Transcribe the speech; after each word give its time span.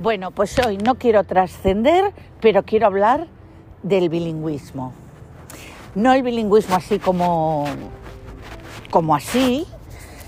Bueno, 0.00 0.30
pues 0.30 0.56
hoy 0.64 0.78
no 0.78 0.94
quiero 0.94 1.24
trascender, 1.24 2.12
pero 2.40 2.62
quiero 2.62 2.86
hablar 2.86 3.26
del 3.82 4.08
bilingüismo. 4.08 4.92
No 5.96 6.12
el 6.12 6.22
bilingüismo 6.22 6.76
así 6.76 7.00
como, 7.00 7.64
como 8.92 9.16
así, 9.16 9.66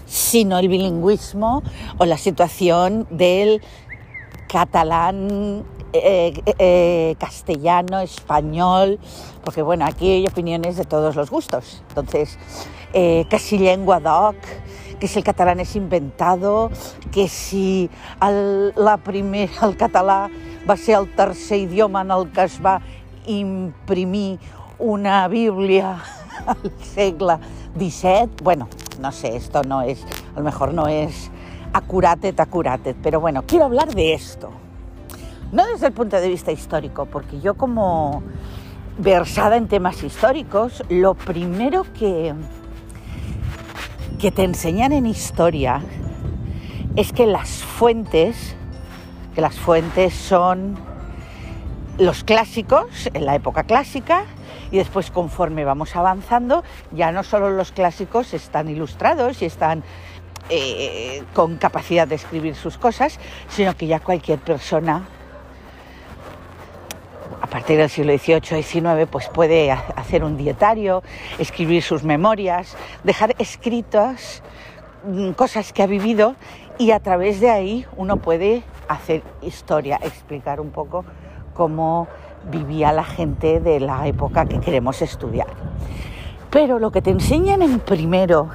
sino 0.07 0.59
el 0.59 0.67
bilingüismo 0.67 1.63
o 1.99 2.05
la 2.05 2.19
situación 2.19 3.07
del 3.11 3.63
catalán, 4.49 5.65
eh, 5.93 6.33
eh, 6.59 7.15
castellano, 7.21 8.01
español, 8.01 8.99
porque 9.45 9.63
bueno, 9.63 9.85
aquí 9.87 10.11
hay 10.11 10.27
opiniones 10.27 10.79
de 10.79 10.85
todos 10.85 11.15
los 11.15 11.31
gustos. 11.31 11.85
Entonces, 11.91 12.41
eh, 12.93 13.25
que 13.31 13.39
si 13.39 13.57
lengua 13.57 14.01
doc, 14.01 14.35
que 15.01 15.09
si 15.09 15.19
el 15.19 15.25
catalán 15.25 15.61
és 15.61 15.75
inventado, 15.77 16.71
que 17.11 17.27
si 17.27 17.91
el, 18.21 18.73
la 18.77 18.99
primera, 18.99 19.51
el 19.65 20.77
ser 20.77 20.99
el 20.99 21.09
tercer 21.17 21.59
idioma 21.59 22.03
en 22.03 22.11
el 22.11 22.31
que 22.31 22.45
es 22.45 22.61
va 22.65 22.81
imprimir 23.27 24.39
una 24.79 25.29
Bíblia 25.29 25.99
al 26.47 26.73
segle 26.83 27.39
XVII. 27.77 28.31
Bueno, 28.43 28.69
no 29.01 29.13
sé, 29.13 29.37
esto 29.37 29.63
no 29.63 29.83
es, 29.83 30.05
a 30.35 30.39
lo 30.39 30.45
mejor 30.45 30.75
no 30.75 30.87
es 30.87 31.31
acuratet, 31.73 32.39
acuratet, 32.39 32.97
pero 33.03 33.21
bueno, 33.21 33.45
quiero 33.47 33.67
hablar 33.67 33.95
de 33.95 34.15
esto. 34.15 34.51
No 35.53 35.67
desde 35.67 35.89
el 35.89 35.93
punto 35.93 36.21
de 36.21 36.29
vista 36.29 36.53
histórico, 36.53 37.07
porque 37.07 37.41
yo 37.41 37.55
como 37.55 38.23
versada 38.99 39.57
en 39.57 39.67
temas 39.67 40.03
históricos, 40.03 40.83
lo 40.89 41.15
primero 41.15 41.85
que, 41.99 42.35
que 44.21 44.31
te 44.31 44.45
enseñan 44.45 44.93
en 44.93 45.07
historia 45.07 45.81
es 46.95 47.13
que 47.13 47.25
las 47.25 47.49
fuentes, 47.49 48.55
que 49.35 49.41
las 49.41 49.59
fuentes 49.59 50.13
son 50.13 50.79
los 51.99 52.23
clásicos, 52.23 53.09
en 53.15 53.25
la 53.25 53.35
época 53.35 53.63
clásica, 53.65 54.25
y 54.71 54.77
después 54.77 55.11
conforme 55.11 55.65
vamos 55.65 55.97
avanzando, 55.97 56.63
ya 56.93 57.13
no 57.13 57.23
solo 57.23 57.51
los 57.51 57.73
clásicos 57.73 58.35
están 58.35 58.69
ilustrados 58.69 59.41
y 59.41 59.47
están 59.47 59.83
eh, 60.51 61.23
con 61.33 61.57
capacidad 61.57 62.07
de 62.07 62.17
escribir 62.17 62.55
sus 62.57 62.77
cosas, 62.77 63.19
sino 63.49 63.75
que 63.75 63.87
ya 63.87 64.01
cualquier 64.01 64.39
persona 64.39 65.09
a 67.41 67.47
partir 67.47 67.79
del 67.79 67.89
siglo 67.89 68.17
XVIII 68.17 68.63
XIX 68.63 69.09
pues 69.11 69.29
puede 69.29 69.71
hacer 69.71 70.25
un 70.25 70.37
dietario, 70.37 71.03
escribir 71.39 71.83
sus 71.83 72.05
memorias, 72.05 72.77
dejar 73.05 73.35
escritas 73.39 74.43
mm, 75.05 75.31
cosas 75.33 75.73
que 75.73 75.83
ha 75.83 75.87
vivido 75.87 76.35
y 76.79 76.93
a 76.93 77.01
través 77.01 77.41
de 77.41 77.51
ahí 77.51 77.87
uno 77.97 78.17
puede 78.19 78.63
hacer 78.89 79.23
historia, 79.43 79.99
explicar 80.03 80.61
un 80.61 80.71
poco 80.71 81.05
cómo 81.55 82.09
vivía 82.51 82.93
la 82.93 83.05
gente 83.05 83.61
de 83.61 83.81
la 83.81 84.07
época 84.07 84.47
que 84.47 84.61
queremos 84.61 85.03
estudiar. 85.03 85.49
Pero 86.51 86.79
lo 86.79 86.91
que 86.91 87.03
te 87.03 87.11
enseñan 87.11 87.63
en 87.63 87.81
primero, 87.81 88.49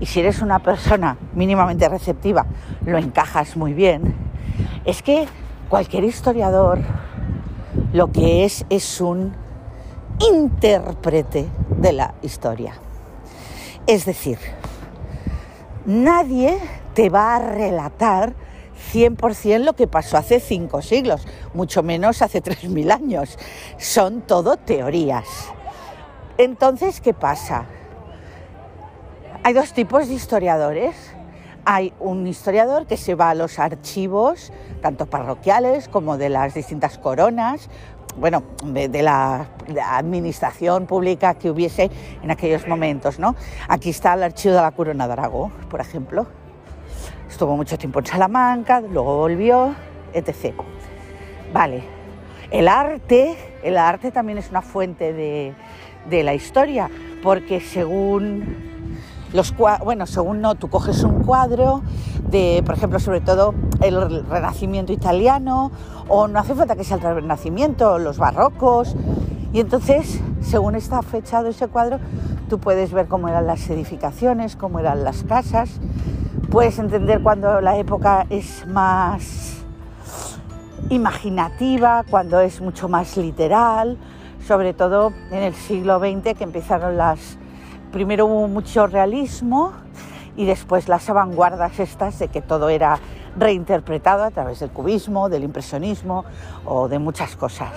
y 0.00 0.06
si 0.06 0.20
eres 0.20 0.42
una 0.42 0.58
persona 0.58 1.16
mínimamente 1.34 1.88
receptiva, 1.88 2.46
lo 2.84 2.98
encajas 2.98 3.56
muy 3.56 3.72
bien, 3.72 4.14
es 4.84 5.02
que 5.02 5.26
cualquier 5.68 6.04
historiador 6.04 6.80
lo 7.94 8.10
que 8.10 8.44
es 8.44 8.66
es 8.70 9.00
un 9.00 9.32
intérprete 10.18 11.46
de 11.78 11.92
la 11.92 12.14
historia. 12.22 12.74
Es 13.86 14.04
decir, 14.04 14.36
nadie 15.86 16.58
te 16.94 17.08
va 17.08 17.36
a 17.36 17.38
relatar 17.38 18.34
100% 18.92 19.60
lo 19.60 19.74
que 19.74 19.86
pasó 19.86 20.16
hace 20.16 20.40
cinco 20.40 20.82
siglos, 20.82 21.24
mucho 21.54 21.84
menos 21.84 22.20
hace 22.20 22.42
3.000 22.42 22.92
años. 22.92 23.38
Son 23.78 24.22
todo 24.22 24.56
teorías. 24.56 25.52
Entonces, 26.36 27.00
¿qué 27.00 27.14
pasa? 27.14 27.66
Hay 29.44 29.54
dos 29.54 29.72
tipos 29.72 30.08
de 30.08 30.14
historiadores. 30.14 30.96
Hay 31.66 31.94
un 31.98 32.26
historiador 32.26 32.86
que 32.86 32.98
se 32.98 33.14
va 33.14 33.30
a 33.30 33.34
los 33.34 33.58
archivos, 33.58 34.52
tanto 34.82 35.06
parroquiales 35.06 35.88
como 35.88 36.18
de 36.18 36.28
las 36.28 36.52
distintas 36.52 36.98
coronas, 36.98 37.70
bueno, 38.16 38.42
de, 38.64 39.02
la, 39.02 39.48
administración 39.90 40.86
pública 40.86 41.34
que 41.34 41.50
hubiese 41.50 41.90
en 42.22 42.30
aquellos 42.30 42.66
momentos, 42.68 43.18
¿no? 43.18 43.34
Aquí 43.68 43.90
está 43.90 44.14
el 44.14 44.22
archivo 44.22 44.54
de 44.54 44.60
la 44.60 44.70
Corona 44.70 45.06
de 45.06 45.12
Aragón, 45.12 45.50
por 45.68 45.80
ejemplo. 45.80 46.26
Estuvo 47.28 47.56
mucho 47.56 47.76
tiempo 47.78 47.98
en 47.98 48.06
Salamanca, 48.06 48.80
luego 48.80 49.18
volvió, 49.18 49.74
etc. 50.12 50.54
Vale. 51.52 51.82
El 52.50 52.68
arte, 52.68 53.36
el 53.64 53.76
arte 53.76 54.12
también 54.12 54.38
es 54.38 54.50
una 54.50 54.62
fuente 54.62 55.12
de, 55.12 55.54
de 56.08 56.22
la 56.22 56.34
historia, 56.34 56.88
porque 57.22 57.60
según 57.60 58.73
los 59.34 59.52
bueno, 59.56 60.06
según 60.06 60.40
no, 60.40 60.54
tú 60.54 60.70
coges 60.70 61.02
un 61.02 61.24
cuadro 61.24 61.82
de, 62.30 62.62
por 62.64 62.76
ejemplo, 62.76 63.00
sobre 63.00 63.20
todo 63.20 63.52
el 63.82 64.24
Renacimiento 64.26 64.92
italiano, 64.92 65.72
o 66.08 66.28
no 66.28 66.38
hace 66.38 66.54
falta 66.54 66.76
que 66.76 66.84
sea 66.84 66.98
el 66.98 67.02
Renacimiento, 67.02 67.98
los 67.98 68.16
barrocos, 68.16 68.94
y 69.52 69.58
entonces, 69.58 70.20
según 70.40 70.76
está 70.76 71.02
fechado 71.02 71.48
ese 71.48 71.66
cuadro, 71.66 71.98
tú 72.48 72.60
puedes 72.60 72.92
ver 72.92 73.08
cómo 73.08 73.28
eran 73.28 73.48
las 73.48 73.68
edificaciones, 73.68 74.54
cómo 74.54 74.78
eran 74.78 75.02
las 75.02 75.24
casas, 75.24 75.80
puedes 76.50 76.78
entender 76.78 77.20
cuando 77.20 77.60
la 77.60 77.76
época 77.76 78.26
es 78.30 78.64
más 78.68 79.64
imaginativa, 80.90 82.04
cuando 82.08 82.38
es 82.38 82.60
mucho 82.60 82.88
más 82.88 83.16
literal, 83.16 83.98
sobre 84.46 84.74
todo 84.74 85.12
en 85.32 85.42
el 85.42 85.54
siglo 85.54 85.98
XX 85.98 86.36
que 86.38 86.44
empezaron 86.44 86.96
las 86.96 87.36
primero 87.94 88.26
hubo 88.26 88.48
mucho 88.48 88.88
realismo 88.88 89.72
y 90.36 90.46
después 90.46 90.88
las 90.88 91.06
vanguardias 91.08 91.78
estas 91.78 92.18
de 92.18 92.26
que 92.26 92.42
todo 92.42 92.68
era 92.68 92.98
reinterpretado 93.38 94.24
a 94.24 94.32
través 94.32 94.58
del 94.58 94.70
cubismo, 94.70 95.28
del 95.28 95.44
impresionismo 95.44 96.24
o 96.64 96.88
de 96.88 96.98
muchas 96.98 97.36
cosas. 97.36 97.70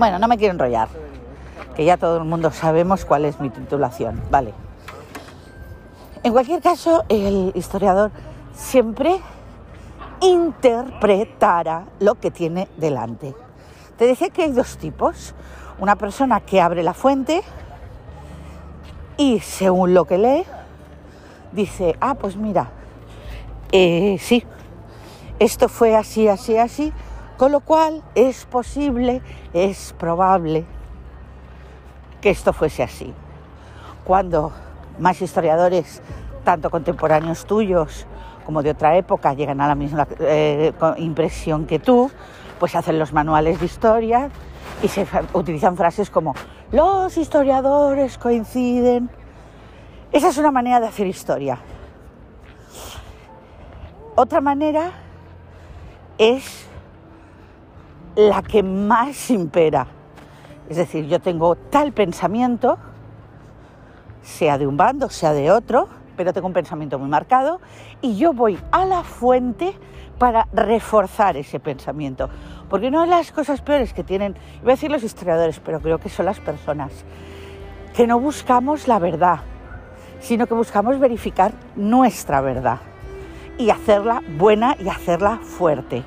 Bueno, 0.00 0.18
no 0.18 0.26
me 0.26 0.36
quiero 0.36 0.52
enrollar, 0.52 0.88
que 1.76 1.84
ya 1.84 1.96
todo 1.96 2.16
el 2.16 2.24
mundo 2.24 2.50
sabemos 2.50 3.04
cuál 3.04 3.24
es 3.24 3.38
mi 3.38 3.50
titulación, 3.50 4.20
vale. 4.32 4.52
En 6.24 6.32
cualquier 6.32 6.60
caso, 6.60 7.04
el 7.08 7.52
historiador 7.54 8.10
siempre 8.52 9.20
interpretará 10.22 11.84
lo 12.00 12.16
que 12.16 12.32
tiene 12.32 12.66
delante. 12.78 13.32
Te 13.96 14.08
decía 14.08 14.30
que 14.30 14.42
hay 14.42 14.50
dos 14.50 14.76
tipos. 14.76 15.36
Una 15.78 15.96
persona 15.96 16.40
que 16.40 16.60
abre 16.60 16.82
la 16.82 16.92
fuente, 16.92 17.42
y 19.20 19.38
según 19.40 19.92
lo 19.92 20.06
que 20.06 20.16
lee, 20.16 20.44
dice, 21.52 21.94
ah, 22.00 22.14
pues 22.14 22.36
mira, 22.36 22.70
eh, 23.70 24.16
sí, 24.18 24.42
esto 25.38 25.68
fue 25.68 25.94
así, 25.94 26.26
así, 26.26 26.56
así, 26.56 26.90
con 27.36 27.52
lo 27.52 27.60
cual 27.60 28.02
es 28.14 28.46
posible, 28.46 29.20
es 29.52 29.94
probable 29.98 30.64
que 32.22 32.30
esto 32.30 32.54
fuese 32.54 32.82
así. 32.82 33.12
Cuando 34.04 34.52
más 34.98 35.20
historiadores, 35.20 36.00
tanto 36.42 36.70
contemporáneos 36.70 37.44
tuyos 37.44 38.06
como 38.46 38.62
de 38.62 38.70
otra 38.70 38.96
época, 38.96 39.34
llegan 39.34 39.60
a 39.60 39.68
la 39.68 39.74
misma 39.74 40.08
eh, 40.18 40.72
impresión 40.96 41.66
que 41.66 41.78
tú, 41.78 42.10
pues 42.58 42.74
hacen 42.74 42.98
los 42.98 43.12
manuales 43.12 43.60
de 43.60 43.66
historia 43.66 44.30
y 44.82 44.88
se 44.88 45.06
utilizan 45.34 45.76
frases 45.76 46.08
como 46.08 46.34
los 46.72 47.16
historiadores 47.16 48.18
coinciden. 48.18 49.10
Esa 50.12 50.28
es 50.28 50.38
una 50.38 50.50
manera 50.50 50.80
de 50.80 50.88
hacer 50.88 51.06
historia. 51.06 51.58
Otra 54.16 54.40
manera 54.40 54.92
es 56.18 56.66
la 58.16 58.42
que 58.42 58.62
más 58.62 59.30
impera. 59.30 59.86
Es 60.68 60.76
decir, 60.76 61.06
yo 61.06 61.20
tengo 61.20 61.56
tal 61.56 61.92
pensamiento, 61.92 62.78
sea 64.22 64.58
de 64.58 64.66
un 64.66 64.76
bando, 64.76 65.08
sea 65.08 65.32
de 65.32 65.50
otro, 65.50 65.88
pero 66.16 66.32
tengo 66.32 66.46
un 66.46 66.52
pensamiento 66.52 66.98
muy 66.98 67.08
marcado 67.08 67.60
y 68.02 68.16
yo 68.16 68.32
voy 68.32 68.58
a 68.70 68.84
la 68.84 69.02
fuente 69.02 69.74
para 70.20 70.46
reforzar 70.52 71.38
ese 71.38 71.60
pensamiento. 71.60 72.28
Porque 72.68 72.88
una 72.88 73.04
de 73.04 73.06
las 73.06 73.32
cosas 73.32 73.62
peores 73.62 73.94
que 73.94 74.04
tienen, 74.04 74.36
voy 74.60 74.72
a 74.72 74.74
decir 74.74 74.90
los 74.90 75.02
historiadores, 75.02 75.58
pero 75.60 75.80
creo 75.80 75.96
que 75.96 76.10
son 76.10 76.26
las 76.26 76.38
personas, 76.38 76.92
que 77.96 78.06
no 78.06 78.20
buscamos 78.20 78.86
la 78.86 78.98
verdad, 78.98 79.40
sino 80.20 80.46
que 80.46 80.52
buscamos 80.52 80.98
verificar 80.98 81.52
nuestra 81.74 82.42
verdad 82.42 82.80
y 83.56 83.70
hacerla 83.70 84.22
buena 84.36 84.76
y 84.78 84.90
hacerla 84.90 85.38
fuerte. 85.38 86.04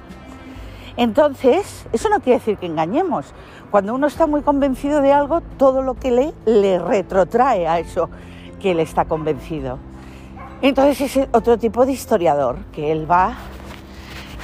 Entonces, 0.95 1.87
eso 1.91 2.07
no 2.07 2.19
quiere 2.19 2.37
decir 2.37 2.57
que 2.57 2.67
engañemos. 2.67 3.33
Cuando 3.71 3.95
uno 3.95 4.05
está 4.05 4.27
muy 4.27 4.43
convencido 4.43 5.01
de 5.01 5.11
algo, 5.11 5.41
todo 5.57 5.81
lo 5.81 5.95
que 5.95 6.11
lee 6.11 6.33
le 6.45 6.77
retrotrae 6.77 7.67
a 7.67 7.79
eso 7.79 8.11
que 8.61 8.71
él 8.71 8.79
está 8.79 9.05
convencido. 9.05 9.79
Entonces 10.61 11.17
es 11.17 11.27
otro 11.33 11.57
tipo 11.57 11.83
de 11.87 11.93
historiador, 11.93 12.59
que 12.71 12.91
él 12.91 13.09
va 13.09 13.33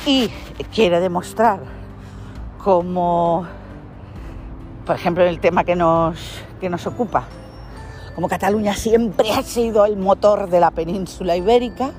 y 0.05 0.29
quiere 0.73 0.99
demostrar 0.99 1.59
como, 2.63 3.45
por 4.85 4.95
ejemplo, 4.95 5.23
el 5.23 5.39
tema 5.39 5.63
que 5.63 5.75
nos, 5.75 6.17
que 6.59 6.69
nos 6.69 6.85
ocupa, 6.87 7.23
como 8.15 8.27
Cataluña 8.27 8.73
siempre 8.73 9.31
ha 9.31 9.43
sido 9.43 9.85
el 9.85 9.97
motor 9.97 10.49
de 10.49 10.59
la 10.59 10.71
península 10.71 11.35
ibérica 11.35 11.91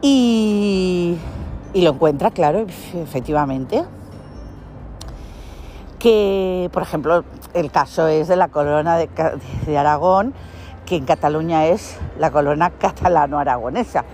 y, 0.00 1.16
y 1.74 1.82
lo 1.82 1.90
encuentra, 1.90 2.30
claro, 2.30 2.66
efectivamente. 2.94 3.84
Que, 5.98 6.68
por 6.72 6.82
ejemplo, 6.82 7.24
el 7.54 7.70
caso 7.70 8.08
es 8.08 8.26
de 8.26 8.36
la 8.36 8.48
corona 8.48 8.96
de, 8.96 9.08
de 9.66 9.78
Aragón, 9.78 10.34
que 10.86 10.96
en 10.96 11.04
Cataluña 11.04 11.66
es 11.66 11.98
la 12.18 12.30
corona 12.30 12.70
catalano-aragonesa 12.70 14.04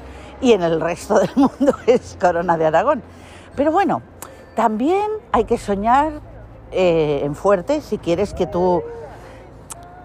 y 0.41 0.53
en 0.53 0.63
el 0.63 0.81
resto 0.81 1.19
del 1.19 1.31
mundo 1.37 1.75
es 1.87 2.17
corona 2.21 2.57
de 2.57 2.67
Aragón. 2.67 3.03
Pero 3.57 3.73
bueno, 3.73 4.03
también 4.55 5.11
hay 5.33 5.45
que 5.45 5.59
soñar 5.59 6.21
eh, 6.71 7.21
en 7.25 7.35
fuerte 7.35 7.81
si 7.81 7.99
quieres 7.99 8.35
que 8.35 8.47
tú 8.47 8.83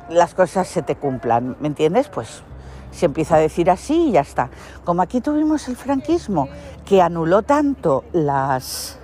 las 0.09 0.33
cosas 0.33 0.67
se 0.67 0.81
te 0.81 0.95
cumplan, 0.95 1.57
¿me 1.59 1.67
entiendes? 1.67 2.09
Pues 2.09 2.43
se 2.91 3.05
empieza 3.05 3.35
a 3.35 3.39
decir 3.39 3.69
así 3.69 4.09
y 4.09 4.11
ya 4.11 4.21
está. 4.21 4.49
Como 4.83 5.01
aquí 5.01 5.21
tuvimos 5.21 5.67
el 5.67 5.75
franquismo 5.75 6.47
que 6.85 7.01
anuló 7.01 7.41
tanto 7.41 8.03
las 8.13 8.99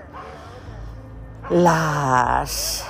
las 1.50 2.86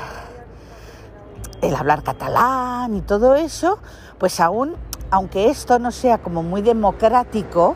el 1.62 1.76
hablar 1.76 2.04
catalán 2.04 2.96
y 2.96 3.02
todo 3.02 3.36
eso, 3.36 3.80
pues 4.18 4.40
aún 4.40 4.76
aunque 5.12 5.50
esto 5.50 5.80
no 5.80 5.92
sea 5.92 6.20
como 6.20 6.44
muy 6.44 6.62
democrático, 6.62 7.76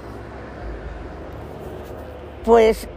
pues 2.44 2.88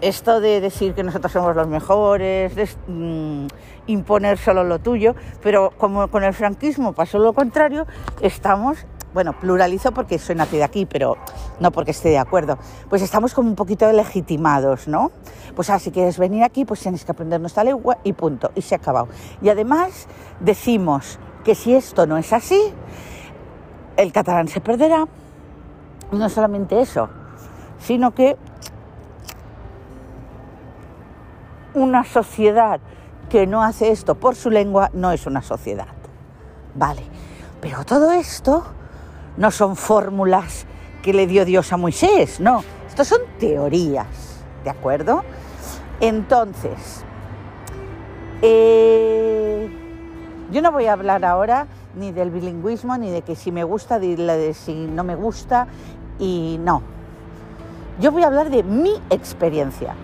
esto 0.00 0.40
de 0.40 0.60
decir 0.60 0.94
que 0.94 1.02
nosotros 1.02 1.32
somos 1.32 1.56
los 1.56 1.66
mejores, 1.68 2.54
de 2.54 2.68
mm, 2.88 3.46
imponer 3.86 4.38
solo 4.38 4.64
lo 4.64 4.78
tuyo, 4.78 5.14
pero 5.42 5.72
como 5.78 6.08
con 6.08 6.24
el 6.24 6.34
franquismo 6.34 6.92
pasó 6.92 7.18
lo 7.18 7.32
contrario, 7.32 7.86
estamos, 8.20 8.86
bueno, 9.12 9.32
pluralizo 9.38 9.92
porque 9.92 10.18
soy 10.18 10.34
nacida 10.34 10.66
aquí, 10.66 10.86
pero 10.86 11.16
no 11.60 11.70
porque 11.70 11.92
esté 11.92 12.10
de 12.10 12.18
acuerdo, 12.18 12.58
pues 12.88 13.02
estamos 13.02 13.32
como 13.34 13.48
un 13.48 13.56
poquito 13.56 13.90
legitimados, 13.92 14.88
¿no? 14.88 15.10
Pues 15.54 15.70
ah, 15.70 15.78
si 15.78 15.90
quieres 15.90 16.18
venir 16.18 16.42
aquí, 16.42 16.64
pues 16.64 16.80
tienes 16.80 17.04
que 17.04 17.12
aprender 17.12 17.40
nuestra 17.40 17.64
lengua 17.64 17.98
y 18.04 18.12
punto, 18.12 18.50
y 18.54 18.62
se 18.62 18.74
ha 18.74 18.78
acabado. 18.78 19.08
Y 19.40 19.48
además 19.48 20.08
decimos 20.40 21.18
que 21.44 21.54
si 21.54 21.74
esto 21.74 22.06
no 22.06 22.18
es 22.18 22.32
así, 22.32 22.60
el 23.96 24.12
catalán 24.12 24.48
se 24.48 24.60
perderá. 24.60 25.06
No 26.10 26.28
solamente 26.28 26.80
eso, 26.80 27.08
sino 27.78 28.14
que 28.14 28.36
una 31.74 32.04
sociedad 32.04 32.80
que 33.28 33.46
no 33.46 33.62
hace 33.62 33.90
esto 33.90 34.14
por 34.14 34.36
su 34.36 34.50
lengua 34.50 34.90
no 34.92 35.12
es 35.12 35.26
una 35.26 35.42
sociedad. 35.42 35.88
Vale, 36.74 37.02
pero 37.60 37.84
todo 37.84 38.12
esto 38.12 38.64
no 39.36 39.50
son 39.50 39.76
fórmulas 39.76 40.66
que 41.02 41.12
le 41.12 41.26
dio 41.26 41.44
Dios 41.44 41.72
a 41.72 41.76
Moisés, 41.76 42.40
no, 42.40 42.64
esto 42.88 43.04
son 43.04 43.20
teorías, 43.38 44.06
¿de 44.64 44.70
acuerdo? 44.70 45.22
Entonces, 46.00 47.04
eh, 48.42 49.68
yo 50.50 50.62
no 50.62 50.72
voy 50.72 50.86
a 50.86 50.92
hablar 50.92 51.24
ahora 51.24 51.66
ni 51.96 52.12
del 52.12 52.30
bilingüismo, 52.30 52.96
ni 52.96 53.10
de 53.10 53.22
que 53.22 53.36
si 53.36 53.52
me 53.52 53.64
gusta, 53.64 53.98
ni 53.98 54.16
de 54.16 54.54
si 54.54 54.86
no 54.86 55.04
me 55.04 55.14
gusta, 55.14 55.66
y 56.18 56.58
no. 56.60 56.82
Yo 58.00 58.10
voy 58.12 58.22
a 58.22 58.26
hablar 58.26 58.50
de 58.50 58.62
mi 58.62 58.94
experiencia. 59.10 59.94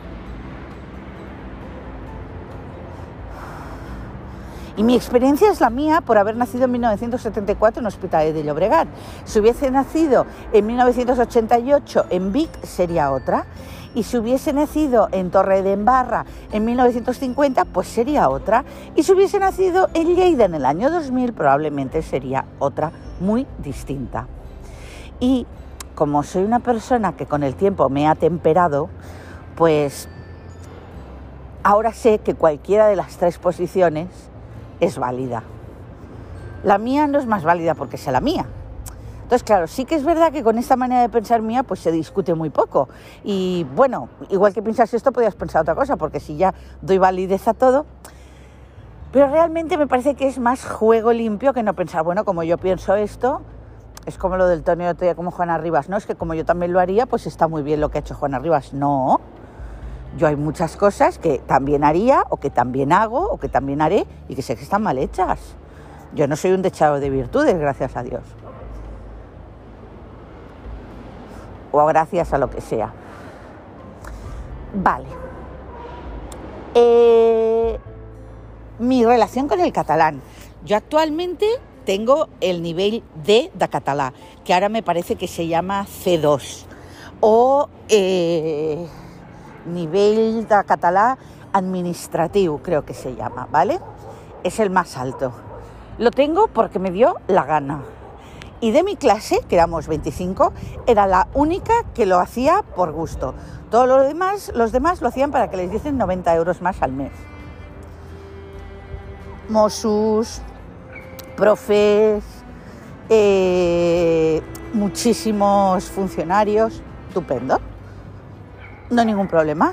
Y 4.80 4.82
mi 4.82 4.94
experiencia 4.94 5.50
es 5.50 5.60
la 5.60 5.68
mía 5.68 6.00
por 6.00 6.16
haber 6.16 6.38
nacido 6.38 6.64
en 6.64 6.72
1974 6.72 7.80
en 7.80 7.86
Hospital 7.86 8.32
de 8.32 8.42
Llobregat. 8.42 8.88
Si 9.26 9.38
hubiese 9.38 9.70
nacido 9.70 10.24
en 10.54 10.66
1988 10.66 12.06
en 12.08 12.32
Vic 12.32 12.48
sería 12.62 13.12
otra. 13.12 13.44
Y 13.94 14.04
si 14.04 14.16
hubiese 14.16 14.54
nacido 14.54 15.10
en 15.12 15.30
Torre 15.30 15.60
de 15.60 15.72
Embarra 15.72 16.24
en 16.50 16.64
1950, 16.64 17.66
pues 17.66 17.88
sería 17.88 18.30
otra. 18.30 18.64
Y 18.96 19.02
si 19.02 19.12
hubiese 19.12 19.38
nacido 19.38 19.90
en 19.92 20.16
Lleida 20.16 20.46
en 20.46 20.54
el 20.54 20.64
año 20.64 20.90
2000, 20.90 21.34
probablemente 21.34 22.00
sería 22.00 22.46
otra 22.58 22.90
muy 23.20 23.46
distinta. 23.58 24.28
Y 25.18 25.46
como 25.94 26.22
soy 26.22 26.42
una 26.42 26.60
persona 26.60 27.12
que 27.12 27.26
con 27.26 27.42
el 27.42 27.54
tiempo 27.54 27.90
me 27.90 28.08
ha 28.08 28.14
temperado, 28.14 28.88
pues 29.56 30.08
ahora 31.64 31.92
sé 31.92 32.20
que 32.20 32.34
cualquiera 32.34 32.86
de 32.86 32.96
las 32.96 33.18
tres 33.18 33.36
posiciones 33.36 34.29
es 34.80 34.98
válida. 34.98 35.42
La 36.64 36.78
mía 36.78 37.06
no 37.06 37.18
es 37.18 37.26
más 37.26 37.44
válida 37.44 37.74
porque 37.74 37.96
sea 37.96 38.12
la 38.12 38.20
mía. 38.20 38.46
Entonces, 39.22 39.44
claro, 39.44 39.68
sí 39.68 39.84
que 39.84 39.94
es 39.94 40.04
verdad 40.04 40.32
que 40.32 40.42
con 40.42 40.58
esta 40.58 40.74
manera 40.74 41.02
de 41.02 41.08
pensar 41.08 41.40
mía, 41.40 41.62
pues 41.62 41.78
se 41.78 41.92
discute 41.92 42.34
muy 42.34 42.50
poco. 42.50 42.88
Y 43.22 43.64
bueno, 43.76 44.08
igual 44.28 44.52
que 44.52 44.60
piensas 44.60 44.92
esto, 44.92 45.12
podrías 45.12 45.36
pensar 45.36 45.62
otra 45.62 45.76
cosa, 45.76 45.96
porque 45.96 46.18
si 46.18 46.36
ya 46.36 46.52
doy 46.82 46.98
validez 46.98 47.46
a 47.46 47.54
todo. 47.54 47.86
Pero 49.12 49.28
realmente 49.28 49.78
me 49.78 49.86
parece 49.86 50.16
que 50.16 50.26
es 50.26 50.40
más 50.40 50.66
juego 50.66 51.12
limpio 51.12 51.52
que 51.52 51.62
no 51.62 51.74
pensar, 51.74 52.02
bueno, 52.02 52.24
como 52.24 52.42
yo 52.42 52.58
pienso 52.58 52.96
esto, 52.96 53.42
es 54.06 54.18
como 54.18 54.36
lo 54.36 54.48
del 54.48 54.60
Otoya 54.60 55.14
como 55.14 55.30
Juana 55.30 55.58
Rivas, 55.58 55.88
¿no? 55.88 55.96
Es 55.96 56.06
que 56.06 56.14
como 56.14 56.34
yo 56.34 56.44
también 56.44 56.72
lo 56.72 56.80
haría, 56.80 57.06
pues 57.06 57.26
está 57.26 57.46
muy 57.46 57.62
bien 57.62 57.80
lo 57.80 57.90
que 57.90 57.98
ha 57.98 58.00
hecho 58.00 58.14
Juana 58.14 58.38
Rivas. 58.38 58.72
No, 58.72 59.20
yo 60.16 60.26
hay 60.26 60.36
muchas 60.36 60.76
cosas 60.76 61.18
que 61.18 61.38
también 61.38 61.84
haría 61.84 62.24
o 62.30 62.38
que 62.38 62.50
también 62.50 62.92
hago 62.92 63.30
o 63.30 63.38
que 63.38 63.48
también 63.48 63.80
haré 63.80 64.06
y 64.28 64.34
que 64.34 64.42
sé 64.42 64.56
que 64.56 64.62
están 64.62 64.82
mal 64.82 64.98
hechas. 64.98 65.38
Yo 66.14 66.26
no 66.26 66.36
soy 66.36 66.52
un 66.52 66.62
dechado 66.62 66.98
de 66.98 67.10
virtudes, 67.10 67.56
gracias 67.58 67.96
a 67.96 68.02
Dios. 68.02 68.22
O 71.72 71.86
gracias 71.86 72.32
a 72.32 72.38
lo 72.38 72.50
que 72.50 72.60
sea. 72.60 72.92
Vale. 74.74 75.06
Eh, 76.74 77.78
mi 78.80 79.04
relación 79.04 79.46
con 79.46 79.60
el 79.60 79.72
catalán. 79.72 80.20
Yo 80.64 80.76
actualmente 80.76 81.46
tengo 81.84 82.28
el 82.40 82.62
nivel 82.62 83.04
D 83.24 83.50
de 83.54 83.68
catalán, 83.68 84.12
que 84.44 84.52
ahora 84.52 84.68
me 84.68 84.82
parece 84.82 85.14
que 85.14 85.28
se 85.28 85.46
llama 85.46 85.86
C2. 85.86 86.64
O... 87.20 87.68
Eh, 87.88 88.86
nivell 89.66 90.46
de 90.46 90.64
català 90.66 91.16
administratiu, 91.52 92.60
creo 92.62 92.84
que 92.84 92.94
se 92.94 93.14
llama, 93.14 93.48
¿vale? 93.50 93.80
Es 94.42 94.60
el 94.60 94.70
más 94.70 94.96
alto. 94.96 95.32
Lo 95.98 96.10
tengo 96.10 96.48
porque 96.48 96.78
me 96.78 96.90
dio 96.90 97.16
la 97.26 97.44
gana. 97.44 97.82
Y 98.60 98.72
de 98.72 98.82
mi 98.82 98.96
clase, 98.96 99.40
que 99.48 99.56
éramos 99.56 99.88
25, 99.88 100.52
era 100.86 101.06
la 101.06 101.28
única 101.34 101.72
que 101.94 102.06
lo 102.06 102.18
hacía 102.18 102.62
por 102.76 102.92
gusto. 102.92 103.34
Todos 103.70 103.88
los 103.88 104.06
demás, 104.06 104.52
los 104.54 104.72
demás 104.72 105.00
lo 105.00 105.08
hacían 105.08 105.30
para 105.30 105.48
que 105.50 105.56
les 105.56 105.70
diesen 105.70 105.96
90 105.96 106.34
euros 106.34 106.60
más 106.60 106.82
al 106.82 106.92
mes. 106.92 107.12
Mossus, 109.48 110.42
profes, 111.36 112.22
eh, 113.08 114.42
muchísimos 114.74 115.84
funcionarios, 115.84 116.82
estupendo 117.08 117.60
no 118.90 119.00
hay 119.00 119.06
ningún 119.06 119.28
problema. 119.28 119.72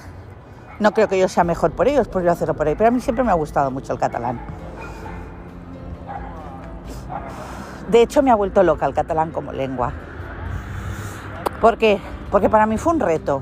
No 0.80 0.94
creo 0.94 1.08
que 1.08 1.18
yo 1.18 1.28
sea 1.28 1.44
mejor 1.44 1.72
por 1.72 1.88
ellos, 1.88 2.08
por 2.08 2.24
yo 2.24 2.32
hacerlo 2.32 2.54
por 2.54 2.68
ahí, 2.68 2.76
pero 2.76 2.90
a 2.90 2.92
mí 2.92 3.02
siempre 3.02 3.24
me 3.24 3.32
ha 3.32 3.36
gustado 3.36 3.72
mucho 3.72 3.94
el 3.94 4.00
catalán. 4.00 4.40
De 7.90 8.02
hecho, 8.02 8.22
me 8.22 8.32
ha 8.32 8.36
vuelto 8.36 8.62
loca 8.64 8.86
el 8.86 8.94
catalán 8.94 9.32
como 9.32 9.52
lengua. 9.52 9.94
¿Por 11.60 11.78
qué? 11.78 12.00
Porque 12.30 12.50
para 12.50 12.66
mí 12.68 12.78
fue 12.78 12.94
un 12.94 13.00
reto. 13.00 13.42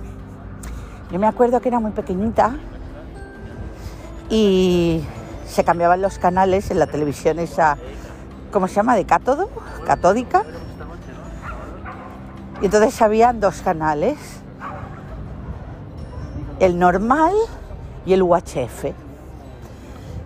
Yo 1.11 1.19
me 1.19 1.27
acuerdo 1.27 1.59
que 1.59 1.67
era 1.67 1.79
muy 1.79 1.91
pequeñita 1.91 2.55
y 4.29 5.03
se 5.45 5.63
cambiaban 5.63 6.01
los 6.01 6.17
canales 6.19 6.71
en 6.71 6.79
la 6.79 6.87
televisión 6.87 7.39
esa, 7.39 7.77
¿cómo 8.51 8.67
se 8.67 8.75
llama? 8.75 8.95
De 8.95 9.05
cátodo, 9.05 9.49
catódica. 9.85 10.43
Y 12.61 12.65
entonces 12.65 13.01
había 13.01 13.33
dos 13.33 13.61
canales 13.61 14.17
el 16.59 16.79
normal 16.79 17.33
y 18.05 18.13
el 18.13 18.21
UHF. 18.23 18.85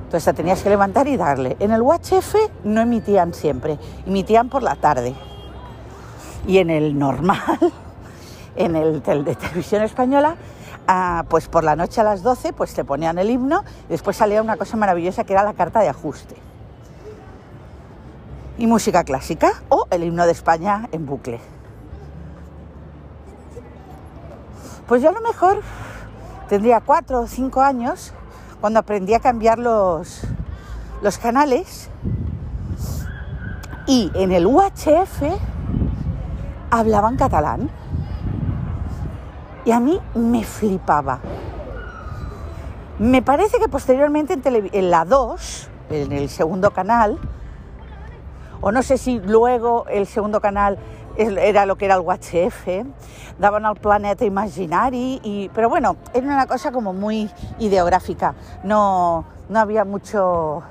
Entonces 0.09 0.25
te 0.25 0.33
tenías 0.33 0.61
que 0.63 0.69
levantar 0.69 1.07
y 1.07 1.17
darle. 1.17 1.55
En 1.59 1.71
el 1.71 1.81
UHF 1.81 2.35
no 2.63 2.81
emitían 2.81 3.33
siempre, 3.33 3.77
emitían 4.05 4.49
por 4.49 4.63
la 4.63 4.75
tarde. 4.75 5.15
Y 6.47 6.57
en 6.57 6.69
el 6.69 6.97
normal, 6.97 7.59
en 8.55 8.75
el, 8.75 9.03
de 9.03 9.35
televisión 9.35 9.83
española, 9.83 10.35
ah, 10.87 11.25
pues 11.29 11.47
por 11.47 11.63
la 11.63 11.75
noche 11.75 12.01
a 12.01 12.03
las 12.03 12.23
12 12.23 12.53
pues 12.53 12.73
te 12.73 12.83
ponían 12.83 13.19
el 13.19 13.29
himno 13.29 13.63
y 13.87 13.91
después 13.91 14.17
salía 14.17 14.41
una 14.41 14.57
cosa 14.57 14.77
maravillosa 14.77 15.23
que 15.25 15.33
era 15.33 15.43
la 15.43 15.53
carta 15.53 15.79
de 15.79 15.89
ajuste. 15.89 16.35
Y 18.57 18.67
música 18.67 19.03
clásica 19.03 19.61
o 19.69 19.87
el 19.91 20.03
himno 20.03 20.25
de 20.25 20.31
España 20.31 20.89
en 20.91 21.05
bucle. 21.05 21.39
Pues 24.87 25.03
yo 25.03 25.09
a 25.09 25.11
lo 25.11 25.21
mejor 25.21 25.61
tendría 26.49 26.81
cuatro 26.81 27.21
o 27.21 27.27
cinco 27.27 27.61
años 27.61 28.11
cuando 28.59 28.79
aprendí 28.79 29.13
a 29.13 29.19
cambiar 29.19 29.59
los, 29.59 30.19
canales 31.21 31.89
y 33.85 34.11
en 34.15 34.31
el 34.31 34.45
UHF 34.45 35.23
hablaban 36.71 37.15
catalán. 37.15 37.69
Y 39.63 39.71
a 39.71 39.79
mí 39.79 39.99
me 40.15 40.43
flipaba. 40.43 41.19
Me 42.97 43.21
parece 43.21 43.59
que 43.59 43.69
posteriormente 43.69 44.37
en, 44.43 44.91
la 44.91 45.05
2, 45.05 45.69
en 45.91 46.11
el 46.11 46.29
segundo 46.29 46.71
canal, 46.71 47.17
o 48.61 48.71
no 48.71 48.83
sé 48.83 48.97
si 48.97 49.19
luego 49.19 49.85
el 49.87 50.07
segundo 50.07 50.41
canal 50.41 50.77
era 51.19 51.65
lo 51.65 51.77
que 51.77 51.85
era 51.85 51.95
el 51.95 52.01
UHF, 52.01 52.85
daban 53.37 53.65
al 53.65 53.75
planeta 53.75 54.23
Imaginari, 54.23 55.51
pero 55.53 55.69
bueno, 55.69 55.97
era 56.13 56.25
una 56.25 56.47
cosa 56.47 56.71
como 56.71 56.93
muy 56.93 57.29
ideográfica, 57.59 58.35
no, 58.63 59.25
no 59.49 59.59
había 59.59 59.83
mucho, 59.83 60.63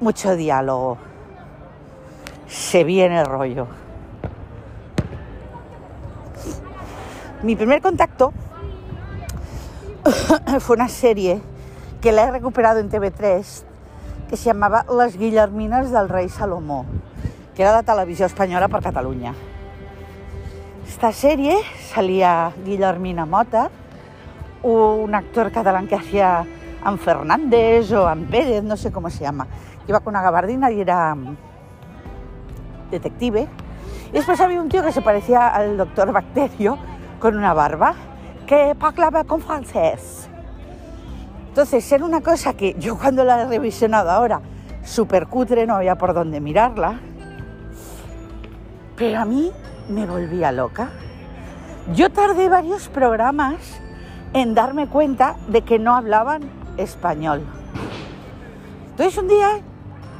mucho 0.00 0.36
diálogo. 0.36 0.98
Se 2.46 2.84
viene 2.84 3.20
el 3.20 3.26
rollo. 3.26 3.66
Mi 7.42 7.56
primer 7.56 7.82
contacto 7.82 8.32
fue 10.60 10.76
una 10.76 10.88
serie 10.88 11.40
que 12.00 12.12
la 12.12 12.24
he 12.24 12.30
recuperado 12.30 12.78
en 12.78 12.90
TV3 12.90 13.64
que 14.28 14.36
se 14.36 14.44
llamaba 14.44 14.84
Las 14.88 15.16
Guillermines 15.16 15.90
del 15.90 16.08
Rey 16.08 16.28
Salomó, 16.28 16.84
que 17.58 17.64
era 17.64 17.72
la 17.72 17.82
televisión 17.82 18.26
española 18.26 18.68
por 18.68 18.80
Cataluña. 18.80 19.34
Esta 20.86 21.10
serie 21.10 21.56
salía 21.92 22.52
Guillermina 22.64 23.26
Mota, 23.26 23.68
un 24.62 25.12
actor 25.12 25.50
catalán 25.50 25.88
que 25.88 25.96
hacía 25.96 26.46
An 26.84 27.00
Fernández 27.00 27.90
o 27.90 28.06
An 28.06 28.26
Pérez, 28.26 28.62
no 28.62 28.76
sé 28.76 28.92
cómo 28.92 29.10
se 29.10 29.24
llama. 29.24 29.48
Iba 29.88 29.98
con 29.98 30.12
una 30.12 30.22
gabardina 30.22 30.70
y 30.70 30.82
era 30.82 31.12
mm, 31.16 31.36
detective. 32.92 33.48
Y 34.10 34.12
después 34.12 34.40
había 34.40 34.62
un 34.62 34.68
tío 34.68 34.84
que 34.84 34.92
se 34.92 35.02
parecía 35.02 35.48
al 35.48 35.76
doctor 35.76 36.12
Bacterio, 36.12 36.78
con 37.18 37.36
una 37.36 37.54
barba 37.54 37.96
que 38.46 38.76
parlaba 38.78 39.24
con 39.24 39.40
francés. 39.40 40.30
Entonces 41.48 41.90
era 41.90 42.04
una 42.04 42.20
cosa 42.20 42.54
que 42.54 42.76
yo 42.78 42.96
cuando 42.96 43.24
la 43.24 43.42
he 43.42 43.46
revisionado 43.48 44.12
ahora, 44.12 44.42
súper 44.84 45.26
cutre, 45.26 45.66
no 45.66 45.74
había 45.74 45.96
por 45.96 46.14
dónde 46.14 46.40
mirarla, 46.40 47.00
pero 48.98 49.20
a 49.20 49.24
mí 49.24 49.52
me 49.88 50.04
volvía 50.04 50.50
loca. 50.50 50.90
Yo 51.94 52.10
tardé 52.10 52.48
varios 52.48 52.88
programas 52.88 53.56
en 54.34 54.54
darme 54.54 54.88
cuenta 54.88 55.36
de 55.46 55.62
que 55.62 55.78
no 55.78 55.94
hablaban 55.94 56.42
español. 56.76 57.42
Entonces 58.90 59.16
un 59.16 59.28
día 59.28 59.60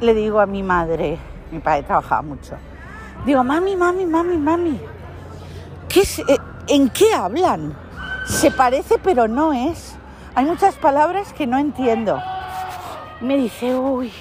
le 0.01 0.15
digo 0.15 0.41
a 0.41 0.47
mi 0.47 0.63
madre, 0.63 1.19
mi 1.51 1.59
padre 1.59 1.83
trabajaba 1.83 2.23
mucho, 2.23 2.55
digo, 3.27 3.43
mami, 3.43 3.77
mami, 3.77 4.07
mami, 4.07 4.39
mami, 4.39 4.81
¿qué 5.89 6.01
eh, 6.01 6.39
¿en 6.69 6.89
qué 6.89 7.13
hablan? 7.13 7.77
Se 8.27 8.51
parece 8.51 8.99
pero 8.99 9.27
no 9.27 9.53
es. 9.53 9.97
Hay 10.35 10.45
muchas 10.45 10.77
palabras 10.77 11.33
que 11.33 11.47
no 11.47 11.59
entiendo. 11.59 12.23
Me 13.21 13.37
dice, 13.37 13.75
uy, 13.75 14.13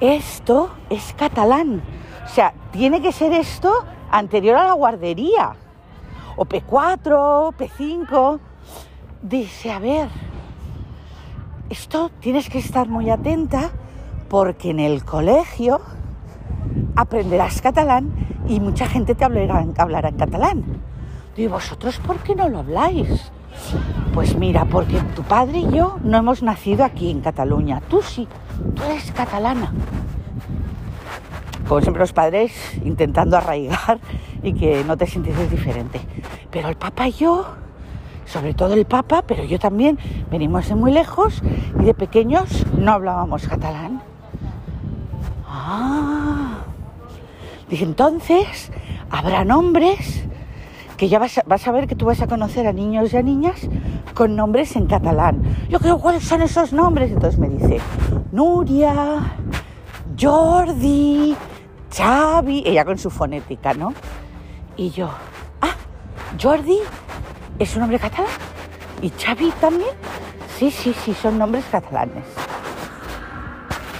esto 0.00 0.70
es 0.90 1.14
catalán. 1.16 1.82
O 2.28 2.30
sea, 2.30 2.52
tiene 2.72 3.00
que 3.00 3.10
ser 3.10 3.32
esto 3.32 3.72
anterior 4.10 4.56
a 4.56 4.66
la 4.66 4.72
guardería. 4.74 5.56
O 6.36 6.44
P4, 6.44 7.54
P5. 7.56 8.38
Dice, 9.22 9.72
a 9.72 9.78
ver, 9.78 10.08
esto 11.70 12.10
tienes 12.20 12.50
que 12.50 12.58
estar 12.58 12.88
muy 12.88 13.10
atenta 13.10 13.70
porque 14.28 14.70
en 14.70 14.80
el 14.80 15.04
colegio 15.04 15.80
aprenderás 16.94 17.62
catalán 17.62 18.12
y 18.46 18.60
mucha 18.60 18.86
gente 18.86 19.14
te 19.14 19.24
hablará, 19.24 19.64
hablará 19.78 20.10
en 20.10 20.16
catalán. 20.16 20.64
¿y 21.38 21.46
vosotros 21.46 21.98
por 22.00 22.18
qué 22.18 22.34
no 22.34 22.48
lo 22.48 22.58
habláis? 22.58 23.30
Pues 24.12 24.36
mira, 24.36 24.64
porque 24.64 25.00
tu 25.14 25.22
padre 25.22 25.58
y 25.60 25.70
yo 25.70 25.98
no 26.02 26.18
hemos 26.18 26.42
nacido 26.42 26.84
aquí 26.84 27.10
en 27.10 27.20
Cataluña. 27.20 27.80
Tú 27.88 28.02
sí, 28.02 28.26
tú 28.74 28.82
eres 28.82 29.12
catalana. 29.12 29.72
Como 31.68 31.80
siempre 31.82 32.00
los 32.00 32.12
padres 32.12 32.52
intentando 32.84 33.36
arraigar 33.36 34.00
y 34.42 34.54
que 34.54 34.84
no 34.84 34.96
te 34.96 35.06
sientes 35.06 35.50
diferente. 35.50 36.00
Pero 36.50 36.68
el 36.68 36.76
papá 36.76 37.08
y 37.08 37.12
yo, 37.12 37.46
sobre 38.24 38.54
todo 38.54 38.74
el 38.74 38.86
papá, 38.86 39.22
pero 39.22 39.44
yo 39.44 39.58
también, 39.58 39.98
venimos 40.30 40.68
de 40.68 40.74
muy 40.74 40.92
lejos 40.92 41.42
y 41.78 41.84
de 41.84 41.94
pequeños 41.94 42.66
no 42.76 42.92
hablábamos 42.92 43.46
catalán. 43.46 44.02
Ah, 45.46 46.58
entonces, 47.70 48.72
habrá 49.10 49.44
nombres 49.44 50.24
que 50.96 51.08
ya 51.08 51.18
vas 51.18 51.38
a, 51.68 51.72
ver 51.72 51.86
que 51.86 51.94
tú 51.94 52.06
vas 52.06 52.20
a 52.22 52.26
conocer 52.26 52.66
a 52.66 52.72
niños 52.72 53.12
y 53.12 53.16
a 53.16 53.22
niñas 53.22 53.68
con 54.14 54.34
nombres 54.34 54.74
en 54.74 54.86
catalán. 54.86 55.42
Yo 55.68 55.78
creo, 55.78 55.98
¿cuáles 55.98 56.24
son 56.24 56.42
esos 56.42 56.72
nombres? 56.72 57.12
Entonces 57.12 57.38
me 57.38 57.48
dice, 57.48 57.78
Nuria, 58.32 59.34
Jordi, 60.18 61.36
Xavi, 61.98 62.62
ella 62.64 62.84
con 62.84 62.96
su 62.96 63.10
fonética, 63.10 63.74
¿no? 63.74 63.92
Y 64.76 64.90
yo, 64.90 65.10
ah, 65.60 65.74
Jordi 66.40 66.78
es 67.58 67.74
un 67.74 67.80
nombre 67.80 67.98
catalán. 67.98 68.30
¿Y 69.02 69.10
Xavi 69.10 69.50
también? 69.60 69.90
Sí, 70.56 70.70
sí, 70.70 70.94
sí, 70.94 71.12
son 71.12 71.38
nombres 71.38 71.64
catalanes. 71.72 72.24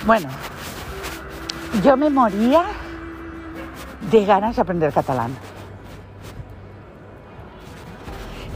Bueno, 0.07 0.29
yo 1.83 1.97
me 1.97 2.09
moría 2.09 2.67
de 4.13 4.25
ganas 4.25 4.55
de 4.55 4.63
aprender 4.63 4.93
catalán. 4.93 5.37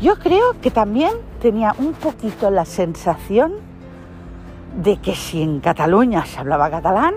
Yo 0.01 0.21
creo 0.21 0.61
que 0.61 0.71
también 0.71 1.15
tenía 1.41 1.75
un 1.79 1.95
poquito 1.95 2.49
la 2.51 2.65
sensación 2.65 3.55
de 4.77 4.99
que 4.99 5.17
si 5.17 5.43
en 5.43 5.61
Cataluña 5.61 6.25
se 6.27 6.39
hablaba 6.39 6.71
catalán, 6.71 7.15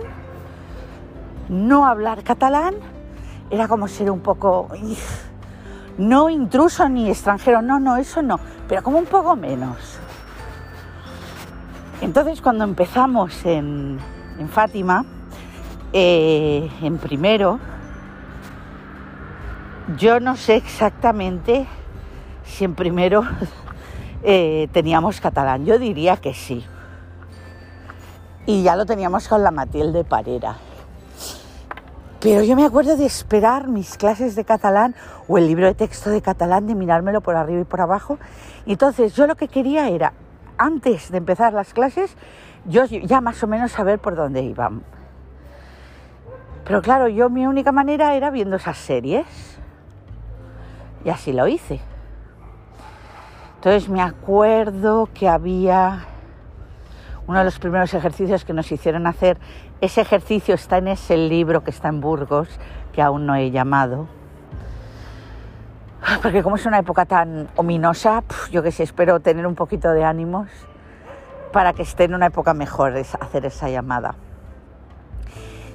no 1.49 1.85
hablar 1.85 2.23
catalán 2.23 2.75
era 3.49 3.67
como 3.67 3.87
ser 3.87 4.09
un 4.09 4.21
poco, 4.21 4.69
no 5.97 6.29
intruso 6.29 6.89
ni 6.89 7.09
extranjero, 7.09 7.61
no, 7.61 7.79
no, 7.79 7.97
eso 7.97 8.21
no, 8.21 8.39
pero 8.67 8.83
como 8.83 8.97
un 8.97 9.05
poco 9.05 9.35
menos. 9.35 9.99
Entonces 12.01 12.41
cuando 12.41 12.63
empezamos 12.63 13.45
en, 13.45 13.99
Fátima, 14.49 15.05
eh, 15.93 16.69
en 16.81 16.97
primero, 16.97 17.59
yo 19.97 20.19
no 20.19 20.35
sé 20.35 20.55
exactamente 20.55 21.67
si 22.43 22.65
en 22.65 22.75
primero 22.75 23.23
eh, 24.23 24.67
teníamos 24.71 25.21
catalán. 25.21 25.65
Yo 25.65 25.79
diría 25.79 26.17
que 26.17 26.33
sí. 26.33 26.65
Y 28.45 28.63
ya 28.63 28.75
lo 28.75 28.85
teníamos 28.85 29.27
con 29.27 29.43
la 29.43 29.51
Matilde 29.51 30.03
Parera. 30.03 30.57
Pero 32.25 32.41
yo 32.41 32.55
me 32.55 32.65
acuerdo 32.65 32.97
de 32.97 33.05
esperar 33.05 33.67
mis 33.67 33.97
clases 33.97 34.35
de 34.35 34.43
catalán 34.43 34.95
o 35.27 35.37
el 35.37 35.45
libro 35.45 35.67
de 35.67 35.75
texto 35.75 36.09
de 36.09 36.23
catalán, 36.23 36.65
de 36.65 36.73
mirármelo 36.73 37.21
por 37.21 37.35
arriba 37.35 37.61
y 37.61 37.65
por 37.65 37.81
abajo. 37.81 38.17
Y 38.65 38.71
entonces 38.71 39.13
yo 39.13 39.27
lo 39.27 39.35
que 39.35 39.47
quería 39.47 39.89
era, 39.89 40.11
antes 40.57 41.11
de 41.11 41.19
empezar 41.19 41.53
las 41.53 41.71
clases, 41.75 42.17
yo 42.65 42.85
ya 42.85 43.21
más 43.21 43.43
o 43.43 43.47
menos 43.47 43.73
saber 43.73 43.99
por 43.99 44.15
dónde 44.15 44.41
iban. 44.41 44.81
Pero 46.65 46.81
claro, 46.81 47.09
yo 47.09 47.29
mi 47.29 47.45
única 47.45 47.71
manera 47.71 48.15
era 48.15 48.31
viendo 48.31 48.55
esas 48.55 48.79
series. 48.79 49.27
Y 51.03 51.11
así 51.11 51.31
lo 51.31 51.47
hice. 51.47 51.79
Entonces 53.57 53.87
me 53.87 54.01
acuerdo 54.01 55.09
que 55.13 55.29
había 55.29 56.07
uno 57.27 57.39
de 57.39 57.45
los 57.45 57.59
primeros 57.59 57.93
ejercicios 57.93 58.45
que 58.45 58.53
nos 58.53 58.71
hicieron 58.71 59.07
hacer. 59.07 59.37
Ese 59.81 60.01
ejercicio 60.01 60.55
está 60.55 60.77
en 60.77 60.87
ese 60.87 61.17
libro 61.17 61.63
que 61.63 61.69
está 61.69 61.89
en 61.89 62.01
Burgos, 62.01 62.47
que 62.93 63.01
aún 63.01 63.25
no 63.25 63.35
he 63.35 63.51
llamado. 63.51 64.07
Porque 66.21 66.43
como 66.43 66.55
es 66.55 66.65
una 66.65 66.79
época 66.79 67.05
tan 67.05 67.49
ominosa, 67.55 68.23
yo 68.51 68.63
que 68.63 68.71
sé, 68.71 68.83
espero 68.83 69.19
tener 69.19 69.45
un 69.45 69.55
poquito 69.55 69.91
de 69.91 70.03
ánimos 70.03 70.49
para 71.51 71.73
que 71.73 71.81
esté 71.81 72.05
en 72.05 72.15
una 72.15 72.27
época 72.27 72.53
mejor 72.53 72.95
hacer 72.95 73.45
esa 73.45 73.69
llamada. 73.69 74.15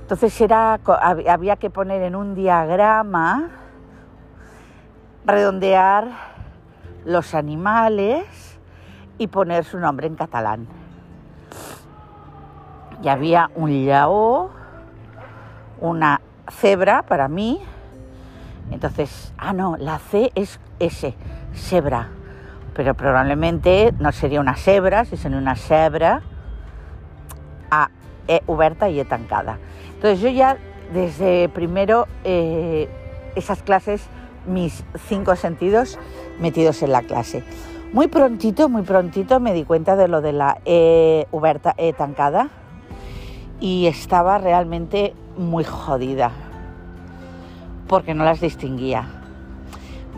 Entonces 0.00 0.40
era, 0.40 0.80
había 1.28 1.56
que 1.56 1.70
poner 1.70 2.02
en 2.02 2.16
un 2.16 2.34
diagrama 2.34 3.50
redondear 5.24 6.08
los 7.04 7.34
animales 7.34 8.58
y 9.18 9.28
poner 9.28 9.64
su 9.64 9.78
nombre 9.78 10.06
en 10.06 10.16
catalán. 10.16 10.66
Y 13.02 13.08
había 13.08 13.50
un 13.54 13.70
lleó, 13.70 14.50
una 15.80 16.20
cebra 16.50 17.02
para 17.02 17.28
mí 17.28 17.60
Entonces, 18.70 19.32
ah, 19.38 19.52
no, 19.52 19.76
la 19.76 19.98
C 19.98 20.30
es 20.34 20.60
S, 20.78 21.14
sebra. 21.54 22.08
Pero 22.74 22.94
probablemente 22.94 23.92
no 23.98 24.12
sería 24.12 24.40
una 24.40 24.56
sebra, 24.56 25.04
si 25.04 25.16
sería 25.16 25.38
una 25.38 25.56
sebra 25.56 26.22
A, 27.70 27.90
E 28.28 28.42
y 28.90 29.00
E 29.00 29.04
tancada. 29.04 29.58
Entonces 29.94 30.20
yo 30.20 30.28
ya 30.28 30.56
desde 30.92 31.48
primero 31.48 32.06
eh, 32.24 32.88
esas 33.34 33.62
clases, 33.62 34.06
mis 34.46 34.84
cinco 35.08 35.34
sentidos 35.36 35.98
metidos 36.40 36.82
en 36.82 36.92
la 36.92 37.02
clase. 37.02 37.42
Muy 37.92 38.06
prontito, 38.06 38.68
muy 38.68 38.82
prontito 38.82 39.40
me 39.40 39.52
di 39.52 39.64
cuenta 39.64 39.96
de 39.96 40.06
lo 40.06 40.20
de 40.20 40.32
la 40.32 40.58
E 40.64 41.26
oberta, 41.32 41.74
E 41.76 41.92
tancada 41.92 42.50
y 43.60 43.86
estaba 43.86 44.38
realmente 44.38 45.14
muy 45.36 45.64
jodida 45.64 46.32
porque 47.86 48.14
no 48.14 48.24
las 48.24 48.40
distinguía. 48.40 49.08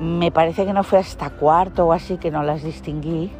Me 0.00 0.30
parece 0.30 0.64
que 0.64 0.72
no 0.72 0.84
fue 0.84 0.98
hasta 0.98 1.30
cuarto 1.30 1.86
o 1.86 1.92
así 1.92 2.18
que 2.18 2.30
no 2.30 2.42
las 2.42 2.62
distinguí. 2.62 3.30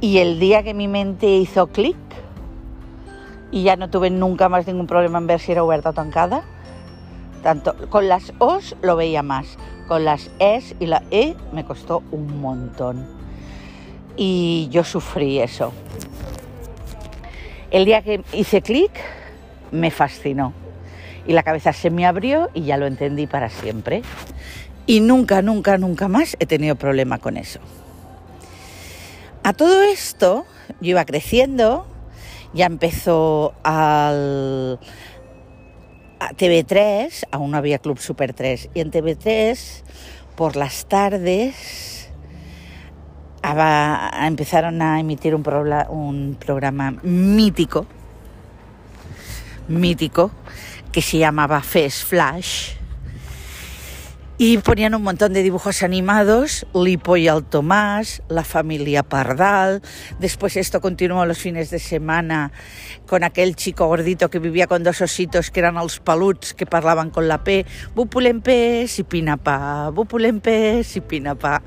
Y 0.00 0.18
el 0.18 0.38
día 0.38 0.62
que 0.62 0.74
mi 0.74 0.88
mente 0.88 1.26
hizo 1.26 1.68
clic 1.68 1.96
y 3.50 3.62
ya 3.62 3.76
no 3.76 3.88
tuve 3.88 4.10
nunca 4.10 4.48
más 4.48 4.66
ningún 4.66 4.86
problema 4.86 5.18
en 5.18 5.26
ver 5.26 5.40
si 5.40 5.52
era 5.52 5.62
oberta 5.62 5.90
o 5.90 5.92
tancada, 5.92 6.42
tanto 7.42 7.74
con 7.88 8.08
las 8.08 8.32
O's 8.38 8.76
lo 8.82 8.96
veía 8.96 9.22
más, 9.22 9.58
con 9.88 10.04
las 10.04 10.30
Es 10.38 10.74
y 10.80 10.86
la 10.86 11.02
E 11.10 11.36
me 11.52 11.64
costó 11.64 12.02
un 12.10 12.40
montón. 12.40 13.06
Y 14.16 14.68
yo 14.70 14.84
sufrí 14.84 15.38
eso. 15.38 15.72
El 17.72 17.86
día 17.86 18.02
que 18.02 18.22
hice 18.34 18.60
clic 18.60 18.92
me 19.70 19.90
fascinó 19.90 20.52
y 21.26 21.32
la 21.32 21.42
cabeza 21.42 21.72
se 21.72 21.88
me 21.88 22.04
abrió 22.04 22.50
y 22.52 22.64
ya 22.64 22.76
lo 22.76 22.86
entendí 22.86 23.26
para 23.26 23.48
siempre. 23.48 24.02
Y 24.84 25.00
nunca, 25.00 25.40
nunca, 25.40 25.78
nunca 25.78 26.06
más 26.06 26.36
he 26.38 26.44
tenido 26.44 26.76
problema 26.76 27.16
con 27.16 27.38
eso. 27.38 27.60
A 29.42 29.54
todo 29.54 29.82
esto, 29.84 30.44
yo 30.82 30.90
iba 30.90 31.04
creciendo, 31.06 31.86
ya 32.52 32.66
empezó 32.66 33.54
al 33.62 34.78
a 36.20 36.30
TV3, 36.34 37.26
aún 37.30 37.52
no 37.52 37.56
había 37.56 37.78
Club 37.78 37.98
Super 37.98 38.34
3, 38.34 38.68
y 38.74 38.80
en 38.80 38.92
TV3 38.92 39.82
por 40.36 40.56
las 40.56 40.86
tardes 40.86 41.91
empezaron 43.42 44.80
a 44.82 45.00
emitir 45.00 45.34
un, 45.34 46.36
programa 46.38 46.92
mítico, 47.02 47.86
mítico, 49.68 50.30
que 50.90 51.02
se 51.02 51.18
llamaba 51.18 51.60
Fes 51.62 52.04
Flash. 52.04 52.74
Y 54.38 54.58
ponían 54.58 54.94
un 54.94 55.02
montón 55.02 55.34
de 55.34 55.42
dibujos 55.42 55.84
animados, 55.84 56.66
Lipo 56.74 57.16
y 57.16 57.28
el 57.28 57.44
Tomás, 57.44 58.22
la 58.28 58.42
familia 58.42 59.04
Pardal. 59.04 59.82
Después 60.18 60.56
esto 60.56 60.80
continuó 60.80 61.24
los 61.26 61.38
fines 61.38 61.70
de 61.70 61.78
semana 61.78 62.50
con 63.06 63.22
aquel 63.22 63.54
chico 63.54 63.86
gordito 63.86 64.30
que 64.30 64.40
vivía 64.40 64.66
con 64.66 64.82
dos 64.82 65.00
ositos 65.00 65.52
que 65.52 65.60
eran 65.60 65.76
los 65.76 66.00
paluts 66.00 66.54
que 66.54 66.66
parlaban 66.66 67.10
con 67.10 67.28
la 67.28 67.44
P. 67.44 67.66
Bupulempes 67.94 68.98
y 68.98 69.04
pinapa, 69.04 69.90
bupulempes 69.90 70.96
y 70.96 71.00
pinapa. 71.02 71.62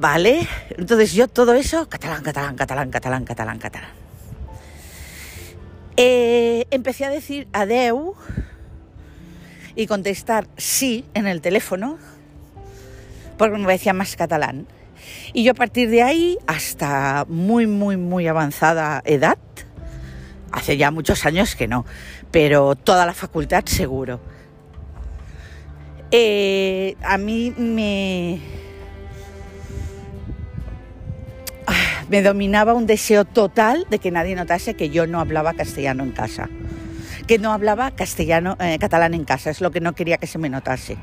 ¿Vale? 0.00 0.48
Entonces 0.78 1.12
yo 1.12 1.28
todo 1.28 1.52
eso, 1.52 1.86
catalán, 1.86 2.22
catalán, 2.22 2.56
catalán, 2.56 2.90
catalán, 2.90 3.24
catalán, 3.26 3.58
catalán. 3.58 3.90
Eh, 5.98 6.64
empecé 6.70 7.04
a 7.04 7.10
decir 7.10 7.46
adeu 7.52 8.14
y 9.76 9.86
contestar 9.86 10.46
sí 10.56 11.04
en 11.12 11.26
el 11.26 11.42
teléfono 11.42 11.98
porque 13.36 13.58
me 13.58 13.64
parecía 13.64 13.92
más 13.92 14.16
catalán. 14.16 14.66
Y 15.34 15.44
yo 15.44 15.52
a 15.52 15.54
partir 15.54 15.90
de 15.90 16.02
ahí, 16.02 16.38
hasta 16.46 17.26
muy, 17.28 17.66
muy, 17.66 17.98
muy 17.98 18.26
avanzada 18.26 19.02
edad, 19.04 19.36
hace 20.50 20.78
ya 20.78 20.90
muchos 20.90 21.26
años 21.26 21.54
que 21.54 21.68
no, 21.68 21.84
pero 22.30 22.74
toda 22.74 23.04
la 23.04 23.12
facultad 23.12 23.66
seguro. 23.66 24.18
Eh, 26.10 26.96
a 27.02 27.18
mí 27.18 27.54
me, 27.56 28.40
me 32.10 32.22
dominaba 32.22 32.74
un 32.74 32.86
deseo 32.86 33.24
total 33.24 33.86
de 33.88 34.00
que 34.00 34.10
nadie 34.10 34.34
notase 34.34 34.74
que 34.74 34.90
yo 34.90 35.06
no 35.06 35.20
hablaba 35.20 35.54
castellano 35.54 36.02
en 36.02 36.10
casa, 36.10 36.50
que 37.28 37.38
no 37.38 37.52
hablaba 37.52 37.92
castellano, 37.92 38.56
eh, 38.58 38.78
catalán 38.80 39.14
en 39.14 39.24
casa, 39.24 39.50
es 39.50 39.60
lo 39.60 39.70
que 39.70 39.80
no 39.80 39.94
quería 39.94 40.18
que 40.18 40.26
se 40.26 40.38
me 40.38 40.50
notase. 40.50 40.98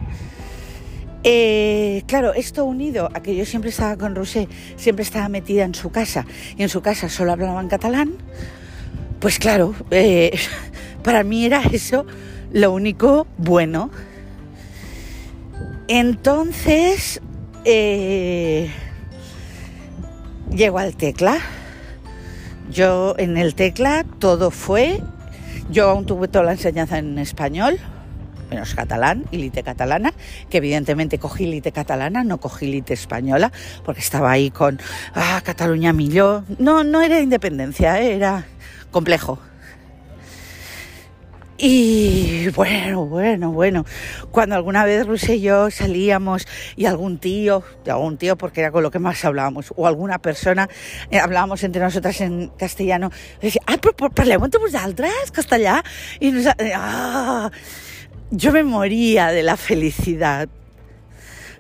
Eh, 1.24 2.04
claro, 2.08 2.34
esto 2.34 2.66
unido 2.66 3.10
a 3.14 3.22
que 3.22 3.36
yo 3.36 3.46
siempre 3.46 3.70
estaba 3.70 3.96
con 3.96 4.16
Rosé, 4.16 4.50
siempre 4.76 5.04
estaba 5.04 5.30
metida 5.30 5.64
en 5.64 5.76
su 5.76 5.92
casa 5.92 6.26
y 6.58 6.64
en 6.64 6.70
su 6.70 6.82
casa 6.82 7.08
solo 7.08 7.32
hablaban 7.32 7.70
catalán, 7.70 8.12
pues 9.22 9.40
claro, 9.40 9.74
eh, 9.92 10.38
para 11.04 11.24
mí 11.24 11.46
era 11.46 11.64
eso 11.72 12.06
lo 12.52 12.74
único 12.74 13.28
bueno. 13.38 13.92
Entonces, 15.88 17.22
Llego 20.58 20.80
al 20.80 20.96
tecla. 20.96 21.38
Yo 22.72 23.14
en 23.20 23.38
el 23.38 23.54
tecla 23.54 24.04
todo 24.18 24.50
fue, 24.50 25.04
yo 25.70 25.88
aún 25.88 26.08
tuve 26.08 26.28
toda 26.28 26.46
la 26.46 26.54
enseñanza 26.54 26.98
en 26.98 27.20
español, 27.20 27.78
menos 28.50 28.74
catalán 28.74 29.26
y 29.30 29.38
lite 29.38 29.62
catalana, 29.62 30.16
que 30.50 30.58
evidentemente 30.58 31.20
cogí 31.20 31.46
lite 31.46 31.72
catalana, 31.72 32.24
no 32.24 32.40
cogí 32.40 32.66
lite 32.66 32.96
española, 32.96 33.52
porque 33.86 34.02
estaba 34.02 34.32
ahí 34.32 34.50
con 34.50 34.80
ah, 35.14 35.42
Cataluña 35.44 35.94
milló. 35.94 36.44
No, 36.58 36.84
no 36.84 37.02
era 37.02 37.20
independencia, 37.20 38.00
era 38.00 38.48
complejo. 38.90 39.38
Y 41.60 42.50
bueno, 42.50 43.06
bueno, 43.08 43.52
bueno, 43.52 43.84
cuando 44.30 44.56
alguna 44.56 44.86
vez 44.86 45.08
Luis 45.08 45.28
y 45.28 45.42
yo 45.42 45.72
salíamos 45.72 46.48
y 46.76 46.86
algún 46.86 47.18
tío, 47.18 47.64
algún 47.88 48.18
tío 48.18 48.38
porque 48.38 48.62
era 48.62 48.72
con 48.72 48.84
lo 48.84 48.92
que 48.92 49.00
más 49.00 49.26
hablábamos, 49.26 49.74
o 49.76 49.88
alguna 49.88 50.20
persona, 50.20 50.70
eh, 51.10 51.18
hablábamos 51.20 51.64
entre 51.64 51.82
nosotras 51.82 52.22
en 52.22 52.50
castellano, 52.50 53.12
decía, 53.42 53.62
ah, 53.66 53.78
pero 53.82 54.12
parlem 54.12 54.44
entre 54.44 54.60
vosaltres, 54.60 55.32
castellà? 55.32 55.84
Y 56.20 56.32
nos, 56.32 56.46
eh, 56.46 56.74
ah, 56.76 57.50
yo 58.30 58.52
me 58.52 58.64
moría 58.64 59.30
de 59.30 59.42
la 59.42 59.58
felicidad. 59.58 60.50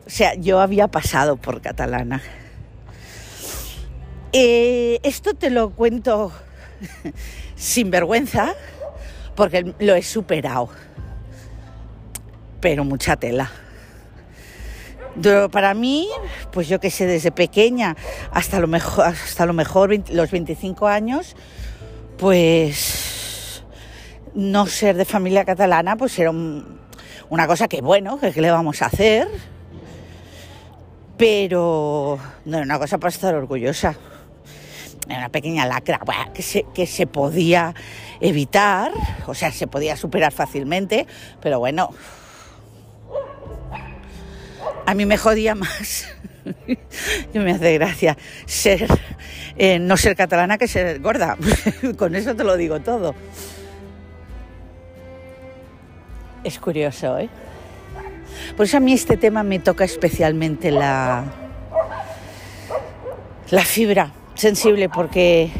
O 0.05 0.09
sea, 0.11 0.35
yo 0.35 0.59
había 0.59 0.89
pasado 0.89 1.37
por 1.37 1.59
catalana. 1.59 2.21
Eh, 4.31 4.99
esto 5.01 5.33
te 5.33 5.49
lo 5.49 5.71
cuento 5.71 6.31
sin 7.55 7.89
vergüenza 7.89 8.53
porque 9.37 9.73
lo 9.79 9.95
he 9.95 10.01
superado. 10.01 10.67
Pero 12.59 12.83
mucha 12.83 13.15
tela. 13.15 13.49
para 15.51 15.73
mí, 15.75 16.09
pues 16.51 16.67
yo 16.67 16.79
que 16.79 16.89
sé, 16.89 17.05
desde 17.05 17.31
pequeña 17.31 17.95
hasta 18.31 18.59
lo 18.59 18.67
mejor, 18.67 19.05
hasta 19.05 19.45
lo 19.45 19.53
mejor 19.53 19.95
los 20.09 20.31
25 20.31 20.87
años, 20.87 21.35
pues 22.17 23.63
no 24.33 24.65
ser 24.65 24.97
de 24.97 25.05
familia 25.05 25.45
catalana, 25.45 25.95
pues 25.95 26.17
era 26.17 26.31
una 26.31 27.47
cosa 27.47 27.67
que 27.67 27.81
bueno, 27.81 28.19
que 28.19 28.41
le 28.41 28.49
vamos 28.49 28.81
a 28.81 28.87
hacer, 28.87 29.27
pero 31.15 32.17
no 32.45 32.57
era 32.57 32.65
una 32.65 32.79
cosa 32.79 32.97
para 32.97 33.09
estar 33.09 33.35
orgullosa 33.35 33.95
una 35.15 35.29
pequeña 35.29 35.65
lacra 35.65 35.99
que, 36.33 36.41
se, 36.41 36.65
que 36.73 36.85
se 36.85 37.07
podía 37.07 37.73
evitar, 38.21 38.91
o 39.25 39.33
sea, 39.33 39.51
se 39.51 39.67
podía 39.67 39.95
superar 39.95 40.31
fácilmente, 40.31 41.07
pero 41.41 41.59
bueno, 41.59 41.93
a 44.85 44.93
mí 44.93 45.05
me 45.05 45.17
jodía 45.17 45.55
más. 45.55 46.07
y 47.33 47.39
me 47.39 47.51
hace 47.51 47.73
gracia 47.73 48.17
ser 48.45 48.87
eh, 49.57 49.79
no 49.79 49.97
ser 49.97 50.15
catalana 50.15 50.57
que 50.57 50.67
ser 50.67 50.99
gorda. 51.01 51.35
Con 51.97 52.15
eso 52.15 52.35
te 52.35 52.43
lo 52.43 52.55
digo 52.57 52.79
todo. 52.79 53.15
Es 56.43 56.59
curioso, 56.59 57.17
¿eh? 57.17 57.29
Por 58.55 58.65
eso 58.65 58.77
a 58.77 58.79
mí 58.79 58.93
este 58.93 59.17
tema 59.17 59.43
me 59.43 59.59
toca 59.59 59.83
especialmente 59.83 60.71
la, 60.71 61.25
la 63.49 63.61
fibra 63.63 64.11
sensible 64.35 64.89
porque 64.89 65.51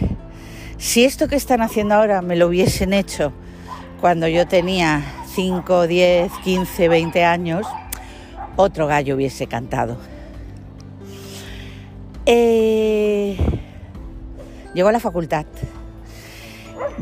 si 0.78 1.06
esto 1.06 1.28
que 1.28 1.36
están 1.36 1.62
haciendo 1.62 1.96
ahora 1.96 2.22
me 2.22 2.36
lo 2.36 2.48
hubiesen 2.48 2.94
hecho 2.94 3.34
cuando 4.00 4.28
yo 4.28 4.48
tenía 4.48 5.04
5, 5.34 5.88
10, 5.88 6.32
15, 6.44 6.88
20 6.88 7.24
años, 7.24 7.66
otro 8.56 8.88
gallo 8.88 9.16
hubiese 9.16 9.48
cantado. 9.48 9.98
Eh, 12.26 13.38
llegó 14.74 14.90
a 14.90 14.92
la 14.92 15.00
facultad. 15.00 15.46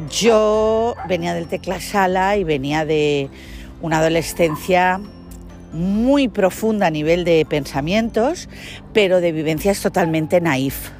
Yo 0.09 0.95
venía 1.07 1.33
del 1.33 1.47
tecla 1.47 1.79
sala 1.79 2.37
y 2.37 2.43
venía 2.43 2.85
de 2.85 3.29
una 3.81 3.99
adolescencia 3.99 4.99
muy 5.73 6.27
profunda 6.27 6.87
a 6.87 6.91
nivel 6.91 7.25
de 7.25 7.45
pensamientos, 7.47 8.47
pero 8.93 9.19
de 9.19 9.31
vivencias 9.31 9.81
totalmente 9.81 10.39
naif. 10.41 10.91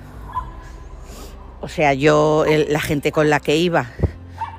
O 1.66 1.68
sea, 1.68 1.96
yo, 1.96 2.46
la 2.68 2.80
gente 2.80 3.12
con 3.12 3.32
la 3.32 3.40
que 3.40 3.56
iba, 3.56 3.88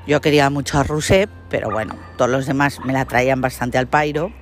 yo 0.09 0.21
quería 0.21 0.51
mucho 0.51 0.77
a 0.77 0.83
Rousseff, 0.83 1.31
pero 1.49 1.71
bueno, 1.71 1.95
todos 2.17 2.29
los 2.29 2.47
demás 2.47 2.81
me 2.85 2.93
la 2.93 3.05
traían 3.05 3.41
bastante 3.41 3.79
al 3.79 3.87
pairo. 3.87 4.33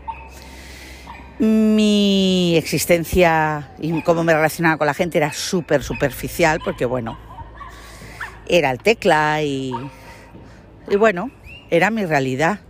Mi 1.39 2.57
existencia 2.57 3.69
y 3.79 4.01
cómo 4.01 4.25
me 4.25 4.33
relacionaba 4.33 4.79
con 4.79 4.87
la 4.87 4.95
gente 4.95 5.19
era 5.19 5.31
súper 5.35 5.83
superficial, 5.83 6.59
porque 6.65 6.87
bueno, 6.87 7.19
era 8.49 8.71
el 8.71 8.79
tecla 8.79 9.43
y, 9.43 9.71
y 10.89 10.97
bueno, 10.97 11.31
era 11.69 11.91
mi 11.91 12.07
realidad. 12.07 12.61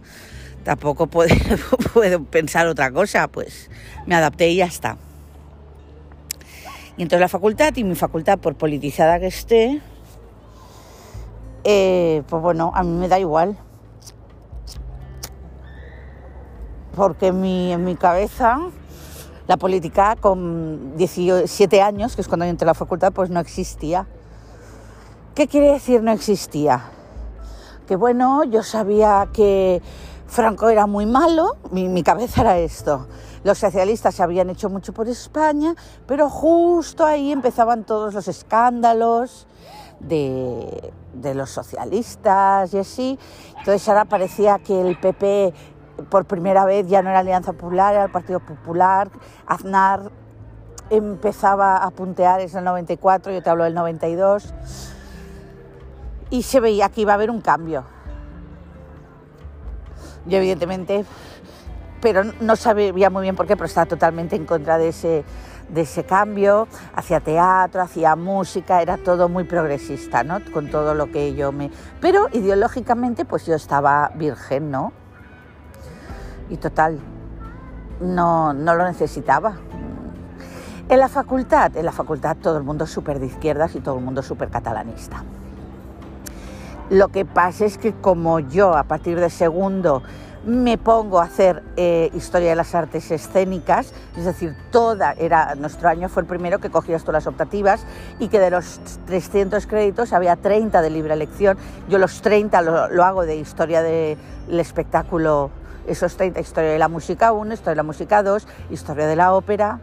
Tampoco 0.64 1.06
puedo, 1.06 1.32
puedo 1.92 2.24
pensar 2.24 2.66
otra 2.66 2.90
cosa, 2.90 3.28
pues 3.28 3.70
me 4.06 4.16
adapté 4.16 4.48
y 4.48 4.56
ya 4.56 4.66
está. 4.66 4.98
Y 6.96 7.02
entonces 7.02 7.20
la 7.20 7.28
facultad 7.28 7.74
y 7.76 7.84
mi 7.84 7.94
facultad, 7.94 8.38
por 8.38 8.54
politizada 8.54 9.18
que 9.18 9.26
esté, 9.26 9.80
eh, 11.64 12.22
pues 12.28 12.42
bueno, 12.42 12.72
a 12.74 12.82
mí 12.82 12.92
me 12.92 13.08
da 13.08 13.18
igual. 13.18 13.56
Porque 16.94 17.32
mi, 17.32 17.72
en 17.72 17.84
mi 17.84 17.96
cabeza 17.96 18.60
la 19.46 19.56
política 19.58 20.16
con 20.18 20.96
17 20.96 21.82
años, 21.82 22.14
que 22.14 22.22
es 22.22 22.28
cuando 22.28 22.46
yo 22.46 22.50
entré 22.50 22.64
a 22.64 22.68
la 22.68 22.74
facultad, 22.74 23.12
pues 23.12 23.28
no 23.28 23.40
existía. 23.40 24.06
¿Qué 25.34 25.48
quiere 25.48 25.72
decir 25.72 26.02
no 26.02 26.12
existía? 26.12 26.84
Que 27.86 27.96
bueno, 27.96 28.44
yo 28.44 28.62
sabía 28.62 29.28
que 29.32 29.82
Franco 30.26 30.68
era 30.68 30.86
muy 30.86 31.06
malo, 31.06 31.56
mi, 31.70 32.02
cabeza 32.02 32.40
era 32.40 32.58
esto. 32.58 33.06
Los 33.44 33.58
socialistas 33.58 34.14
se 34.14 34.22
habían 34.22 34.50
hecho 34.50 34.70
mucho 34.70 34.92
por 34.92 35.08
España, 35.08 35.74
pero 36.06 36.28
justo 36.30 37.04
ahí 37.04 37.30
empezaban 37.30 37.84
todos 37.84 38.14
los 38.14 38.26
escándalos 38.26 39.46
de, 40.00 40.92
de 41.12 41.34
los 41.34 41.50
socialistas 41.50 42.72
y 42.74 42.78
así. 42.78 43.18
Entonces 43.58 43.88
ahora 43.88 44.06
parecía 44.06 44.58
que 44.58 44.80
el 44.80 44.98
PP 44.98 45.52
por 46.10 46.24
primera 46.24 46.64
vez 46.64 46.88
ya 46.88 47.02
no 47.02 47.10
era 47.10 47.20
Alianza 47.20 47.52
Popular, 47.52 47.94
era 47.94 48.04
el 48.04 48.10
Partido 48.10 48.40
Popular. 48.40 49.10
Aznar 49.46 50.10
empezaba 50.90 51.76
a 51.76 51.90
puntear, 51.90 52.40
es 52.40 52.54
el 52.54 52.64
94, 52.64 53.32
yo 53.32 53.42
te 53.42 53.50
hablo 53.50 53.64
del 53.64 53.74
92 53.74 54.54
y 56.30 56.42
se 56.42 56.60
veía 56.60 56.88
que 56.88 57.02
iba 57.02 57.12
a 57.12 57.14
haber 57.14 57.30
un 57.30 57.40
cambio. 57.40 57.93
Yo 60.26 60.38
evidentemente, 60.38 61.04
pero 62.00 62.24
no 62.40 62.56
sabía 62.56 63.10
muy 63.10 63.22
bien 63.22 63.36
por 63.36 63.46
qué, 63.46 63.56
pero 63.56 63.66
estaba 63.66 63.86
totalmente 63.86 64.36
en 64.36 64.46
contra 64.46 64.78
de 64.78 64.88
ese, 64.88 65.24
de 65.68 65.82
ese 65.82 66.04
cambio, 66.04 66.66
hacia 66.94 67.20
teatro, 67.20 67.82
hacia 67.82 68.16
música, 68.16 68.80
era 68.82 68.96
todo 68.96 69.28
muy 69.28 69.44
progresista, 69.44 70.24
¿no? 70.24 70.38
Con 70.52 70.70
todo 70.70 70.94
lo 70.94 71.10
que 71.10 71.34
yo 71.34 71.52
me... 71.52 71.70
Pero 72.00 72.28
ideológicamente 72.32 73.24
pues 73.24 73.46
yo 73.46 73.54
estaba 73.54 74.10
virgen, 74.14 74.70
¿no? 74.70 74.92
Y 76.48 76.56
total, 76.56 76.98
no, 78.00 78.52
no 78.52 78.74
lo 78.74 78.84
necesitaba. 78.84 79.56
En 80.88 81.00
la 81.00 81.08
facultad, 81.08 81.76
en 81.76 81.86
la 81.86 81.92
facultad 81.92 82.36
todo 82.36 82.58
el 82.58 82.64
mundo 82.64 82.86
súper 82.86 83.18
de 83.18 83.26
izquierdas 83.26 83.74
y 83.74 83.80
todo 83.80 83.96
el 83.98 84.04
mundo 84.04 84.22
súper 84.22 84.50
catalanista. 84.50 85.24
Lo 86.90 87.08
que 87.08 87.24
pasa 87.24 87.64
es 87.64 87.78
que 87.78 87.94
como 87.94 88.40
yo 88.40 88.76
a 88.76 88.84
partir 88.84 89.18
de 89.18 89.30
segundo 89.30 90.02
me 90.44 90.76
pongo 90.76 91.20
a 91.20 91.24
hacer 91.24 91.62
eh, 91.76 92.10
historia 92.12 92.50
de 92.50 92.56
las 92.56 92.74
artes 92.74 93.10
escénicas, 93.10 93.94
es 94.14 94.26
decir, 94.26 94.54
toda 94.70 95.12
era 95.12 95.54
nuestro 95.54 95.88
año 95.88 96.10
fue 96.10 96.22
el 96.22 96.28
primero 96.28 96.58
que 96.58 96.68
cogías 96.68 97.02
todas 97.02 97.24
las 97.24 97.26
optativas 97.26 97.86
y 98.18 98.28
que 98.28 98.38
de 98.38 98.50
los 98.50 98.80
300 99.06 99.66
créditos 99.66 100.12
había 100.12 100.36
30 100.36 100.82
de 100.82 100.90
libre 100.90 101.14
elección. 101.14 101.56
Yo 101.88 101.96
los 101.96 102.20
30 102.20 102.60
lo, 102.60 102.88
lo 102.88 103.04
hago 103.04 103.24
de 103.24 103.36
historia 103.36 103.80
del 103.80 104.18
espectáculo, 104.50 105.50
esos 105.86 106.14
30, 106.18 106.40
historia 106.40 106.70
de 106.70 106.78
la 106.78 106.88
música 106.88 107.32
1, 107.32 107.54
historia 107.54 107.70
de 107.72 107.76
la 107.76 107.82
música 107.82 108.22
2, 108.22 108.46
historia 108.68 109.06
de 109.06 109.16
la 109.16 109.32
ópera, 109.32 109.80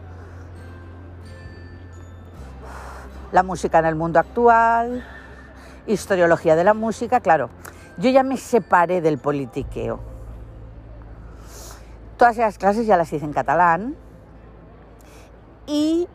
la 3.32 3.42
música 3.42 3.80
en 3.80 3.86
el 3.86 3.96
mundo 3.96 4.20
actual 4.20 5.04
historiología 5.86 6.56
de 6.56 6.64
la 6.64 6.74
música, 6.74 7.20
claro, 7.20 7.50
yo 7.98 8.10
ya 8.10 8.22
me 8.22 8.36
separé 8.36 9.00
del 9.00 9.18
politiqueo. 9.18 10.00
Todas 12.16 12.38
esas 12.38 12.58
clases 12.58 12.86
ya 12.86 12.96
las 12.96 13.12
hice 13.12 13.24
en 13.24 13.32
catalán 13.32 13.96
y 15.66 16.08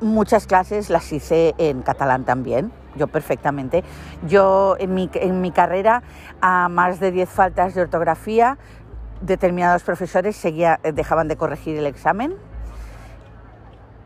muchas 0.00 0.46
clases 0.46 0.90
las 0.90 1.12
hice 1.12 1.54
en 1.58 1.82
catalán 1.82 2.24
también, 2.24 2.72
yo 2.96 3.06
perfectamente. 3.06 3.84
Yo 4.26 4.76
en 4.78 4.94
mi, 4.94 5.10
en 5.14 5.40
mi 5.40 5.50
carrera, 5.50 6.02
a 6.40 6.68
más 6.68 7.00
de 7.00 7.10
10 7.10 7.28
faltas 7.28 7.74
de 7.74 7.82
ortografía, 7.82 8.58
determinados 9.20 9.82
profesores 9.82 10.36
seguía, 10.36 10.80
dejaban 10.82 11.28
de 11.28 11.36
corregir 11.36 11.78
el 11.78 11.86
examen. 11.86 12.34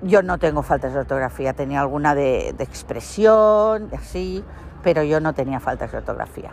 Yo 0.02 0.22
no 0.22 0.38
tengo 0.38 0.62
faltas 0.62 0.92
de 0.92 1.00
ortografía, 1.00 1.54
tenía 1.54 1.80
alguna 1.80 2.14
de, 2.14 2.54
de 2.56 2.64
expresión, 2.64 3.90
así, 3.92 4.44
pero 4.82 5.02
yo 5.02 5.20
no 5.20 5.32
tenía 5.32 5.60
faltas 5.60 5.92
de 5.92 5.98
ortografía. 5.98 6.52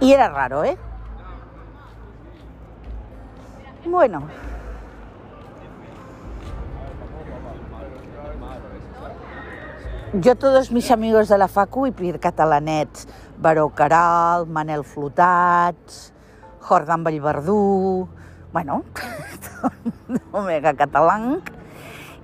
Y 0.00 0.12
era 0.12 0.28
raro, 0.28 0.64
¿eh? 0.64 0.78
Bueno. 3.84 4.28
Jo 10.12 10.34
tots 10.34 10.72
mis 10.72 10.90
amigos 10.90 11.28
de 11.28 11.36
la 11.38 11.46
facu 11.46 11.84
i 11.86 11.92
per 11.94 12.16
catalanets, 12.18 13.06
Baró 13.38 13.68
Caral, 13.70 14.46
Manel 14.46 14.82
Flotats, 14.82 16.12
Jordan 16.66 17.04
Vallverdú, 17.04 18.08
bueno, 18.52 18.82
mega 20.32 20.74
catalán. 20.74 21.42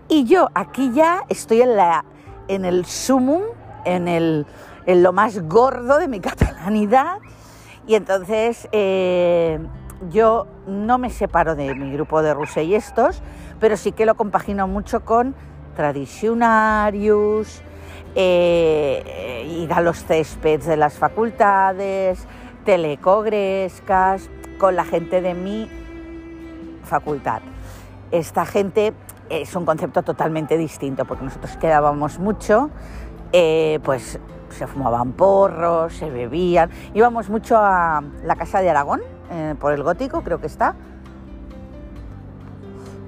Y 0.08 0.24
yo 0.24 0.48
aquí 0.54 0.92
ya 0.92 1.22
estoy 1.28 1.62
en, 1.62 1.76
la, 1.76 2.04
en 2.48 2.64
el 2.64 2.86
sumum 2.86 3.42
en, 3.86 4.46
lo 4.86 5.12
más 5.12 5.40
gordo 5.48 5.98
de 5.98 6.08
mi 6.08 6.20
catalanidad 6.20 7.18
y 7.86 7.94
entonces 7.94 8.68
eh, 8.72 9.58
yo 10.10 10.46
no 10.66 10.98
me 10.98 11.10
separo 11.10 11.54
de 11.54 11.74
mi 11.74 11.92
grupo 11.92 12.22
de 12.22 12.34
Ruse 12.34 12.64
y 12.64 12.74
estos, 12.74 13.22
pero 13.60 13.76
sí 13.76 13.92
que 13.92 14.04
lo 14.04 14.16
compagino 14.16 14.66
mucho 14.66 15.04
con 15.04 15.34
tradicionarios, 15.76 17.62
eh, 18.14 19.46
ir 19.48 19.72
a 19.72 19.80
los 19.80 20.04
céspedes 20.04 20.66
de 20.66 20.76
las 20.76 20.94
facultades, 20.94 22.26
telecogrescas, 22.64 24.28
con 24.58 24.74
la 24.74 24.84
gente 24.84 25.20
de 25.20 25.34
mi 25.34 25.70
facultad. 26.82 27.42
Esta 28.10 28.46
gente 28.46 28.94
es 29.28 29.54
un 29.54 29.64
concepto 29.66 30.02
totalmente 30.02 30.56
distinto 30.56 31.04
porque 31.04 31.24
nosotros 31.24 31.56
quedábamos 31.56 32.18
mucho 32.18 32.70
eh, 33.32 33.80
pues 33.82 34.18
se 34.50 34.66
fumaban 34.66 35.12
porros, 35.12 35.92
se 35.94 36.10
bebían. 36.10 36.70
Íbamos 36.94 37.28
mucho 37.28 37.56
a 37.58 38.02
la 38.24 38.36
Casa 38.36 38.60
de 38.60 38.70
Aragón, 38.70 39.00
eh, 39.30 39.54
por 39.60 39.72
el 39.72 39.82
gótico, 39.82 40.22
creo 40.22 40.40
que 40.40 40.46
está. 40.46 40.74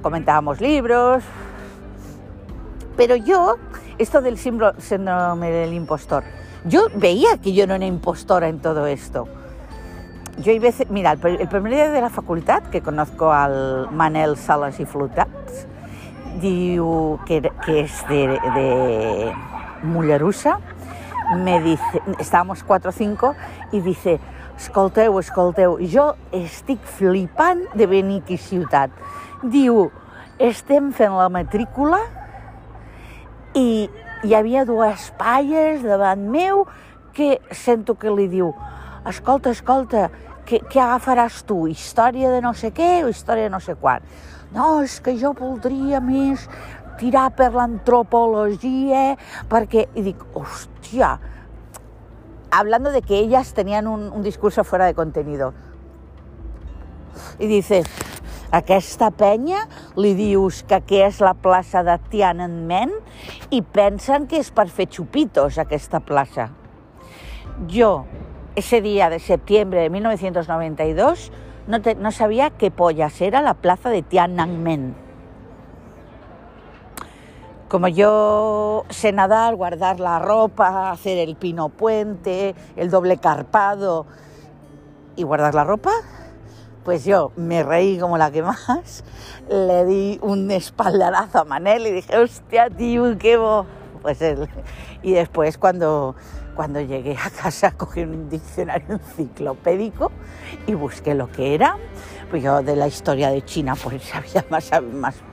Comentábamos 0.02 0.60
libros. 0.60 1.24
Pero 2.96 3.16
yo, 3.16 3.56
esto 3.98 4.20
del 4.20 4.38
síndrome 4.38 5.50
del 5.50 5.72
impostor, 5.72 6.24
yo 6.64 6.88
veía 6.94 7.38
que 7.38 7.52
yo 7.52 7.66
no 7.66 7.74
era 7.74 7.86
impostora 7.86 8.48
en 8.48 8.58
todo 8.60 8.86
esto. 8.86 9.28
Yo 10.38 10.52
hay 10.52 10.58
veces, 10.58 10.88
mira, 10.90 11.12
el, 11.12 11.48
primer 11.48 11.72
día 11.72 11.90
de 11.90 12.00
la 12.00 12.10
facultad, 12.10 12.62
que 12.64 12.80
conozco 12.80 13.32
al 13.32 13.88
Manel 13.90 14.36
Salas 14.36 14.78
y 14.78 14.84
Flotats, 14.84 15.66
diu 16.40 17.18
que, 17.26 17.50
que 17.64 17.80
es 17.80 18.06
de 18.08 19.32
Mollerussa, 19.82 20.58
me 21.36 21.60
dice, 21.60 22.02
estábamos 22.18 22.62
4 22.62 22.90
o 22.90 22.92
5, 22.92 23.34
i 23.72 23.80
dice, 23.80 24.18
escolteu, 24.56 25.18
escolteu, 25.20 25.78
jo 25.86 26.14
estic 26.32 26.82
flipant 26.82 27.66
de 27.74 27.86
venir 27.86 28.22
aquí 28.22 28.38
a 28.38 28.42
ciutat. 28.42 28.94
Diu, 29.42 29.90
estem 30.38 30.90
fent 30.92 31.14
la 31.18 31.28
matrícula 31.28 32.00
i 33.54 33.88
hi 34.24 34.34
havia 34.34 34.64
dues 34.66 35.10
palles 35.18 35.84
davant 35.86 36.24
meu 36.30 36.64
que 37.14 37.38
sento 37.54 37.94
que 37.98 38.10
li 38.10 38.26
diu, 38.30 38.52
escolta, 39.06 39.50
escolta, 39.54 40.08
què, 40.48 40.62
què 40.64 40.80
agafaràs 40.80 41.42
tu? 41.46 41.66
Història 41.68 42.32
de 42.32 42.40
no 42.40 42.54
sé 42.56 42.72
què 42.74 43.04
o 43.04 43.12
història 43.12 43.48
de 43.48 43.52
no 43.52 43.60
sé 43.60 43.76
quan? 43.78 44.02
No, 44.54 44.78
és 44.80 44.96
que 45.04 45.12
jo 45.20 45.34
voldria 45.36 46.00
més 46.00 46.46
tirar 46.98 47.30
per 47.38 47.52
l'antropologia, 47.54 49.14
perquè... 49.50 49.88
I 49.94 50.04
dic, 50.10 50.22
hòstia, 50.34 51.16
hablando 52.50 52.92
de 52.92 53.02
que 53.02 53.18
ellas 53.18 53.54
tenían 53.54 53.86
un, 53.86 54.10
un 54.12 54.22
discurso 54.22 54.64
fuera 54.64 54.86
de 54.86 54.94
contenido. 54.94 55.54
Y 57.38 57.46
dice, 57.46 57.82
Aquesta 58.48 59.10
penya 59.12 59.66
li 60.00 60.14
dius 60.16 60.62
que 60.64 60.78
què 60.80 61.02
és 61.10 61.18
la 61.20 61.34
plaça 61.36 61.82
de 61.84 61.98
Tiananmen 62.08 62.94
i 63.52 63.60
pensen 63.60 64.24
que 64.30 64.38
és 64.40 64.48
per 64.56 64.70
fer 64.72 64.86
xupitos 64.88 65.58
aquesta 65.60 66.00
plaça. 66.00 66.46
Jo, 67.68 68.06
ese 68.56 68.80
día 68.80 69.10
de 69.10 69.18
septiembre 69.18 69.82
de 69.82 69.90
1992, 69.90 71.28
no, 71.66 71.82
te, 71.82 71.94
no 71.94 72.10
sabía 72.10 72.48
qué 72.48 72.70
pollas 72.70 73.20
era 73.20 73.42
la 73.42 73.52
plaza 73.52 73.90
de 73.90 74.00
Tiananmen. 74.00 74.94
Como 77.68 77.88
yo 77.88 78.86
sé 78.88 79.12
nadar, 79.12 79.54
guardar 79.54 80.00
la 80.00 80.18
ropa, 80.18 80.90
hacer 80.90 81.18
el 81.18 81.36
pino 81.36 81.68
puente, 81.68 82.54
el 82.76 82.88
doble 82.88 83.18
carpado 83.18 84.06
y 85.16 85.22
guardar 85.22 85.54
la 85.54 85.64
ropa, 85.64 85.92
pues 86.84 87.04
yo 87.04 87.30
me 87.36 87.62
reí 87.62 87.98
como 87.98 88.16
la 88.16 88.30
que 88.30 88.42
más, 88.42 89.04
le 89.50 89.84
di 89.84 90.18
un 90.22 90.50
espaldarazo 90.50 91.40
a 91.40 91.44
Manel 91.44 91.86
y 91.86 91.92
dije, 91.92 92.16
hostia, 92.16 92.70
tío, 92.70 93.18
qué 93.18 93.36
bo. 93.36 93.66
Pues 94.00 94.22
él. 94.22 94.48
Y 95.02 95.12
después 95.12 95.58
cuando, 95.58 96.14
cuando 96.58 96.80
llegué 96.80 97.16
a 97.16 97.30
casa 97.30 97.70
cogí 97.76 98.00
un 98.00 98.28
diccionario 98.28 98.96
enciclopédico 98.96 100.10
y 100.66 100.74
busqué 100.74 101.14
lo 101.14 101.30
que 101.30 101.54
era. 101.54 101.78
Pues 102.30 102.42
yo 102.42 102.64
de 102.64 102.74
la 102.74 102.88
historia 102.88 103.30
de 103.30 103.44
China 103.44 103.76
pues 103.80 104.02
sabía 104.32 104.44
más, 104.50 104.68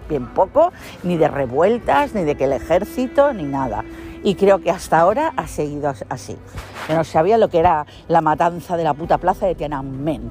bien 0.07 0.27
poco, 0.27 0.71
ni 1.01 1.17
de 1.17 1.27
revueltas, 1.27 2.13
ni 2.13 2.25
de 2.25 2.35
que 2.35 2.43
el 2.43 2.53
ejército, 2.53 3.33
ni 3.33 3.41
nada. 3.41 3.83
Y 4.23 4.35
creo 4.35 4.61
que 4.61 4.69
hasta 4.69 4.99
ahora 4.99 5.33
ha 5.35 5.47
seguido 5.47 5.91
así. 6.09 6.37
Yo 6.87 6.95
no 6.95 7.03
sabía 7.03 7.39
lo 7.39 7.49
que 7.49 7.57
era 7.57 7.87
la 8.07 8.21
matanza 8.21 8.77
de 8.77 8.83
la 8.83 8.93
puta 8.93 9.17
plaza 9.17 9.47
de 9.47 9.55
Tiananmen 9.55 10.29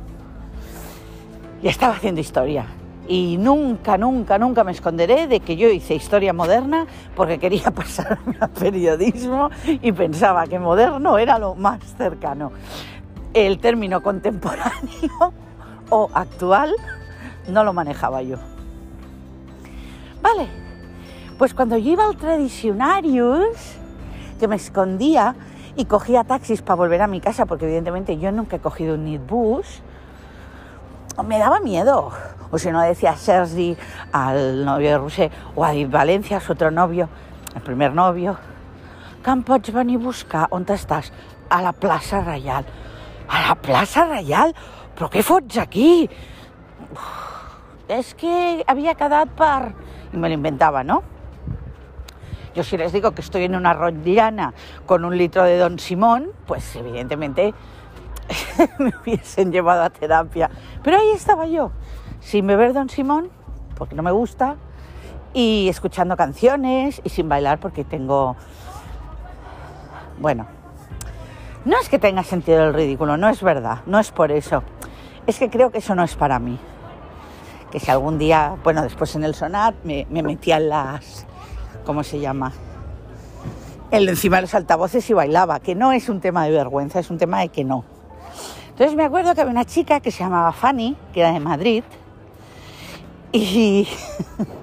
y 1.61 1.67
estaba 1.67 1.95
haciendo 1.95 2.21
historia. 2.21 2.67
Y 3.07 3.37
nunca, 3.37 3.99
nunca, 3.99 4.39
nunca 4.39 4.65
me 4.65 4.73
esconderé 4.73 5.27
de 5.27 5.41
que 5.41 5.57
yo 5.57 5.69
hice 5.69 5.95
historia 5.95 6.33
moderna 6.33 6.87
porque 7.15 7.39
quería 7.39 7.71
pasarme 7.75 8.37
a 8.41 8.49
periodismo 8.49 9.51
y 9.67 9.93
pensaba 9.93 10.47
que 10.47 10.59
moderno 10.59 11.19
era 11.19 11.39
lo 11.39 11.55
más 11.55 11.81
cercano. 11.97 12.53
El 13.35 13.59
término 13.59 14.03
contemporáneo 14.03 15.33
o 15.91 16.11
actual 16.15 16.73
no 17.49 17.65
lo 17.65 17.73
manejaba 17.73 18.23
yo. 18.23 18.37
Vale, 20.23 20.49
pues 21.37 21.53
cuando 21.53 21.77
yo 21.77 21.93
iba 21.93 22.07
al 22.07 22.17
Tradicionarius, 22.17 23.77
que 24.41 24.49
me 24.49 24.57
escondía 24.57 25.35
y 25.77 25.85
cogía 25.85 26.25
taxis 26.25 26.63
para 26.63 26.77
volver 26.77 27.03
a 27.03 27.07
mi 27.07 27.21
casa, 27.21 27.45
porque 27.45 27.67
evidentemente 27.67 28.17
yo 28.19 28.33
nunca 28.33 28.57
he 28.57 28.61
cogido 28.61 28.95
un 28.95 29.05
Nitbus, 29.05 29.83
me 31.23 31.39
daba 31.39 31.61
miedo. 31.61 32.13
O 32.55 32.59
si 32.59 32.71
no 32.71 32.81
decía 32.83 33.17
Sergi 33.17 33.77
al 34.13 34.65
novio 34.65 34.91
de 34.91 34.99
Roser 34.99 35.31
o 35.57 35.65
a 35.65 35.73
Valencia, 35.89 36.39
su 36.39 36.53
otro 36.53 36.71
novio, 36.71 37.09
el 37.53 37.63
primer 37.63 37.93
novio, 37.93 38.37
que 39.25 39.31
em 39.33 39.43
pots 39.43 39.73
venir 39.75 39.97
a 39.99 40.05
buscar? 40.05 40.45
On 40.55 40.63
estàs? 40.63 41.11
A 41.51 41.59
la 41.65 41.73
plaça 41.73 42.21
Reial. 42.23 42.63
A 43.27 43.41
la 43.49 43.57
plaça 43.59 44.05
Reial? 44.07 44.55
Però 44.95 45.09
què 45.11 45.25
fots 45.27 45.59
aquí? 45.59 46.07
Uf, 46.93 48.15
que 48.15 48.63
havia 48.69 48.95
quedat 48.95 49.35
per... 49.35 49.75
I 50.13 50.17
me 50.17 50.29
lo 50.29 50.39
inventava, 50.39 50.85
¿no? 50.85 51.03
Yo 52.55 52.63
si 52.63 52.77
les 52.77 52.93
digo 52.93 53.11
que 53.17 53.23
estoy 53.23 53.51
en 53.51 53.57
una 53.57 53.75
rotllana 53.75 54.55
con 54.87 55.05
un 55.05 55.19
litro 55.19 55.43
de 55.43 55.59
Don 55.59 55.81
Simón, 55.81 56.31
pues 56.47 56.77
evidentemente 56.77 57.53
me 58.79 58.93
hubiesen 59.03 59.51
llevado 59.51 59.83
a 59.83 59.91
terapia. 59.91 60.49
Pero 60.85 60.99
ahí 60.99 61.11
estaba 61.11 61.49
yo, 61.49 61.73
sin 62.25 62.47
beber 62.47 62.73
Don 62.73 62.89
Simón, 62.89 63.29
porque 63.77 63.95
no 63.95 64.03
me 64.03 64.11
gusta, 64.11 64.57
y 65.35 65.69
escuchando 65.69 66.17
canciones 66.17 67.01
y 67.05 67.11
sin 67.11 67.29
bailar 67.29 67.61
porque 67.61 67.85
tengo... 67.85 68.37
Bueno, 70.19 70.47
no 71.65 71.79
es 71.79 71.89
que 71.89 71.99
tenga 71.99 72.23
sentido 72.23 72.65
el 72.65 72.73
ridículo, 72.73 73.17
no 73.17 73.29
es 73.29 73.43
verdad, 73.43 73.81
no 73.87 73.99
es 73.99 74.11
por 74.11 74.33
eso. 74.33 74.63
Es 75.27 75.39
que 75.39 75.51
creo 75.51 75.71
que 75.71 75.79
eso 75.79 75.95
no 75.95 76.03
es 76.03 76.15
para 76.15 76.39
mí. 76.39 76.59
Que 77.71 77.81
si 77.81 77.91
algún 77.91 78.19
día, 78.19 78.57
bueno, 78.63 78.83
después 78.83 79.15
en 79.17 79.25
el 79.25 79.35
sonar 79.35 79.75
me, 79.85 80.07
me 80.09 80.23
metía 80.23 80.57
en 80.57 80.71
las... 80.71 81.27
¿Cómo 81.85 82.03
se 82.03 82.21
llama? 82.21 82.53
El 83.91 84.09
encima 84.09 84.37
de 84.37 84.43
los 84.43 84.55
altavoces 84.55 85.09
y 85.11 85.13
bailaba, 85.13 85.61
que 85.61 85.75
no 85.75 85.93
es 85.93 86.09
un 86.09 86.21
tema 86.21 86.45
de 86.45 86.53
vergüenza, 86.53 87.01
es 87.01 87.11
un 87.11 87.19
tema 87.19 87.41
de 87.41 87.49
que 87.49 87.65
no. 87.65 87.85
Entonces 88.71 88.97
me 88.97 89.05
acuerdo 89.05 89.35
que 89.35 89.43
había 89.43 89.53
una 89.53 89.65
chica 89.65 90.01
que 90.01 90.11
se 90.11 90.25
llamaba 90.25 90.53
Fanny, 90.53 90.97
que 91.13 91.21
era 91.21 91.33
de 91.33 91.41
Madrid, 91.41 91.85
y 93.35 93.89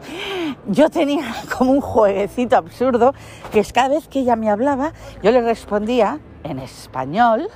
yo 0.68 0.90
tenía 0.90 1.36
como 1.58 1.74
un 1.74 1.82
jueguecito 1.82 2.56
absurdo, 2.56 3.14
que 3.52 3.60
es 3.60 3.74
cada 3.74 3.90
vez 3.90 4.08
que 4.08 4.20
ella 4.20 4.38
me 4.38 4.50
hablaba, 4.50 4.94
yo 5.22 5.32
le 5.32 5.42
respondía 5.42 6.20
en 6.46 6.58
español, 6.58 7.50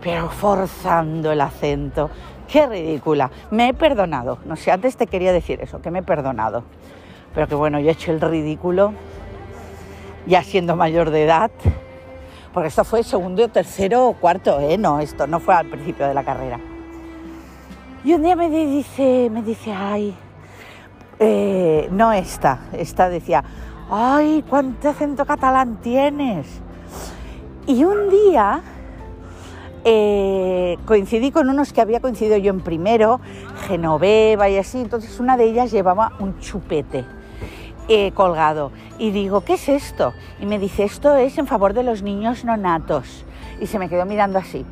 pero 0.00 0.30
forzando 0.30 1.32
el 1.32 1.40
acento. 1.40 2.08
Qué 2.46 2.68
ridícula. 2.68 3.32
Me 3.50 3.70
he 3.70 3.74
perdonado. 3.74 4.38
No 4.44 4.54
sé, 4.54 4.70
antes 4.70 4.96
te 4.96 5.08
quería 5.08 5.32
decir 5.32 5.60
eso, 5.60 5.82
que 5.82 5.90
me 5.90 5.98
he 5.98 6.02
perdonado. 6.04 6.62
Pero 7.34 7.48
que 7.48 7.56
bueno, 7.56 7.80
yo 7.80 7.88
he 7.88 7.92
hecho 7.92 8.12
el 8.12 8.20
ridículo, 8.20 8.92
ya 10.26 10.44
siendo 10.44 10.76
mayor 10.76 11.10
de 11.10 11.24
edad, 11.24 11.50
porque 12.54 12.68
esto 12.68 12.84
fue 12.84 13.02
segundo, 13.02 13.48
tercero 13.48 14.06
o 14.06 14.12
cuarto, 14.12 14.60
¿eh? 14.60 14.78
No, 14.78 15.00
esto 15.00 15.26
no 15.26 15.40
fue 15.40 15.54
al 15.54 15.66
principio 15.66 16.06
de 16.06 16.14
la 16.14 16.22
carrera. 16.22 16.60
Y 18.06 18.14
un 18.14 18.22
día 18.22 18.36
me 18.36 18.48
dice, 18.48 19.28
me 19.32 19.42
dice, 19.42 19.72
ay, 19.72 20.14
eh, 21.18 21.88
no 21.90 22.12
esta, 22.12 22.60
esta 22.72 23.08
decía, 23.08 23.42
ay, 23.90 24.44
cuánto 24.48 24.90
acento 24.90 25.26
catalán 25.26 25.80
tienes. 25.82 26.46
Y 27.66 27.82
un 27.82 28.08
día 28.08 28.62
eh, 29.82 30.78
coincidí 30.86 31.32
con 31.32 31.48
unos 31.48 31.72
que 31.72 31.80
había 31.80 31.98
coincidido 31.98 32.36
yo 32.36 32.52
en 32.52 32.60
primero, 32.60 33.20
Genoveva 33.66 34.48
y 34.48 34.58
así, 34.58 34.78
entonces 34.78 35.18
una 35.18 35.36
de 35.36 35.46
ellas 35.46 35.72
llevaba 35.72 36.12
un 36.20 36.38
chupete 36.38 37.04
eh, 37.88 38.12
colgado. 38.12 38.70
Y 39.00 39.10
digo, 39.10 39.40
¿qué 39.40 39.54
es 39.54 39.68
esto? 39.68 40.12
Y 40.40 40.46
me 40.46 40.60
dice, 40.60 40.84
esto 40.84 41.16
es 41.16 41.38
en 41.38 41.48
favor 41.48 41.74
de 41.74 41.82
los 41.82 42.02
niños 42.02 42.44
nonatos. 42.44 43.24
Y 43.60 43.66
se 43.66 43.80
me 43.80 43.88
quedó 43.88 44.06
mirando 44.06 44.38
así. 44.38 44.64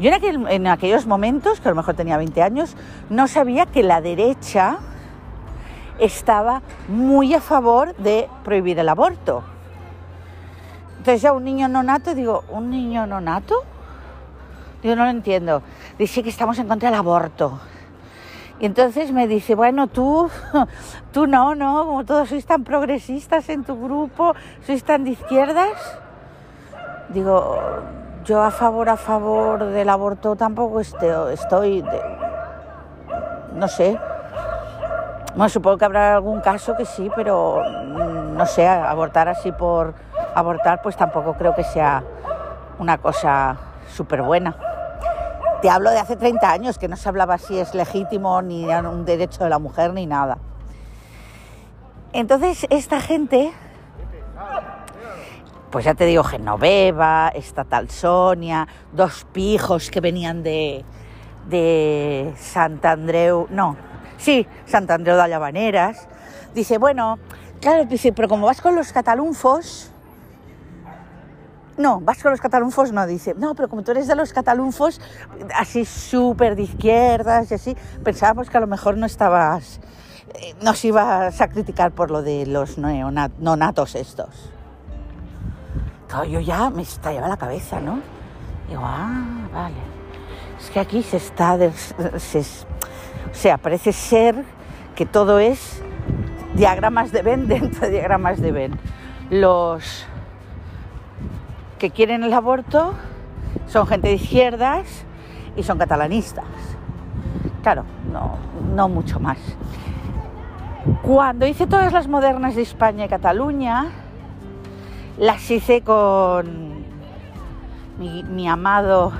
Yo 0.00 0.10
en, 0.10 0.48
en 0.48 0.66
aquellos 0.66 1.06
momentos, 1.06 1.60
que 1.60 1.68
a 1.68 1.72
lo 1.72 1.76
mejor 1.76 1.94
tenía 1.94 2.16
20 2.16 2.42
años, 2.42 2.74
no 3.10 3.28
sabía 3.28 3.66
que 3.66 3.82
la 3.82 4.00
derecha 4.00 4.78
estaba 5.98 6.62
muy 6.88 7.34
a 7.34 7.40
favor 7.42 7.94
de 7.96 8.26
prohibir 8.42 8.78
el 8.78 8.88
aborto. 8.88 9.44
Entonces 10.96 11.20
ya 11.20 11.32
un 11.32 11.44
niño 11.44 11.68
nonato, 11.68 12.14
digo, 12.14 12.44
¿un 12.48 12.70
niño 12.70 13.06
nonato? 13.06 13.54
Digo, 14.82 14.96
no 14.96 15.04
lo 15.04 15.10
entiendo. 15.10 15.62
Dice 15.98 16.22
que 16.22 16.30
estamos 16.30 16.58
en 16.58 16.66
contra 16.66 16.90
del 16.90 16.98
aborto. 16.98 17.60
Y 18.58 18.66
entonces 18.66 19.12
me 19.12 19.26
dice, 19.26 19.54
bueno, 19.54 19.86
tú, 19.86 20.30
tú 21.12 21.26
no, 21.26 21.54
no, 21.54 21.84
como 21.84 22.04
todos 22.06 22.30
sois 22.30 22.46
tan 22.46 22.64
progresistas 22.64 23.48
en 23.50 23.64
tu 23.64 23.78
grupo, 23.78 24.34
sois 24.66 24.82
tan 24.82 25.04
de 25.04 25.10
izquierdas. 25.10 25.76
Digo, 27.10 27.58
yo 28.30 28.40
a 28.40 28.52
favor, 28.52 28.88
a 28.88 28.96
favor 28.96 29.64
del 29.64 29.88
aborto 29.88 30.36
tampoco 30.36 30.78
estoy, 30.78 31.34
estoy 31.34 31.84
no 33.54 33.66
sé. 33.66 33.98
Bueno, 35.34 35.48
supongo 35.48 35.78
que 35.78 35.84
habrá 35.84 36.14
algún 36.14 36.40
caso 36.40 36.76
que 36.76 36.84
sí, 36.84 37.10
pero 37.16 37.60
mm, 37.60 38.36
no 38.36 38.46
sé, 38.46 38.68
abortar 38.68 39.28
así 39.28 39.50
por 39.50 39.94
abortar, 40.32 40.80
pues 40.80 40.96
tampoco 40.96 41.34
creo 41.34 41.56
que 41.56 41.64
sea 41.64 42.04
una 42.78 42.98
cosa 42.98 43.56
súper 43.88 44.22
buena. 44.22 44.54
Te 45.60 45.68
hablo 45.68 45.90
de 45.90 45.98
hace 45.98 46.14
30 46.14 46.52
años, 46.52 46.78
que 46.78 46.86
no 46.86 46.94
se 46.94 47.08
hablaba 47.08 47.36
si 47.36 47.58
es 47.58 47.74
legítimo 47.74 48.42
ni 48.42 48.64
un 48.64 49.04
derecho 49.04 49.42
de 49.42 49.50
la 49.50 49.58
mujer 49.58 49.92
ni 49.92 50.06
nada. 50.06 50.38
Entonces, 52.12 52.64
esta 52.70 53.00
gente, 53.00 53.52
pues 55.70 55.84
ya 55.84 55.94
te 55.94 56.04
digo, 56.04 56.24
Genoveva, 56.24 57.30
esta 57.34 57.64
tal 57.64 57.90
Sonia, 57.90 58.66
dos 58.92 59.26
pijos 59.32 59.90
que 59.90 60.00
venían 60.00 60.42
de, 60.42 60.84
de 61.48 62.34
Sant 62.36 62.84
Andreu, 62.84 63.46
no, 63.50 63.76
sí, 64.18 64.46
Sant 64.66 64.90
Andreu 64.90 65.16
de 65.16 65.28
Llavaneras, 65.28 66.08
dice, 66.54 66.78
bueno, 66.78 67.18
claro, 67.60 67.84
dice, 67.84 68.12
pero 68.12 68.28
como 68.28 68.46
vas 68.46 68.60
con 68.60 68.74
los 68.74 68.92
catalunfos, 68.92 69.92
no, 71.76 72.00
vas 72.00 72.20
con 72.20 72.32
los 72.32 72.40
catalunfos, 72.40 72.92
no, 72.92 73.06
dice, 73.06 73.34
no, 73.34 73.54
pero 73.54 73.68
como 73.68 73.82
tú 73.82 73.92
eres 73.92 74.08
de 74.08 74.16
los 74.16 74.32
catalunfos, 74.32 75.00
así 75.56 75.84
súper 75.84 76.56
de 76.56 76.62
izquierdas 76.62 77.50
y 77.52 77.54
así, 77.54 77.76
pensábamos 78.02 78.50
que 78.50 78.56
a 78.56 78.60
lo 78.60 78.66
mejor 78.66 78.96
no 78.96 79.06
estabas, 79.06 79.80
eh, 80.34 80.54
nos 80.62 80.84
ibas 80.84 81.40
a 81.40 81.48
criticar 81.48 81.92
por 81.92 82.10
lo 82.10 82.22
de 82.22 82.44
los 82.46 82.76
nonatos 82.76 83.94
estos. 83.94 84.50
Yo 86.28 86.40
ya 86.40 86.70
me 86.70 86.82
estallaba 86.82 87.28
la 87.28 87.36
cabeza, 87.36 87.80
¿no? 87.80 88.00
Digo, 88.68 88.82
ah, 88.84 89.48
vale. 89.52 89.76
Es 90.58 90.70
que 90.70 90.80
aquí 90.80 91.02
se 91.02 91.16
está, 91.16 91.56
se, 92.18 92.40
O 92.40 93.34
sea, 93.34 93.58
parece 93.58 93.92
ser 93.92 94.44
que 94.94 95.06
todo 95.06 95.38
es 95.38 95.82
diagramas 96.54 97.12
de 97.12 97.22
Venn 97.22 97.48
dentro 97.48 97.80
de 97.80 97.90
diagramas 97.90 98.40
de 98.40 98.52
Venn. 98.52 98.78
Los 99.30 100.06
que 101.78 101.90
quieren 101.90 102.24
el 102.24 102.32
aborto 102.32 102.94
son 103.66 103.86
gente 103.86 104.08
de 104.08 104.14
izquierdas 104.14 105.04
y 105.56 105.62
son 105.62 105.78
catalanistas. 105.78 106.44
Claro, 107.62 107.84
no, 108.12 108.36
no 108.74 108.88
mucho 108.88 109.20
más. 109.20 109.38
Cuando 111.02 111.46
hice 111.46 111.66
todas 111.66 111.92
las 111.92 112.08
modernas 112.08 112.56
de 112.56 112.62
España 112.62 113.04
y 113.04 113.08
Cataluña, 113.08 113.92
las 115.20 115.50
hice 115.50 115.82
con 115.82 116.80
mi, 117.98 118.48
amado 118.48 119.12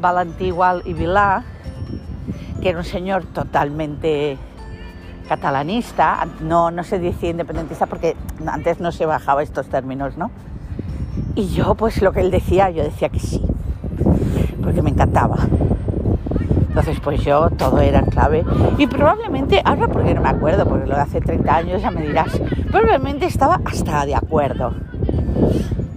Valentí 0.00 0.46
Igual 0.46 0.80
y 0.86 0.94
Vilá, 0.94 1.44
que 2.62 2.70
era 2.70 2.78
un 2.78 2.84
señor 2.84 3.26
totalmente 3.26 4.38
catalanista, 5.28 6.26
no, 6.40 6.70
no 6.70 6.82
se 6.84 6.98
decía 6.98 7.30
independentista 7.30 7.84
porque 7.84 8.16
antes 8.46 8.80
no 8.80 8.92
se 8.92 9.04
bajaba 9.04 9.42
estos 9.42 9.68
términos, 9.68 10.16
¿no? 10.16 10.30
Y 11.34 11.48
yo, 11.48 11.74
pues 11.74 12.00
lo 12.00 12.12
que 12.12 12.20
él 12.20 12.30
decía, 12.30 12.70
yo 12.70 12.82
decía 12.82 13.10
que 13.10 13.20
sí, 13.20 13.42
porque 14.62 14.80
me 14.80 14.88
encantaba. 14.88 15.36
Entonces, 16.68 16.98
pues 17.00 17.22
yo 17.22 17.50
todo 17.50 17.80
era 17.80 18.00
clave. 18.02 18.42
Y 18.78 18.86
probablemente, 18.86 19.60
ahora 19.64 19.86
porque 19.88 20.14
no 20.14 20.22
me 20.22 20.30
acuerdo, 20.30 20.66
porque 20.66 20.86
lo 20.86 20.94
de 20.94 21.02
hace 21.02 21.20
30 21.20 21.54
años 21.54 21.82
ya 21.82 21.90
me 21.90 22.00
dirás, 22.00 22.40
probablemente 22.70 23.26
estaba 23.26 23.60
hasta 23.66 24.06
de 24.06 24.14
acuerdo. 24.14 24.72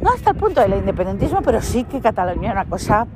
No 0.04 0.12
hasta 0.12 0.32
el 0.32 0.36
punto 0.36 0.60
del 0.60 0.74
independentismo, 0.74 1.42
pero 1.42 1.62
sí 1.62 1.86
que 1.86 2.02
Cataluña 2.02 2.52
era 2.52 2.62
una 2.64 2.70
cosa 2.70 3.08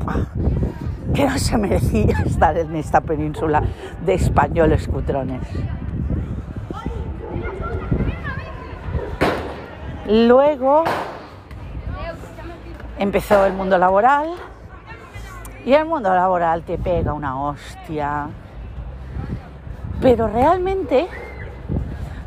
que 1.14 1.26
no 1.26 1.38
se 1.38 1.58
merecía 1.58 2.20
estar 2.26 2.58
en 2.58 2.74
esta 2.78 3.02
península 3.02 3.62
de 4.06 4.14
españoles 4.14 4.88
cutrones. 4.88 5.42
Luego 10.08 10.86
empezó 12.98 13.46
el 13.46 13.52
mundo 13.52 13.78
laboral 13.78 14.30
y 15.66 15.74
el 15.74 15.86
mundo 15.86 16.14
laboral 16.16 16.64
te 16.64 16.78
pega 16.78 17.12
una 17.12 17.42
hostia. 17.42 18.30
Pero 20.00 20.30
realmente 20.30 21.10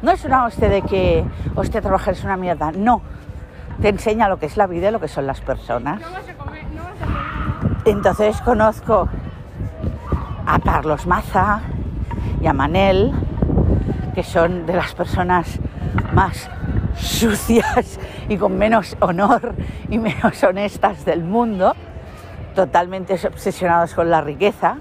no 0.02 0.10
es 0.10 0.22
una 0.26 0.44
hostia 0.44 0.68
de 0.68 0.82
que, 0.82 1.24
hostia, 1.54 1.80
trabajar 1.80 2.12
es 2.12 2.24
una 2.24 2.36
mierda. 2.36 2.72
No. 2.72 3.00
Te 3.80 3.88
enseña 3.88 4.28
lo 4.28 4.38
que 4.38 4.46
es 4.46 4.56
la 4.56 4.66
vida 4.66 4.88
y 4.88 4.92
lo 4.92 5.00
que 5.00 5.08
son 5.08 5.26
las 5.26 5.40
personas. 5.40 6.02
Entonces 7.84 8.40
conozco 8.42 9.08
a 10.46 10.58
Carlos 10.58 11.06
Maza 11.06 11.62
y 12.40 12.46
a 12.46 12.52
Manel, 12.52 13.12
que 14.14 14.22
son 14.22 14.66
de 14.66 14.74
las 14.74 14.94
personas 14.94 15.58
más 16.12 16.50
sucias 16.96 17.98
y 18.28 18.36
con 18.36 18.58
menos 18.58 18.96
honor 19.00 19.54
y 19.88 19.98
menos 19.98 20.42
honestas 20.42 21.04
del 21.04 21.24
mundo 21.24 21.74
totalmente 22.54 23.14
obsesionados 23.14 23.94
con 23.94 24.10
la 24.10 24.20
riqueza 24.20 24.76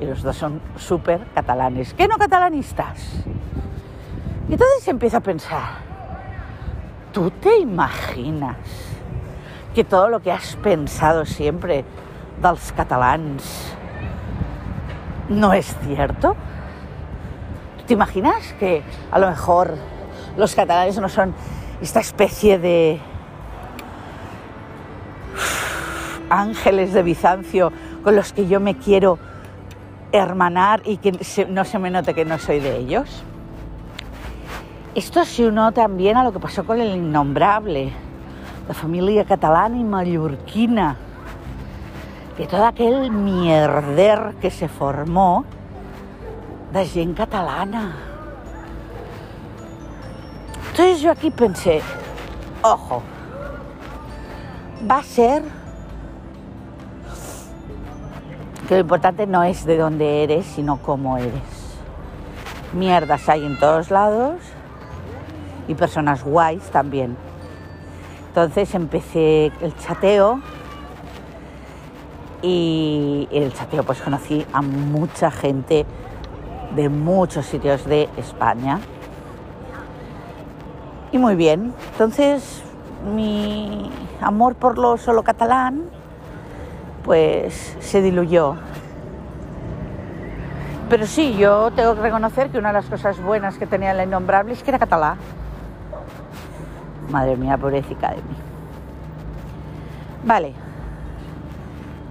y 0.00 0.06
los 0.06 0.22
dos 0.22 0.36
son 0.36 0.60
súper 0.76 1.20
catalanes, 1.34 1.92
que 1.92 2.08
no 2.08 2.16
catalanistas. 2.16 3.24
Y 4.48 4.52
entonces 4.54 4.88
empiezo 4.88 5.18
a 5.18 5.20
pensar, 5.20 5.89
¿tú 7.12 7.30
te 7.30 7.58
imaginas 7.58 8.56
que 9.74 9.84
todo 9.84 10.08
lo 10.08 10.20
que 10.20 10.32
has 10.32 10.56
pensado 10.56 11.24
siempre 11.24 11.84
dels 12.42 12.72
catalans 12.72 13.74
no 15.28 15.52
es 15.52 15.76
cierto? 15.86 16.36
¿Te 17.86 17.94
imaginas 17.94 18.54
que 18.58 18.82
a 19.10 19.18
lo 19.18 19.28
mejor 19.28 19.74
los 20.36 20.54
catalanes 20.54 20.98
no 20.98 21.08
son 21.08 21.34
esta 21.80 22.00
especie 22.00 22.58
de 22.58 23.00
ángeles 26.28 26.92
de 26.92 27.02
Bizancio 27.02 27.72
con 28.04 28.14
los 28.14 28.32
que 28.32 28.46
yo 28.46 28.60
me 28.60 28.76
quiero 28.76 29.18
hermanar 30.12 30.82
y 30.84 30.98
que 30.98 31.12
no 31.48 31.64
se 31.64 31.78
me 31.78 31.90
note 31.90 32.14
que 32.14 32.24
no 32.24 32.38
soy 32.38 32.60
de 32.60 32.76
ellos. 32.76 33.24
Esto 34.92 35.24
se 35.24 35.46
unió 35.46 35.70
también 35.70 36.16
a 36.16 36.24
lo 36.24 36.32
que 36.32 36.40
pasó 36.40 36.64
con 36.64 36.80
el 36.80 36.96
innombrable, 36.96 37.92
la 38.66 38.74
familia 38.74 39.24
catalana 39.24 39.76
y 39.76 39.84
mallorquina, 39.84 40.96
de 42.36 42.46
todo 42.48 42.66
aquel 42.66 43.08
mierder 43.12 44.34
que 44.40 44.50
se 44.50 44.66
formó 44.66 45.44
de 46.72 46.84
gent 46.86 47.16
catalana. 47.16 47.94
Entonces 50.70 51.00
yo 51.00 51.12
aquí 51.12 51.30
pensé, 51.30 51.82
ojo, 52.62 53.00
va 54.90 54.98
a 54.98 55.02
ser 55.04 55.44
que 58.66 58.74
lo 58.74 58.80
importante 58.80 59.24
no 59.28 59.44
es 59.44 59.64
de 59.64 59.78
dónde 59.78 60.24
eres, 60.24 60.46
sino 60.46 60.78
cómo 60.78 61.16
eres. 61.16 61.78
Mierdas 62.72 63.28
hay 63.28 63.44
en 63.44 63.56
todos 63.56 63.92
lados 63.92 64.40
y 65.70 65.74
personas 65.76 66.24
guays 66.24 66.64
también. 66.70 67.16
Entonces 68.28 68.74
empecé 68.74 69.52
el 69.60 69.76
chateo 69.76 70.40
y 72.42 73.28
en 73.30 73.44
el 73.44 73.52
chateo 73.52 73.84
pues 73.84 74.00
conocí 74.02 74.44
a 74.52 74.62
mucha 74.62 75.30
gente 75.30 75.86
de 76.74 76.88
muchos 76.88 77.46
sitios 77.46 77.84
de 77.84 78.08
España. 78.16 78.80
Y 81.12 81.18
muy 81.18 81.36
bien, 81.36 81.72
entonces 81.92 82.62
mi 83.14 83.90
amor 84.20 84.56
por 84.56 84.76
lo 84.76 84.96
solo 84.96 85.22
catalán 85.22 85.84
pues 87.04 87.76
se 87.78 88.02
diluyó. 88.02 88.56
Pero 90.88 91.06
sí, 91.06 91.36
yo 91.36 91.70
tengo 91.70 91.94
que 91.94 92.00
reconocer 92.00 92.50
que 92.50 92.58
una 92.58 92.70
de 92.70 92.74
las 92.74 92.86
cosas 92.86 93.22
buenas 93.22 93.56
que 93.56 93.66
tenía 93.66 93.94
la 93.94 94.02
innombrable 94.02 94.52
es 94.52 94.62
que 94.64 94.70
era 94.70 94.78
catalán. 94.80 95.16
Madre 97.10 97.36
mía, 97.36 97.58
pobrecita 97.58 98.10
de 98.10 98.16
mí. 98.16 98.36
Vale. 100.24 100.54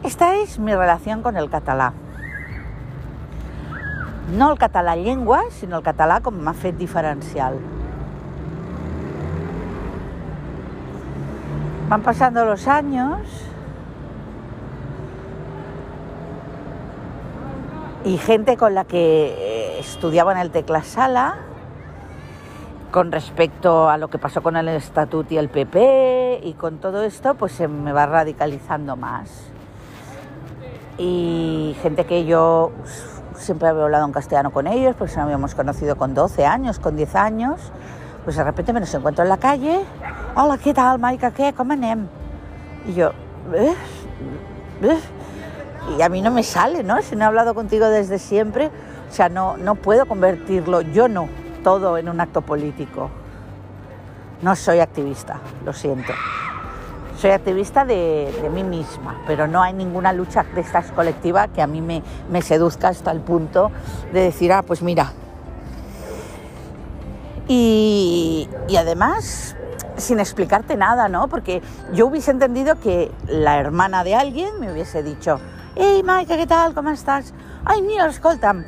Esta 0.03 0.35
es 0.35 0.59
mi 0.59 0.73
relación 0.73 1.21
con 1.21 1.37
el 1.37 1.49
catalán. 1.49 1.93
No 4.35 4.51
el 4.51 4.59
català 4.59 4.95
llengua, 4.95 5.41
sino 5.49 5.79
el 5.79 5.83
català 5.83 6.19
com 6.21 6.35
m'ha 6.37 6.53
fet 6.53 6.77
diferencial. 6.77 7.57
Van 11.89 12.03
pasando 12.05 12.45
los 12.45 12.67
años 12.67 13.25
y 18.05 18.17
gente 18.17 18.55
con 18.55 18.75
la 18.75 18.85
que 18.85 19.33
eh, 19.35 19.79
estudiaba 19.79 20.31
en 20.33 20.37
el 20.37 20.51
Teclasala 20.51 21.48
con 22.91 23.11
respecto 23.11 23.89
a 23.89 23.97
lo 23.97 24.09
que 24.09 24.17
pasó 24.17 24.41
con 24.41 24.55
el 24.55 24.67
Estatut 24.67 25.31
y 25.31 25.37
el 25.37 25.49
PP 25.49 26.41
y 26.43 26.53
con 26.53 26.79
todo 26.79 27.03
esto, 27.03 27.35
pues 27.35 27.51
se 27.51 27.67
me 27.67 27.91
va 27.91 28.05
radicalizando 28.05 28.95
más. 28.95 29.29
Y 30.97 31.75
gente 31.81 32.05
que 32.05 32.25
yo 32.25 32.71
siempre 33.35 33.69
había 33.69 33.83
hablado 33.83 34.05
en 34.05 34.11
castellano 34.11 34.51
con 34.51 34.67
ellos, 34.67 34.95
pues 34.97 35.15
nos 35.15 35.25
habíamos 35.25 35.55
conocido 35.55 35.95
con 35.95 36.13
12 36.13 36.45
años, 36.45 36.79
con 36.79 36.95
10 36.95 37.15
años, 37.15 37.71
pues 38.23 38.35
de 38.35 38.43
repente 38.43 38.73
me 38.73 38.79
los 38.79 38.93
encuentro 38.93 39.23
en 39.23 39.29
la 39.29 39.37
calle. 39.37 39.81
Hola, 40.35 40.57
¿qué 40.57 40.73
tal, 40.73 40.99
Maica? 40.99 41.31
¿Qué? 41.31 41.53
¿Cómo 41.53 41.73
anem? 41.73 42.07
Y 42.87 42.95
yo, 42.95 43.11
¿eh? 43.53 43.75
¿Eh? 44.81 44.99
y 45.97 46.01
a 46.01 46.09
mí 46.09 46.21
no 46.21 46.31
me 46.31 46.43
sale, 46.43 46.83
¿no? 46.83 47.01
Si 47.01 47.15
no 47.15 47.23
he 47.23 47.27
hablado 47.27 47.53
contigo 47.53 47.87
desde 47.87 48.19
siempre, 48.19 48.67
o 49.09 49.13
sea, 49.13 49.29
no, 49.29 49.57
no 49.57 49.75
puedo 49.75 50.05
convertirlo, 50.05 50.81
yo 50.81 51.07
no, 51.07 51.29
todo 51.63 51.97
en 51.97 52.09
un 52.09 52.21
acto 52.21 52.41
político. 52.41 53.09
No 54.41 54.55
soy 54.55 54.79
activista, 54.79 55.39
lo 55.65 55.73
siento. 55.73 56.13
Soy 57.17 57.31
activista 57.31 57.83
de, 57.83 58.49
mí 58.53 58.63
misma, 58.63 59.21
pero 59.27 59.45
no 59.45 59.61
hay 59.61 59.73
ninguna 59.73 60.13
lucha 60.13 60.45
de 60.55 60.61
estas 60.61 60.91
colectiva 60.91 61.49
que 61.49 61.61
a 61.61 61.67
mí 61.67 61.81
me, 61.81 62.41
seduzca 62.41 62.87
hasta 62.87 63.11
el 63.11 63.19
punto 63.19 63.71
de 64.13 64.21
decir, 64.21 64.53
ah, 64.53 64.61
pues 64.61 64.81
mira. 64.81 65.11
Y, 67.49 68.47
además, 68.77 69.57
sin 69.97 70.19
explicarte 70.19 70.77
nada, 70.77 71.09
¿no? 71.09 71.27
Porque 71.27 71.61
yo 71.91 72.07
hubiese 72.07 72.31
entendido 72.31 72.79
que 72.79 73.11
la 73.27 73.57
hermana 73.57 74.05
de 74.05 74.15
alguien 74.15 74.57
me 74.59 74.71
hubiese 74.71 75.03
dicho, 75.03 75.39
Ei, 75.79 76.01
Maica, 76.03 76.35
què 76.35 76.43
tal? 76.49 76.73
Com 76.75 76.89
estàs? 76.91 77.29
Ai, 77.63 77.79
mira, 77.85 78.07
escolta'm, 78.11 78.63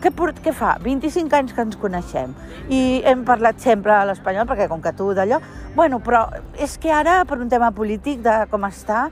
què, 0.00 0.12
què 0.44 0.52
fa? 0.56 0.76
25 0.82 1.36
anys 1.36 1.52
que 1.56 1.64
ens 1.66 1.76
coneixem 1.80 2.32
i 2.72 3.02
hem 3.06 3.24
parlat 3.28 3.60
sempre 3.60 3.92
a 3.94 4.04
l'espanyol 4.08 4.48
perquè 4.48 4.68
com 4.70 4.82
que 4.82 4.94
tu 4.96 5.12
d'allò... 5.16 5.40
Bueno, 5.74 6.00
però 6.02 6.24
és 6.58 6.76
que 6.80 6.90
ara, 6.90 7.20
per 7.28 7.38
un 7.38 7.48
tema 7.48 7.70
polític 7.70 8.22
de 8.24 8.36
com 8.50 8.64
està, 8.66 9.08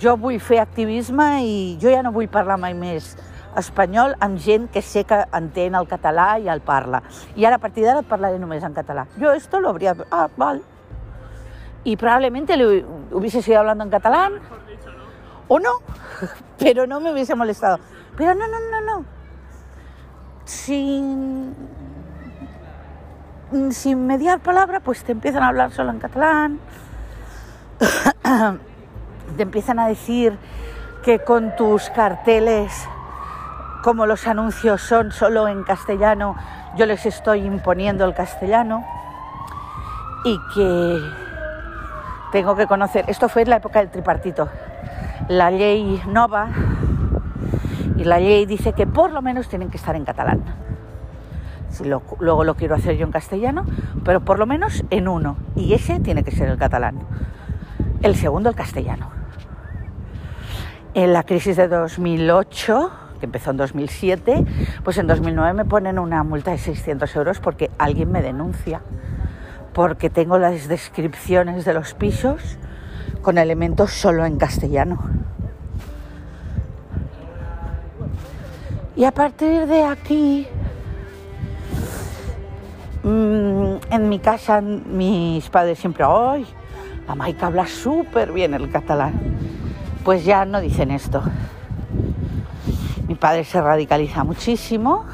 jo 0.00 0.16
vull 0.18 0.40
fer 0.42 0.58
activisme 0.62 1.28
i 1.44 1.54
jo 1.82 1.92
ja 1.92 2.02
no 2.02 2.12
vull 2.14 2.28
parlar 2.32 2.58
mai 2.58 2.74
més 2.74 3.14
espanyol 3.58 4.16
amb 4.24 4.40
gent 4.42 4.66
que 4.72 4.82
sé 4.82 5.04
que 5.06 5.20
entén 5.36 5.76
el 5.78 5.86
català 5.90 6.34
i 6.42 6.48
el 6.50 6.62
parla. 6.64 7.02
I 7.36 7.46
ara 7.46 7.60
a 7.60 7.62
partir 7.62 7.84
d'ara 7.86 8.02
et 8.02 8.10
parlaré 8.10 8.40
només 8.42 8.64
en 8.66 8.74
català. 8.74 9.06
Jo 9.20 9.32
esto 9.32 9.60
lo 9.60 9.70
habría... 9.70 9.94
Ah, 10.10 10.28
val. 10.36 10.62
Y 11.84 11.96
probablemente 11.96 12.56
le 12.56 12.84
hubiese 13.12 13.42
seguido 13.42 13.60
hablando 13.60 13.84
en 13.84 13.90
catalán 13.90 14.40
o 15.48 15.58
no, 15.60 15.80
pero 16.58 16.86
no 16.86 17.00
me 17.00 17.12
hubiese 17.12 17.34
molestado. 17.34 17.78
Pero 18.16 18.34
no, 18.34 18.46
no, 18.46 18.58
no, 18.58 18.80
no. 18.80 19.04
Sin, 20.44 21.54
sin 23.70 24.06
mediar 24.06 24.40
palabra, 24.40 24.80
pues 24.80 25.02
te 25.04 25.12
empiezan 25.12 25.42
a 25.42 25.48
hablar 25.48 25.72
solo 25.72 25.90
en 25.90 25.98
catalán. 25.98 26.60
te 29.36 29.42
empiezan 29.42 29.78
a 29.78 29.88
decir 29.88 30.38
que 31.02 31.20
con 31.20 31.56
tus 31.56 31.90
carteles, 31.90 32.88
como 33.82 34.06
los 34.06 34.26
anuncios 34.26 34.82
son 34.82 35.12
solo 35.12 35.48
en 35.48 35.64
castellano, 35.64 36.36
yo 36.76 36.86
les 36.86 37.06
estoy 37.06 37.40
imponiendo 37.40 38.04
el 38.04 38.14
castellano 38.14 38.84
y 40.24 40.40
que 40.54 40.98
tengo 42.32 42.56
que 42.56 42.66
conocer, 42.66 43.04
esto 43.08 43.28
fue 43.28 43.42
en 43.42 43.50
la 43.50 43.56
época 43.56 43.80
del 43.80 43.90
tripartito, 43.90 44.48
la 45.28 45.50
ley 45.50 46.02
nova 46.06 46.48
la 48.04 48.18
ley 48.18 48.46
dice 48.46 48.72
que 48.72 48.86
por 48.86 49.12
lo 49.12 49.22
menos 49.22 49.48
tienen 49.48 49.70
que 49.70 49.76
estar 49.76 49.96
en 49.96 50.04
catalán. 50.04 50.42
Luego 52.20 52.44
lo 52.44 52.54
quiero 52.54 52.74
hacer 52.74 52.96
yo 52.96 53.04
en 53.04 53.12
castellano, 53.12 53.64
pero 54.04 54.24
por 54.24 54.38
lo 54.38 54.46
menos 54.46 54.84
en 54.90 55.08
uno. 55.08 55.36
Y 55.56 55.74
ese 55.74 56.00
tiene 56.00 56.22
que 56.22 56.30
ser 56.30 56.48
el 56.48 56.58
catalán. 56.58 57.00
El 58.02 58.14
segundo 58.14 58.48
el 58.50 58.54
castellano. 58.54 59.10
En 60.94 61.12
la 61.12 61.24
crisis 61.24 61.56
de 61.56 61.66
2008, 61.66 62.90
que 63.18 63.26
empezó 63.26 63.50
en 63.50 63.56
2007, 63.56 64.44
pues 64.84 64.98
en 64.98 65.08
2009 65.08 65.52
me 65.52 65.64
ponen 65.64 65.98
una 65.98 66.22
multa 66.22 66.52
de 66.52 66.58
600 66.58 67.16
euros 67.16 67.40
porque 67.40 67.70
alguien 67.78 68.12
me 68.12 68.22
denuncia, 68.22 68.80
porque 69.72 70.10
tengo 70.10 70.38
las 70.38 70.68
descripciones 70.68 71.64
de 71.64 71.74
los 71.74 71.94
pisos 71.94 72.58
con 73.22 73.38
elementos 73.38 73.90
solo 73.90 74.24
en 74.24 74.36
castellano. 74.36 74.98
Y 78.96 79.02
a 79.04 79.10
partir 79.10 79.66
de 79.66 79.82
aquí, 79.82 80.46
mmm, 83.02 83.74
en 83.90 84.08
mi 84.08 84.20
casa 84.20 84.60
mis 84.60 85.48
padres 85.50 85.80
siempre, 85.80 86.04
¡ay! 86.06 86.46
La 87.08 87.16
Maika 87.16 87.48
habla 87.48 87.66
súper 87.66 88.30
bien 88.30 88.54
el 88.54 88.70
catalán. 88.70 89.14
Pues 90.04 90.24
ya 90.24 90.44
no 90.44 90.60
dicen 90.60 90.92
esto. 90.92 91.22
Mi 93.08 93.16
padre 93.16 93.42
se 93.42 93.60
radicaliza 93.60 94.22
muchísimo 94.22 95.04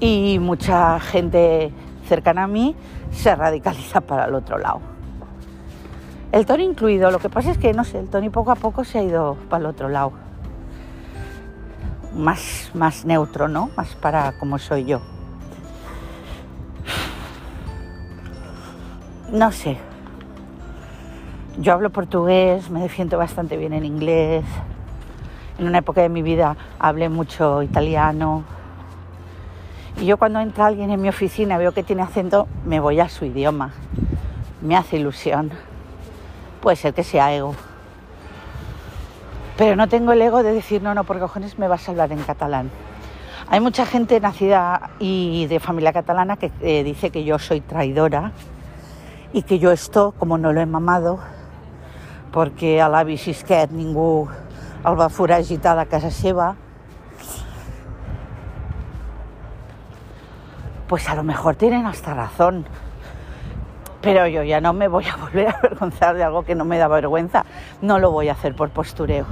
y 0.00 0.38
mucha 0.40 0.98
gente 1.00 1.70
cercana 2.08 2.44
a 2.44 2.46
mí 2.46 2.74
se 3.12 3.36
radicaliza 3.36 4.00
para 4.00 4.24
el 4.24 4.34
otro 4.34 4.56
lado. 4.56 4.80
El 6.32 6.46
Tony 6.46 6.64
incluido, 6.64 7.10
lo 7.10 7.18
que 7.18 7.28
pasa 7.28 7.50
es 7.50 7.58
que, 7.58 7.74
no 7.74 7.84
sé, 7.84 8.00
el 8.00 8.08
Tony 8.08 8.30
poco 8.30 8.50
a 8.50 8.56
poco 8.56 8.84
se 8.84 8.98
ha 8.98 9.02
ido 9.02 9.36
para 9.50 9.60
el 9.60 9.66
otro 9.66 9.90
lado 9.90 10.24
más, 12.14 12.70
más 12.74 13.04
neutro, 13.04 13.48
¿no? 13.48 13.70
Más 13.76 13.94
para 13.96 14.32
como 14.38 14.58
soy 14.58 14.84
yo. 14.84 15.00
No 19.30 19.50
sé. 19.52 19.78
Yo 21.58 21.72
hablo 21.72 21.90
portugués, 21.90 22.70
me 22.70 22.80
defiendo 22.80 23.18
bastante 23.18 23.56
bien 23.56 23.72
en 23.72 23.84
inglés. 23.84 24.44
En 25.58 25.66
una 25.66 25.78
época 25.78 26.02
de 26.02 26.08
mi 26.08 26.22
vida 26.22 26.56
hablé 26.78 27.08
mucho 27.08 27.62
italiano. 27.62 28.44
Y 30.00 30.06
yo 30.06 30.16
cuando 30.16 30.40
entra 30.40 30.66
alguien 30.66 30.90
en 30.90 31.00
mi 31.00 31.08
oficina, 31.08 31.58
veo 31.58 31.72
que 31.72 31.84
tiene 31.84 32.02
acento, 32.02 32.48
me 32.64 32.80
voy 32.80 33.00
a 33.00 33.08
su 33.08 33.24
idioma. 33.24 33.72
Me 34.60 34.76
hace 34.76 34.96
ilusión. 34.96 35.52
Puede 36.60 36.76
ser 36.76 36.94
que 36.94 37.04
sea 37.04 37.32
ego. 37.32 37.54
Pero 39.56 39.76
no 39.76 39.88
tengo 39.88 40.12
el 40.12 40.20
ego 40.20 40.42
de 40.42 40.52
decir, 40.52 40.82
no, 40.82 40.94
no, 40.94 41.04
por 41.04 41.20
cojones 41.20 41.58
me 41.58 41.68
vas 41.68 41.86
a 41.88 41.92
hablar 41.92 42.10
en 42.10 42.22
catalán. 42.22 42.70
Hay 43.48 43.60
mucha 43.60 43.86
gente 43.86 44.18
nacida 44.20 44.90
y 44.98 45.46
de 45.46 45.60
familia 45.60 45.92
catalana 45.92 46.36
que 46.36 46.50
eh, 46.60 46.82
dice 46.82 47.10
que 47.10 47.24
yo 47.24 47.38
soy 47.38 47.60
traidora 47.60 48.32
y 49.32 49.42
que 49.42 49.58
yo 49.58 49.70
esto, 49.70 50.14
como 50.18 50.38
no 50.38 50.52
lo 50.52 50.60
he 50.60 50.66
mamado, 50.66 51.20
porque 52.32 52.80
a 52.82 52.88
l'avi 52.88 53.16
Xisquet 53.16 53.70
ningú 53.70 54.28
el 54.84 54.98
va 54.98 55.86
casa 55.86 56.10
seva, 56.10 56.56
pues 60.88 61.08
a 61.08 61.14
lo 61.14 61.22
mejor 61.22 61.54
tienen 61.56 61.86
hasta 61.86 62.14
razón. 62.14 62.66
Pero 64.04 64.26
yo 64.26 64.42
ya 64.42 64.60
no 64.60 64.74
me 64.74 64.86
voy 64.86 65.06
a 65.06 65.16
volver 65.24 65.48
a 65.48 65.52
avergonzar 65.52 66.14
de 66.14 66.22
algo 66.22 66.44
que 66.44 66.54
no 66.54 66.66
me 66.66 66.76
da 66.76 66.88
vergüenza. 66.88 67.44
No 67.80 67.98
lo 67.98 68.10
voy 68.10 68.28
a 68.28 68.32
hacer 68.32 68.54
por 68.54 68.68
postureo. 68.70 69.24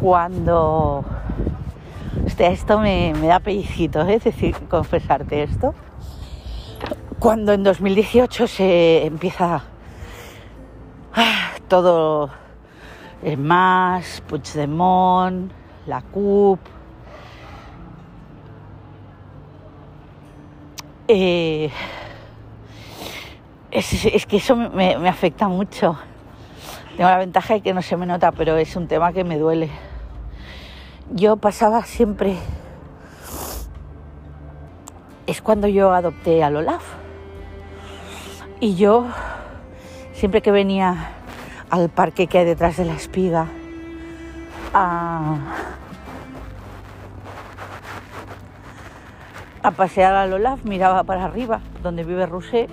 Cuando... 0.00 1.04
esto 2.38 2.78
me, 2.80 3.12
da 3.12 3.38
pellizquito, 3.38 4.00
¿eh? 4.02 4.14
es 4.14 4.24
decir, 4.24 4.56
confesarte 4.68 5.44
esto. 5.44 5.74
Cuando 7.20 7.52
en 7.52 7.62
2018 7.62 8.46
se 8.46 9.06
empieza 9.06 9.62
ah, 11.14 11.50
todo 11.68 12.30
más, 13.36 14.22
Puigdemont, 14.26 15.52
la 15.86 16.00
CUP, 16.00 16.58
Eh, 21.12 21.72
es, 23.72 24.26
que 24.26 24.36
eso 24.36 24.54
me, 24.54 24.96
me, 24.96 25.08
afecta 25.08 25.48
mucho. 25.48 25.98
Tengo 26.96 27.10
la 27.10 27.18
ventaja 27.18 27.54
de 27.54 27.62
que 27.62 27.74
no 27.74 27.82
se 27.82 27.96
me 27.96 28.06
nota, 28.06 28.30
pero 28.30 28.56
es 28.56 28.76
un 28.76 28.86
tema 28.86 29.12
que 29.12 29.24
me 29.24 29.36
duele. 29.36 29.70
Yo 31.12 31.36
pasaba 31.36 31.82
siempre... 31.82 32.36
Es 35.26 35.42
cuando 35.42 35.66
yo 35.66 35.92
adopté 35.92 36.44
al 36.44 36.54
Olaf. 36.54 36.84
Y 38.60 38.76
yo, 38.76 39.08
siempre 40.12 40.42
que 40.42 40.52
venía 40.52 41.10
al 41.70 41.88
parque 41.88 42.28
que 42.28 42.38
hay 42.38 42.44
detrás 42.44 42.76
de 42.76 42.84
la 42.84 42.94
espiga, 42.94 43.48
a, 44.72 45.38
a 49.62 49.70
pasear 49.70 50.14
al 50.14 50.32
Olaf, 50.32 50.64
miraba 50.64 51.04
para 51.04 51.24
arriba, 51.24 51.60
donde 51.82 52.04
vive 52.04 52.26
Rousset, 52.26 52.70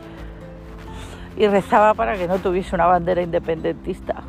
y 1.36 1.48
rezaba 1.48 1.94
para 1.94 2.16
que 2.18 2.28
no 2.28 2.40
tuviese 2.40 2.76
una 2.76 2.86
bandera 2.86 3.22
independentista. 3.22 4.24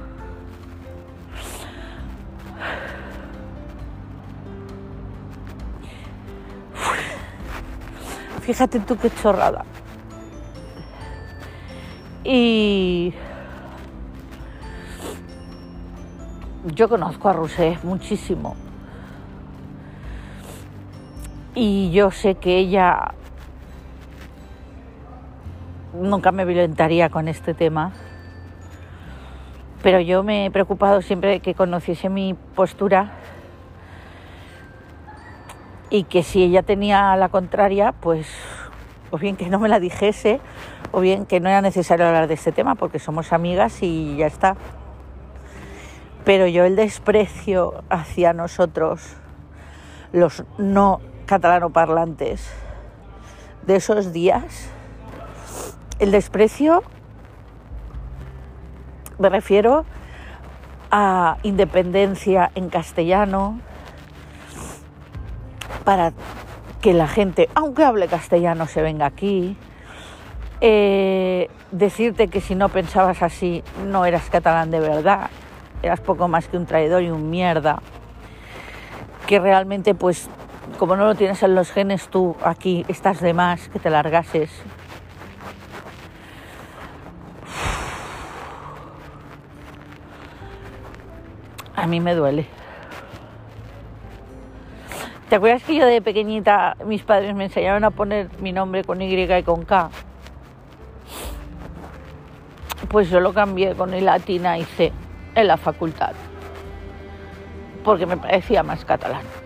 Fíjate 8.40 8.80
tú 8.80 8.96
qué 8.96 9.11
chorrada. 9.11 9.64
Y 12.24 13.12
yo 16.74 16.88
conozco 16.88 17.28
a 17.28 17.32
Rousset 17.34 17.82
muchísimo 17.84 18.56
y 21.61 21.90
yo 21.90 22.12
sé 22.12 22.36
que 22.36 22.56
ella 22.56 23.14
nunca 25.92 26.30
me 26.30 26.44
violentaría 26.44 27.11
con 27.11 27.26
este 27.26 27.52
tema, 27.52 27.90
pero 29.82 29.98
yo 29.98 30.22
me 30.22 30.46
he 30.46 30.50
preocupado 30.52 31.02
siempre 31.02 31.30
de 31.30 31.40
que 31.40 31.54
conociese 31.54 32.11
mi 32.11 32.36
postura 32.54 33.11
y 35.90 36.04
que 36.04 36.22
si 36.22 36.44
ella 36.44 36.62
tenía 36.62 37.16
la 37.16 37.28
contraria, 37.28 37.90
pues 37.90 38.28
o 39.11 39.18
bien 39.18 39.34
que 39.34 39.48
no 39.48 39.59
me 39.59 39.68
la 39.68 39.80
dijese, 39.80 40.40
o 40.92 41.00
bien 41.00 41.26
que 41.26 41.40
no 41.40 41.48
era 41.48 41.61
necesario 41.61 42.06
hablar 42.06 42.28
de 42.28 42.34
este 42.34 42.52
tema 42.52 42.76
porque 42.76 43.00
somos 43.00 43.32
amigas 43.32 43.82
y 43.82 44.16
ya 44.16 44.28
está. 44.28 44.56
Pero 46.24 46.46
yo 46.46 46.64
el 46.64 46.76
desprecio 46.76 47.82
hacia 47.88 48.32
nosotros, 48.32 49.16
los 50.12 50.44
no 50.56 51.00
catalanoparlantes 51.29 52.51
de 53.66 53.76
esos 53.76 54.12
días, 54.12 54.70
el 56.01 56.11
desprecio 56.11 56.83
me 59.18 59.29
refiero 59.29 59.85
a 60.91 61.37
independencia 61.43 62.51
en 62.55 62.68
castellano, 62.70 63.61
para 65.85 66.12
que 66.81 66.95
la 66.95 67.09
gente, 67.09 67.49
aunque 67.55 67.85
hable 67.85 68.07
castellano, 68.07 68.66
se 68.66 68.83
venga 68.83 69.07
aquí. 69.07 69.57
Eh, 70.61 71.49
decirte 71.70 72.29
que 72.29 72.41
si 72.41 72.55
no 72.55 72.68
pensabas 72.68 73.22
así 73.22 73.62
no 73.87 74.05
eras 74.05 74.29
catalán 74.31 74.70
de 74.70 74.81
verdad. 74.81 75.31
eras 75.83 76.01
poco 76.01 76.26
más 76.26 76.49
que 76.49 76.57
un 76.57 76.66
traidor 76.66 77.03
y 77.03 77.11
un 77.11 77.31
mierda, 77.31 77.81
que 79.26 79.39
realmente 79.39 79.95
pues 79.95 80.29
como 80.79 80.97
no 80.97 81.07
lo 81.07 81.14
tienes 81.16 81.43
en 81.43 81.55
los 81.55 81.72
genes 81.72 82.09
tú 82.09 82.37
aquí 82.43 82.87
estás 82.89 83.20
de 83.20 83.35
más, 83.35 83.68
que 83.68 83.81
te 83.81 83.91
largases. 83.91 84.51
A 91.74 91.87
mí 91.87 92.01
me 92.01 92.14
duele. 92.14 92.47
¿Te 95.29 95.37
acuerdas 95.37 95.62
que 95.64 95.74
yo 95.74 95.85
de 95.85 96.01
pequeñita 96.01 96.76
mis 96.87 97.03
padres 97.03 97.35
me 97.35 97.45
enseñaron 97.45 97.85
a 97.85 97.91
poner 97.91 98.31
mi 98.41 98.53
nombre 98.53 98.85
con 98.85 99.03
Y 99.03 99.14
y 99.14 99.43
con 99.43 99.64
K? 99.64 99.91
Pues 102.89 103.11
yo 103.11 103.20
lo 103.20 103.35
cambié 103.35 103.74
con 103.74 103.93
el 103.93 104.07
latina 104.07 104.57
y 104.57 104.64
C 104.64 104.93
en 105.35 105.47
la 105.47 105.57
facultad, 105.57 106.12
porque 107.85 108.07
me 108.07 108.16
parecía 108.16 108.62
más 108.62 108.85
catalán. 108.85 109.38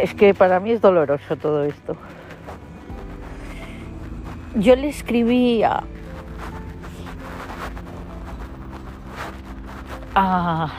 Es 0.00 0.14
que 0.14 0.32
para 0.32 0.60
mí 0.60 0.70
es 0.70 0.80
doloroso 0.80 1.36
todo 1.36 1.62
esto. 1.62 1.94
Yo 4.54 4.74
le 4.74 4.88
escribía 4.88 5.82
a... 10.14 10.72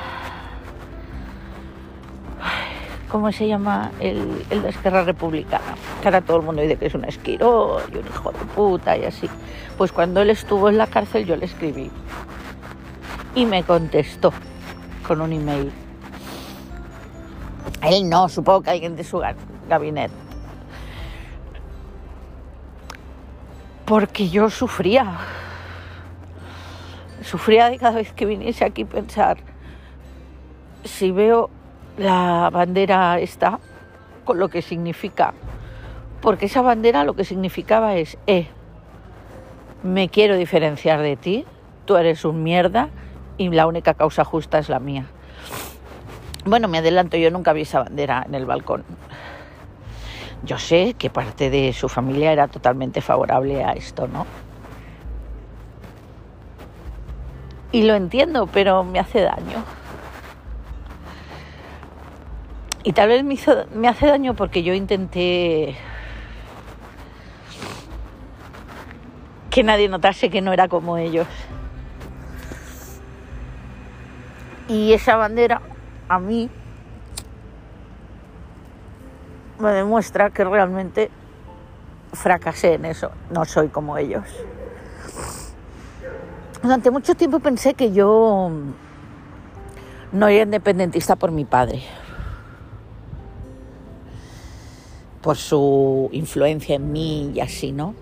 ¿Cómo 3.09 3.31
se 3.31 3.47
llama? 3.47 3.91
El, 3.99 4.43
el 4.49 5.05
Republicana. 5.05 5.75
Que 6.01 6.07
ahora 6.07 6.21
todo 6.21 6.37
el 6.37 6.43
mundo 6.43 6.63
dice 6.63 6.77
que 6.77 6.87
es 6.87 6.95
un 6.95 7.05
esquirol 7.05 7.83
y 7.93 7.97
un 7.97 8.07
hijo 8.07 8.31
de 8.31 8.39
puta 8.55 8.97
y 8.97 9.05
así. 9.05 9.29
Pues 9.77 9.91
cuando 9.91 10.21
él 10.23 10.31
estuvo 10.31 10.67
en 10.67 10.79
la 10.79 10.87
cárcel 10.87 11.25
yo 11.25 11.35
le 11.35 11.45
escribí. 11.45 11.91
Y 13.35 13.45
me 13.45 13.61
contestó 13.61 14.33
con 15.07 15.21
un 15.21 15.31
email. 15.31 15.71
Él 17.81 18.09
no, 18.09 18.29
supongo 18.29 18.61
que 18.61 18.69
alguien 18.69 18.95
de 18.95 19.03
su 19.03 19.21
gabinete. 19.67 20.13
Porque 23.85 24.29
yo 24.29 24.49
sufría 24.49 25.17
sufría 27.23 27.69
de 27.69 27.77
cada 27.77 27.95
vez 27.95 28.11
que 28.13 28.25
viniese 28.25 28.65
aquí 28.65 28.85
pensar, 28.85 29.37
si 30.83 31.11
veo 31.11 31.49
la 31.97 32.49
bandera 32.51 33.19
esta, 33.19 33.59
con 34.25 34.39
lo 34.39 34.49
que 34.49 34.61
significa, 34.61 35.33
porque 36.21 36.45
esa 36.45 36.61
bandera 36.61 37.03
lo 37.03 37.15
que 37.15 37.23
significaba 37.23 37.95
es, 37.95 38.17
eh, 38.27 38.47
me 39.83 40.09
quiero 40.09 40.35
diferenciar 40.35 41.01
de 41.01 41.15
ti, 41.15 41.45
tú 41.85 41.97
eres 41.97 42.25
un 42.25 42.43
mierda 42.43 42.89
y 43.37 43.49
la 43.49 43.67
única 43.67 43.93
causa 43.93 44.23
justa 44.23 44.59
es 44.59 44.69
la 44.69 44.79
mía. 44.79 45.05
Bueno, 46.45 46.67
me 46.67 46.79
adelanto, 46.79 47.17
yo 47.17 47.29
nunca 47.29 47.53
vi 47.53 47.61
esa 47.61 47.79
bandera 47.83 48.23
en 48.27 48.33
el 48.33 48.45
balcón. 48.45 48.83
Yo 50.43 50.57
sé 50.57 50.95
que 50.97 51.11
parte 51.11 51.51
de 51.51 51.71
su 51.71 51.87
familia 51.87 52.31
era 52.31 52.47
totalmente 52.47 53.01
favorable 53.01 53.63
a 53.63 53.73
esto, 53.73 54.07
¿no? 54.07 54.25
Y 57.71 57.83
lo 57.83 57.93
entiendo, 57.93 58.47
pero 58.47 58.83
me 58.83 58.99
hace 58.99 59.21
daño. 59.21 59.63
Y 62.83 62.93
tal 62.93 63.09
vez 63.09 63.23
me, 63.23 63.87
hace 63.87 64.07
daño 64.07 64.33
porque 64.33 64.63
yo 64.63 64.73
intenté 64.73 65.75
que 69.51 69.63
nadie 69.63 69.87
notase 69.87 70.31
que 70.31 70.41
no 70.41 70.51
era 70.51 70.67
como 70.67 70.97
ellos. 70.97 71.27
Y 74.67 74.93
esa 74.93 75.15
bandera 75.17 75.61
a 76.11 76.19
mí 76.19 76.49
me 79.59 79.71
demuestra 79.71 80.29
que 80.29 80.43
realmente 80.43 81.09
fracasé 82.11 82.73
en 82.73 82.83
eso, 82.83 83.11
no 83.29 83.45
soy 83.45 83.69
como 83.69 83.97
ellos. 83.97 84.25
Durante 86.61 86.91
mucho 86.91 87.15
tiempo 87.15 87.39
pensé 87.39 87.75
que 87.75 87.93
yo 87.93 88.51
no 90.11 90.27
era 90.27 90.43
independentista 90.43 91.15
por 91.15 91.31
mi 91.31 91.45
padre, 91.45 91.81
por 95.21 95.37
su 95.37 96.09
influencia 96.11 96.75
en 96.75 96.91
mí 96.91 97.31
y 97.33 97.39
así, 97.39 97.71
¿no? 97.71 97.95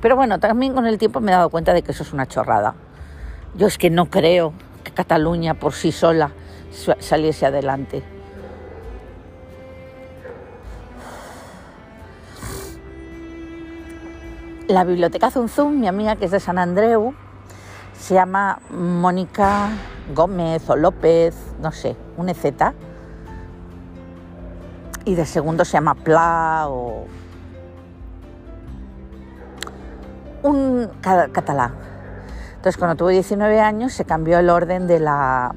Pero 0.00 0.14
bueno, 0.14 0.38
también 0.38 0.72
con 0.72 0.86
el 0.86 0.98
tiempo 0.98 1.18
me 1.18 1.32
he 1.32 1.34
dado 1.34 1.50
cuenta 1.50 1.72
de 1.72 1.82
que 1.82 1.90
eso 1.90 2.04
es 2.04 2.12
una 2.12 2.28
chorrada. 2.28 2.76
Yo 3.56 3.66
es 3.66 3.76
que 3.76 3.90
no 3.90 4.06
creo 4.06 4.52
que 4.84 4.92
Cataluña 4.92 5.54
por 5.54 5.72
sí 5.72 5.90
sola 5.90 6.30
saliese 6.98 7.46
adelante. 7.46 8.02
La 14.68 14.84
biblioteca 14.84 15.30
Zunzum, 15.30 15.78
mi 15.78 15.88
amiga 15.88 16.16
que 16.16 16.24
es 16.24 16.30
de 16.30 16.40
San 16.40 16.58
Andreu, 16.58 17.14
se 17.98 18.14
llama 18.14 18.60
Mónica 18.70 19.68
Gómez 20.14 20.68
o 20.68 20.76
López, 20.76 21.34
no 21.60 21.70
sé, 21.70 21.96
un 22.16 22.28
EZ. 22.28 22.44
Y 25.04 25.14
de 25.14 25.26
segundo 25.26 25.64
se 25.64 25.72
llama 25.72 25.94
Pla 25.94 26.64
o 26.68 27.06
un 30.42 30.90
catalán. 31.00 31.74
Entonces, 32.56 32.78
cuando 32.78 32.96
tuve 32.96 33.12
19 33.12 33.60
años, 33.60 33.92
se 33.92 34.06
cambió 34.06 34.38
el 34.38 34.48
orden 34.48 34.86
de 34.86 35.00
la 35.00 35.54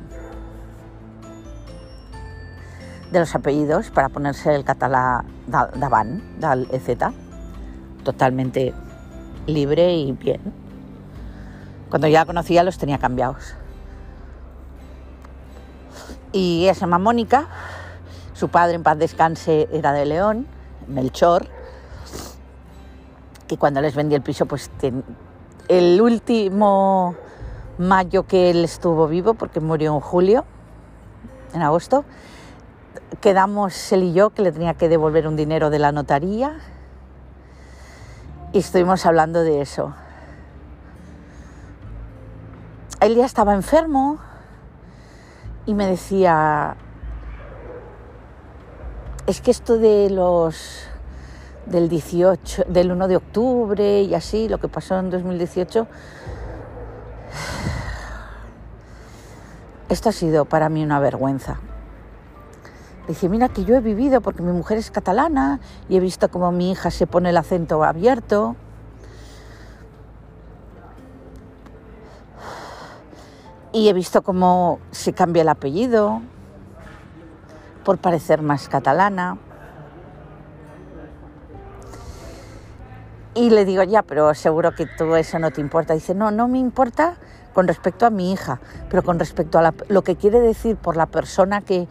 de 3.11 3.19
los 3.19 3.33
apellidos 3.35 3.89
para 3.89 4.09
ponerse 4.09 4.53
el 4.55 4.63
catalán 4.63 5.25
davant 5.47 6.21
del 6.39 6.67
EZ, 6.71 6.97
totalmente 8.03 8.73
libre 9.45 9.95
y 9.95 10.11
bien. 10.11 10.41
Cuando 11.89 12.07
ya 12.07 12.19
la 12.19 12.25
conocía 12.25 12.63
los 12.63 12.77
tenía 12.77 12.97
cambiados. 12.97 13.55
Y 16.33 16.67
se 16.73 16.81
llama 16.81 16.99
Mónica, 16.99 17.47
su 18.33 18.49
padre 18.49 18.75
en 18.75 18.83
paz 18.83 18.97
descanse 18.97 19.69
era 19.71 19.93
de 19.93 20.05
León, 20.05 20.45
Melchor, 20.87 21.47
que 23.47 23.57
cuando 23.57 23.81
les 23.81 23.95
vendí 23.95 24.15
el 24.15 24.21
piso, 24.21 24.45
pues 24.45 24.69
el 25.69 26.01
último 26.01 27.15
mayo 27.77 28.23
que 28.27 28.49
él 28.49 28.65
estuvo 28.65 29.07
vivo, 29.07 29.33
porque 29.33 29.59
murió 29.61 29.93
en 29.93 30.01
julio, 30.01 30.45
en 31.53 31.61
agosto, 31.61 32.03
quedamos 33.21 33.91
él 33.91 34.03
y 34.03 34.13
yo 34.13 34.29
que 34.31 34.41
le 34.41 34.51
tenía 34.51 34.73
que 34.73 34.89
devolver 34.89 35.27
un 35.27 35.35
dinero 35.35 35.69
de 35.69 35.79
la 35.79 35.91
notaría 35.91 36.59
y 38.53 38.59
estuvimos 38.59 39.05
hablando 39.05 39.43
de 39.43 39.61
eso 39.61 39.93
él 42.99 43.15
ya 43.15 43.25
estaba 43.25 43.53
enfermo 43.53 44.17
y 45.65 45.73
me 45.73 45.85
decía, 45.85 46.75
es 49.27 49.41
que 49.41 49.51
esto 49.51 49.77
de 49.77 50.09
los 50.09 50.83
del 51.65 51.89
18, 51.89 52.65
del 52.69 52.91
1 52.91 53.07
de 53.07 53.17
octubre 53.17 54.01
y 54.01 54.15
así, 54.15 54.47
lo 54.47 54.59
que 54.59 54.69
pasó 54.69 54.97
en 54.97 55.09
2018, 55.09 55.87
esto 59.89 60.09
ha 60.09 60.11
sido 60.11 60.45
para 60.45 60.69
mí 60.69 60.83
una 60.83 60.99
vergüenza. 60.99 61.59
Dije, 63.07 63.29
mira 63.29 63.49
que 63.49 63.63
yo 63.63 63.75
he 63.75 63.79
vivido 63.79 64.21
porque 64.21 64.41
mi 64.41 64.51
mujer 64.51 64.77
es 64.77 64.91
catalana 64.91 65.59
y 65.87 65.95
he 65.95 65.99
visto 65.99 66.29
cómo 66.29 66.51
mi 66.51 66.71
hija 66.71 66.91
se 66.91 67.07
pone 67.07 67.29
el 67.29 67.37
acento 67.37 67.83
abierto 67.83 68.55
Y 73.77 73.89
he 73.89 73.93
visto 73.93 74.23
cómo 74.23 74.79
se 74.89 75.13
cambia 75.13 75.43
el 75.43 75.49
apellido 75.49 76.21
por 77.85 77.99
parecer 77.99 78.41
más 78.41 78.69
catalana. 78.69 79.37
Y 83.35 83.51
le 83.51 83.65
digo, 83.65 83.83
ya, 83.83 84.01
pero 84.01 84.33
seguro 84.33 84.73
que 84.73 84.87
todo 84.87 85.15
eso 85.15 85.37
no 85.37 85.51
te 85.51 85.61
importa. 85.61 85.93
Dice, 85.93 86.15
no, 86.15 86.31
no 86.31 86.47
me 86.47 86.57
importa 86.57 87.17
con 87.53 87.67
respecto 87.67 88.07
a 88.07 88.09
mi 88.09 88.31
hija, 88.31 88.59
pero 88.89 89.03
con 89.03 89.19
respecto 89.19 89.59
a 89.59 89.71
lo 89.89 90.01
que 90.01 90.15
quiere 90.15 90.39
decir 90.39 90.75
por 90.75 90.97
la 90.97 91.05
persona 91.05 91.61
que, 91.61 91.87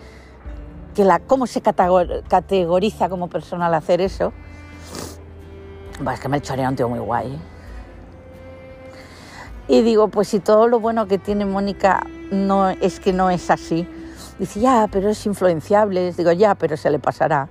que 0.97 1.05
la, 1.05 1.19
cómo 1.19 1.47
se 1.47 1.61
categoriza 1.61 3.11
como 3.11 3.29
persona 3.29 3.67
al 3.67 3.75
hacer 3.75 4.01
eso. 4.01 4.33
Pues 6.03 6.15
es 6.15 6.21
que 6.21 6.29
me 6.29 6.39
he 6.39 6.69
un 6.69 6.75
tío 6.75 6.89
muy 6.89 6.99
guay. 6.99 7.35
¿eh? 7.35 7.39
Y 9.69 9.83
digo, 9.83 10.09
pues 10.09 10.29
si 10.29 10.41
todo 10.41 10.69
lo 10.69 10.81
bueno 10.81 11.07
que 11.07 11.19
tiene 11.19 11.45
Mónica 11.45 12.07
no 12.31 12.71
es 12.71 12.99
que 12.99 13.13
no 13.13 13.29
es 13.29 13.51
así. 13.51 13.87
Dice, 14.39 14.61
ya, 14.61 14.89
pero 14.91 15.11
es 15.11 15.27
influenciable. 15.27 16.13
Digo, 16.13 16.33
ya, 16.33 16.55
pero 16.55 16.79
se 16.79 16.91
le 16.91 16.99
pasará. 16.99 17.51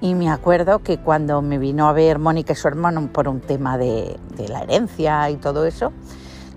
Y 0.00 0.14
me 0.16 0.28
acuerdo 0.28 0.80
que 0.80 0.98
cuando 0.98 1.42
me 1.42 1.58
vino 1.58 1.88
a 1.88 1.92
ver 1.92 2.18
Mónica 2.18 2.54
y 2.54 2.56
su 2.56 2.66
hermano 2.66 3.08
por 3.12 3.28
un 3.28 3.40
tema 3.40 3.78
de, 3.78 4.18
de 4.36 4.48
la 4.48 4.62
herencia 4.62 5.30
y 5.30 5.36
todo 5.36 5.64
eso, 5.64 5.92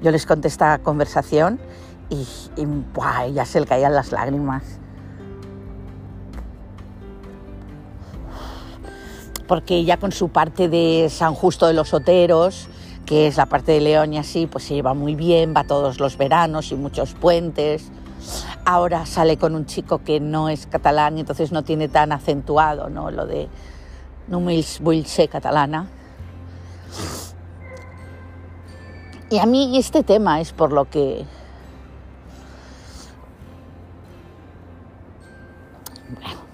yo 0.01 0.09
les 0.09 0.25
conté 0.25 0.47
esta 0.47 0.79
conversación 0.79 1.59
y, 2.09 2.27
y 2.55 2.65
¡buah! 2.65 3.27
ya 3.27 3.45
se 3.45 3.59
le 3.59 3.67
caían 3.67 3.93
las 3.93 4.11
lágrimas. 4.11 4.63
Porque 9.47 9.83
ya 9.85 9.97
con 9.97 10.11
su 10.11 10.29
parte 10.29 10.67
de 10.67 11.07
San 11.09 11.33
Justo 11.33 11.67
de 11.67 11.73
los 11.73 11.93
Oteros, 11.93 12.67
que 13.05 13.27
es 13.27 13.37
la 13.37 13.45
parte 13.45 13.71
de 13.71 13.81
León 13.81 14.13
y 14.13 14.17
así, 14.17 14.47
pues 14.47 14.65
se 14.65 14.75
lleva 14.75 14.93
muy 14.93 15.15
bien, 15.15 15.53
va 15.55 15.63
todos 15.63 15.99
los 15.99 16.17
veranos 16.17 16.71
y 16.71 16.75
muchos 16.75 17.13
puentes. 17.13 17.89
Ahora 18.65 19.05
sale 19.05 19.37
con 19.37 19.55
un 19.55 19.65
chico 19.65 20.03
que 20.03 20.19
no 20.19 20.49
es 20.49 20.67
catalán 20.67 21.17
y 21.17 21.21
entonces 21.21 21.51
no 21.53 21.63
tiene 21.63 21.87
tan 21.87 22.11
acentuado 22.11 22.89
¿no? 22.89 23.09
lo 23.09 23.25
de 23.25 23.47
no 24.27 24.41
vull 24.41 25.05
ser 25.05 25.29
catalana. 25.29 25.87
Y 29.29 29.39
a 29.39 29.45
mí 29.45 29.77
este 29.77 30.03
tema 30.03 30.39
es 30.41 30.53
por 30.53 30.71
lo 30.71 30.89
que 30.89 31.25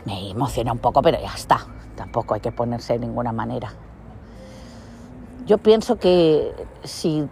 me 0.05 0.29
emociona 0.31 0.71
un 0.71 0.79
poco, 0.79 1.01
pero 1.01 1.19
ya 1.19 1.33
está. 1.33 1.65
Tampoco 1.95 2.33
hay 2.33 2.41
que 2.41 2.51
ponerse 2.51 2.93
de 2.93 2.99
ninguna 2.99 3.31
manera. 3.31 3.73
Yo 5.45 5.57
pienso 5.57 5.97
que 5.97 6.53
si 6.83 7.27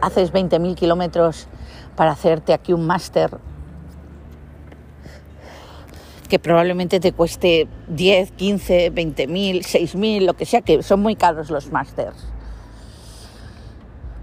haces 0.00 0.32
20.000 0.32 0.74
kilómetros 0.74 1.48
para 1.96 2.12
hacerte 2.12 2.52
aquí 2.52 2.72
un 2.72 2.86
máster 2.86 3.38
que 6.28 6.38
probablemente 6.38 7.00
te 7.00 7.12
cueste 7.12 7.68
10, 7.88 8.32
15, 8.32 8.92
20.000, 8.92 9.60
6.000, 9.62 10.26
lo 10.26 10.34
que 10.34 10.44
sea, 10.44 10.60
que 10.60 10.82
son 10.82 11.00
muy 11.00 11.16
caros 11.16 11.50
los 11.50 11.70
másters. 11.70 12.16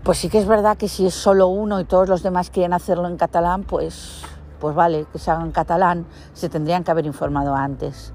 Pues 0.03 0.17
sí 0.17 0.27
que 0.27 0.37
es 0.37 0.45
verdad 0.45 0.77
que 0.77 0.89
si 0.89 1.05
es 1.05 1.13
solo 1.13 1.47
uno 1.47 1.79
y 1.79 1.85
todos 1.85 2.09
los 2.09 2.23
demás 2.23 2.49
quieren 2.49 2.73
hacerlo 2.73 3.07
en 3.07 3.15
catalán, 3.15 3.63
pues, 3.63 4.21
pues 4.59 4.75
vale, 4.75 5.05
que 5.11 5.17
se 5.17 5.31
hagan 5.31 5.45
en 5.45 5.51
catalán, 5.53 6.05
se 6.33 6.49
tendrían 6.49 6.83
que 6.83 6.91
haber 6.91 7.05
informado 7.05 7.55
antes. 7.55 8.13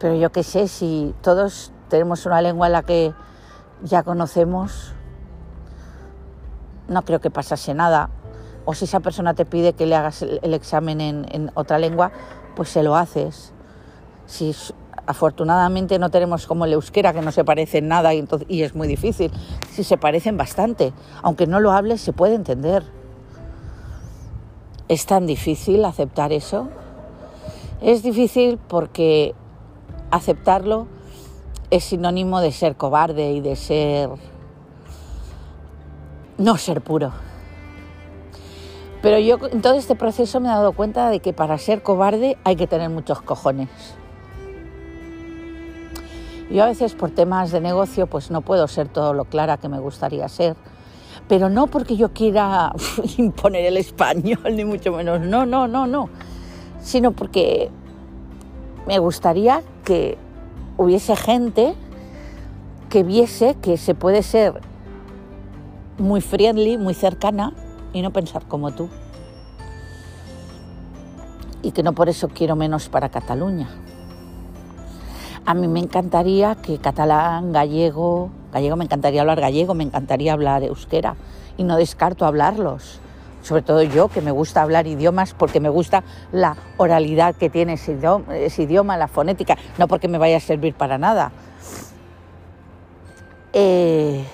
Pero 0.00 0.14
yo 0.14 0.32
qué 0.32 0.42
sé, 0.42 0.66
si 0.66 1.14
todos 1.20 1.72
tenemos 1.88 2.24
una 2.24 2.40
lengua 2.40 2.66
en 2.68 2.72
la 2.72 2.82
que 2.82 3.12
ya 3.82 4.02
conocemos, 4.02 4.94
no 6.88 7.02
creo 7.02 7.20
que 7.20 7.30
pasase 7.30 7.74
nada. 7.74 8.08
O 8.64 8.74
si 8.74 8.86
esa 8.86 9.00
persona 9.00 9.34
te 9.34 9.44
pide 9.44 9.74
que 9.74 9.84
le 9.84 9.94
hagas 9.94 10.22
el, 10.22 10.54
examen 10.54 11.00
en, 11.00 11.50
otra 11.54 11.78
lengua, 11.78 12.12
pues 12.56 12.70
se 12.70 12.82
lo 12.82 12.96
haces. 12.96 13.52
Si 14.24 14.56
afortunadamente 15.06 15.98
no 15.98 16.08
tenemos 16.08 16.46
como 16.46 16.64
el 16.64 16.72
euskera, 16.72 17.12
que 17.12 17.20
no 17.20 17.30
se 17.30 17.44
parece 17.44 17.78
en 17.78 17.88
nada 17.88 18.14
y, 18.14 18.26
y 18.48 18.62
es 18.62 18.74
muy 18.74 18.88
difícil, 18.88 19.30
si 19.70 19.84
se 19.84 19.98
parecen 19.98 20.38
bastante, 20.38 20.94
aunque 21.22 21.46
no 21.46 21.60
lo 21.60 21.72
hables, 21.72 22.00
se 22.00 22.14
puede 22.14 22.36
entender. 22.36 22.84
¿Es 24.88 25.04
tan 25.04 25.26
difícil 25.26 25.84
aceptar 25.84 26.32
eso? 26.32 26.68
Es 27.82 28.02
difícil 28.02 28.58
porque 28.58 29.34
aceptarlo 30.10 30.86
es 31.70 31.84
sinónimo 31.84 32.40
de 32.40 32.52
ser 32.52 32.76
cobarde 32.76 33.32
y 33.32 33.40
de 33.40 33.56
ser... 33.56 34.10
no 36.38 36.56
ser 36.56 36.80
puro. 36.80 37.12
Pero 39.02 39.18
yo 39.18 39.38
en 39.50 39.62
todo 39.62 39.74
este 39.74 39.94
proceso 39.94 40.40
me 40.40 40.48
he 40.48 40.52
dado 40.52 40.72
cuenta 40.72 41.08
de 41.08 41.20
que 41.20 41.32
para 41.32 41.56
ser 41.58 41.82
cobarde 41.82 42.36
hay 42.44 42.56
que 42.56 42.66
tener 42.66 42.90
muchos 42.90 43.22
cojones. 43.22 43.68
Yo 46.50 46.64
a 46.64 46.66
veces 46.66 46.94
por 46.94 47.10
temas 47.10 47.52
de 47.52 47.60
negocio 47.60 48.08
pues 48.08 48.30
no 48.30 48.40
puedo 48.40 48.66
ser 48.66 48.88
todo 48.88 49.14
lo 49.14 49.24
clara 49.24 49.56
que 49.56 49.68
me 49.68 49.78
gustaría 49.78 50.28
ser, 50.28 50.56
pero 51.28 51.48
no 51.48 51.68
porque 51.68 51.96
yo 51.96 52.12
quiera 52.12 52.72
imponer 53.18 53.64
el 53.66 53.76
español 53.76 54.40
ni 54.52 54.64
mucho 54.64 54.92
menos, 54.92 55.20
no, 55.20 55.46
no, 55.46 55.68
no, 55.68 55.86
no, 55.86 56.10
sino 56.80 57.12
porque 57.12 57.70
me 58.86 58.98
gustaría 58.98 59.62
que 59.90 60.16
hubiese 60.76 61.16
gente 61.16 61.74
que 62.90 63.02
viese 63.02 63.56
que 63.56 63.76
se 63.76 63.96
puede 63.96 64.22
ser 64.22 64.60
muy 65.98 66.20
friendly, 66.20 66.78
muy 66.78 66.94
cercana 66.94 67.54
y 67.92 68.00
no 68.00 68.12
pensar 68.12 68.46
como 68.46 68.70
tú. 68.70 68.88
Y 71.64 71.72
que 71.72 71.82
no 71.82 71.92
por 71.92 72.08
eso 72.08 72.28
quiero 72.28 72.54
menos 72.54 72.88
para 72.88 73.08
Cataluña. 73.08 73.68
A 75.44 75.54
mí 75.54 75.66
me 75.66 75.80
encantaría 75.80 76.54
que 76.54 76.78
catalán, 76.78 77.50
gallego, 77.50 78.30
gallego 78.52 78.76
me 78.76 78.84
encantaría 78.84 79.22
hablar 79.22 79.40
gallego, 79.40 79.74
me 79.74 79.82
encantaría 79.82 80.34
hablar 80.34 80.62
euskera 80.62 81.16
y 81.56 81.64
no 81.64 81.76
descarto 81.76 82.26
hablarlos 82.26 83.00
sobre 83.42 83.62
todo 83.62 83.82
yo, 83.82 84.08
que 84.08 84.20
me 84.20 84.30
gusta 84.30 84.62
hablar 84.62 84.86
idiomas 84.86 85.34
porque 85.34 85.60
me 85.60 85.68
gusta 85.68 86.04
la 86.32 86.56
oralidad 86.76 87.34
que 87.34 87.50
tiene 87.50 87.74
ese 87.74 88.62
idioma, 88.62 88.96
la 88.96 89.08
fonética, 89.08 89.56
no 89.78 89.88
porque 89.88 90.08
me 90.08 90.18
vaya 90.18 90.36
a 90.36 90.40
servir 90.40 90.74
para 90.74 90.98
nada. 90.98 91.32
Eh, 93.52 94.24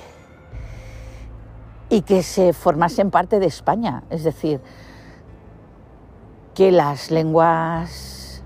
y 1.89 2.03
que 2.03 2.23
se 2.23 2.53
formasen 2.53 3.11
parte 3.11 3.39
de 3.39 3.47
España, 3.47 4.03
es 4.11 4.25
decir, 4.25 4.61
que 6.55 6.73
las 6.73 7.11
lenguas 7.11 8.43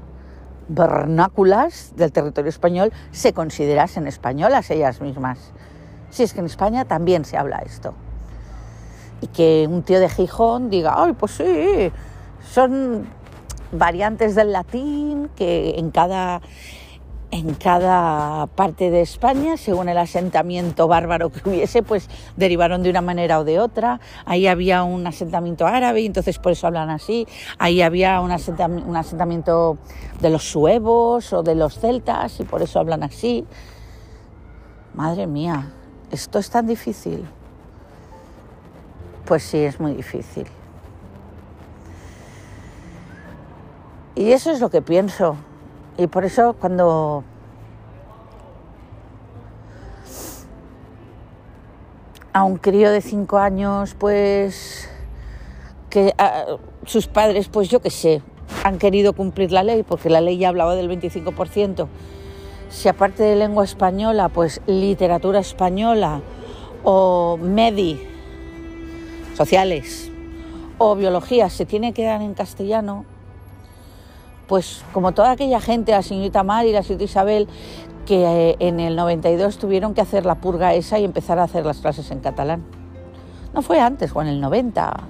vernáculas 0.68 1.94
del 1.96 2.12
territorio 2.12 2.48
español 2.48 2.92
se 3.10 3.32
considerasen 3.32 4.06
españolas 4.06 4.70
ellas 4.70 5.00
mismas. 5.00 5.52
Si 6.10 6.22
es 6.22 6.34
que 6.34 6.40
en 6.40 6.46
España 6.46 6.84
también 6.84 7.24
se 7.24 7.36
habla 7.36 7.58
esto 7.58 7.94
y 9.20 9.26
que 9.28 9.66
un 9.68 9.82
tío 9.82 10.00
de 10.00 10.08
Gijón 10.08 10.70
diga, 10.70 10.94
ay, 10.96 11.12
pues 11.12 11.32
sí, 11.32 11.92
son 12.52 13.06
variantes 13.72 14.34
del 14.34 14.52
latín 14.52 15.30
que 15.36 15.74
en 15.78 15.90
cada, 15.90 16.40
en 17.30 17.54
cada 17.54 18.46
parte 18.46 18.90
de 18.90 19.02
España, 19.02 19.56
según 19.56 19.88
el 19.88 19.98
asentamiento 19.98 20.88
bárbaro 20.88 21.30
que 21.30 21.48
hubiese, 21.48 21.82
pues 21.82 22.08
derivaron 22.36 22.82
de 22.82 22.90
una 22.90 23.00
manera 23.00 23.38
o 23.38 23.44
de 23.44 23.60
otra. 23.60 24.00
Ahí 24.24 24.46
había 24.46 24.82
un 24.82 25.06
asentamiento 25.06 25.66
árabe 25.66 26.00
y 26.00 26.06
entonces 26.06 26.38
por 26.38 26.52
eso 26.52 26.66
hablan 26.66 26.90
así. 26.90 27.26
Ahí 27.58 27.82
había 27.82 28.20
un 28.20 28.32
asentamiento, 28.32 28.88
un 28.88 28.96
asentamiento 28.96 29.78
de 30.20 30.30
los 30.30 30.50
suevos 30.50 31.32
o 31.32 31.42
de 31.42 31.54
los 31.54 31.78
celtas 31.78 32.40
y 32.40 32.44
por 32.44 32.62
eso 32.62 32.80
hablan 32.80 33.02
así. 33.02 33.46
Madre 34.94 35.28
mía, 35.28 35.70
esto 36.10 36.40
es 36.40 36.50
tan 36.50 36.66
difícil. 36.66 37.24
Pues 39.30 39.44
sí, 39.44 39.58
es 39.58 39.78
muy 39.78 39.94
difícil. 39.94 40.44
Y 44.16 44.32
eso 44.32 44.50
es 44.50 44.58
lo 44.58 44.70
que 44.70 44.82
pienso. 44.82 45.36
Y 45.96 46.08
por 46.08 46.24
eso 46.24 46.56
cuando 46.58 47.22
a 52.32 52.42
un 52.42 52.56
crío 52.56 52.90
de 52.90 53.00
cinco 53.00 53.38
años, 53.38 53.94
pues 53.94 54.90
que 55.90 56.12
sus 56.84 57.06
padres, 57.06 57.46
pues 57.46 57.68
yo 57.68 57.78
qué 57.78 57.90
sé, 57.90 58.22
han 58.64 58.78
querido 58.78 59.12
cumplir 59.12 59.52
la 59.52 59.62
ley, 59.62 59.84
porque 59.84 60.10
la 60.10 60.20
ley 60.20 60.38
ya 60.38 60.48
hablaba 60.48 60.74
del 60.74 60.90
25%. 60.90 61.86
Si 62.68 62.88
aparte 62.88 63.22
de 63.22 63.36
lengua 63.36 63.62
española, 63.62 64.28
pues 64.28 64.60
literatura 64.66 65.38
española 65.38 66.20
o 66.82 67.38
MEDI, 67.40 68.10
sociales 69.34 70.10
o 70.78 70.96
biología 70.96 71.50
se 71.50 71.66
tiene 71.66 71.92
que 71.92 72.04
dar 72.04 72.22
en 72.22 72.32
castellano, 72.32 73.04
pues 74.48 74.82
como 74.92 75.12
toda 75.12 75.32
aquella 75.32 75.60
gente, 75.60 75.92
la 75.92 76.02
señorita 76.02 76.42
Mari 76.42 76.72
la 76.72 76.82
señorita 76.82 77.04
Isabel, 77.04 77.48
que 78.06 78.24
eh, 78.24 78.56
en 78.60 78.80
el 78.80 78.96
92 78.96 79.58
tuvieron 79.58 79.92
que 79.92 80.00
hacer 80.00 80.24
la 80.24 80.36
purga 80.36 80.74
esa 80.74 80.98
y 80.98 81.04
empezar 81.04 81.38
a 81.38 81.44
hacer 81.44 81.66
las 81.66 81.78
clases 81.78 82.10
en 82.10 82.20
catalán. 82.20 82.64
No 83.52 83.60
fue 83.60 83.78
antes, 83.78 84.10
o 84.14 84.22
en 84.22 84.28
el 84.28 84.40
90. 84.40 85.00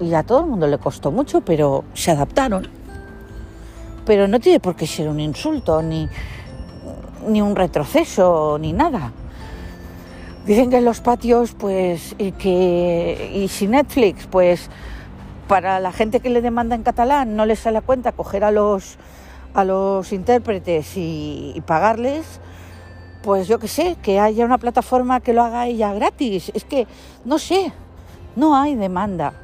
Y 0.00 0.14
a 0.14 0.22
todo 0.22 0.40
el 0.40 0.46
mundo 0.46 0.66
le 0.66 0.78
costó 0.78 1.10
mucho, 1.10 1.40
pero 1.40 1.84
se 1.94 2.10
adaptaron. 2.10 2.68
Pero 4.04 4.28
no 4.28 4.38
tiene 4.40 4.60
por 4.60 4.76
qué 4.76 4.86
ser 4.86 5.08
un 5.08 5.20
insulto, 5.20 5.80
ni, 5.80 6.08
ni 7.26 7.40
un 7.40 7.56
retroceso, 7.56 8.58
ni 8.60 8.72
nada. 8.72 9.12
Dicen 10.48 10.70
que 10.70 10.78
en 10.78 10.86
los 10.86 11.02
patios, 11.02 11.52
pues, 11.52 12.14
y 12.16 12.32
que, 12.32 13.32
y 13.34 13.48
si 13.48 13.66
Netflix, 13.66 14.26
pues, 14.26 14.70
para 15.46 15.78
la 15.78 15.92
gente 15.92 16.20
que 16.20 16.30
le 16.30 16.40
demanda 16.40 16.74
en 16.74 16.82
catalán 16.82 17.36
no 17.36 17.44
les 17.44 17.58
sale 17.58 17.76
a 17.76 17.80
cuenta 17.82 18.12
coger 18.12 18.44
a 18.44 18.50
los, 18.50 18.96
a 19.52 19.64
los 19.64 20.10
intérpretes 20.10 20.96
y, 20.96 21.62
pagarles, 21.66 22.40
pues 23.22 23.46
yo 23.46 23.58
qué 23.58 23.68
sé, 23.68 23.98
que 24.02 24.20
haya 24.20 24.46
una 24.46 24.56
plataforma 24.56 25.20
que 25.20 25.34
lo 25.34 25.42
haga 25.42 25.66
ella 25.66 25.92
gratis. 25.92 26.50
Es 26.54 26.64
que, 26.64 26.86
no 27.26 27.38
sé, 27.38 27.70
no 28.34 28.56
hay 28.56 28.74
demanda. 28.74 29.34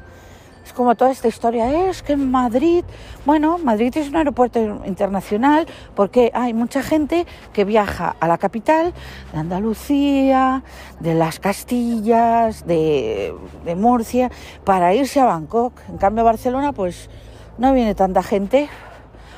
Es 0.65 0.73
como 0.73 0.95
toda 0.95 1.11
esta 1.11 1.27
historia, 1.27 1.89
es 1.89 2.01
que 2.01 2.13
en 2.13 2.31
Madrid, 2.31 2.83
bueno, 3.23 3.59
Madrid 3.59 3.95
es 3.97 4.09
un 4.09 4.15
aeropuerto 4.15 4.59
internacional 4.85 5.67
porque 5.93 6.31
hay 6.33 6.55
mucha 6.55 6.81
gente 6.81 7.27
que 7.53 7.65
viaja 7.65 8.15
a 8.19 8.27
la 8.27 8.39
capital 8.39 8.91
de 9.31 9.39
Andalucía, 9.39 10.63
de 10.99 11.13
las 11.13 11.39
Castillas, 11.39 12.65
de, 12.65 13.35
Murcia, 13.77 14.31
para 14.63 14.95
irse 14.95 15.19
a 15.19 15.25
Bangkok. 15.25 15.73
En 15.87 15.97
cambio, 15.97 16.23
Barcelona, 16.23 16.73
pues 16.73 17.11
no 17.59 17.71
viene 17.71 17.93
tanta 17.93 18.23
gente, 18.23 18.67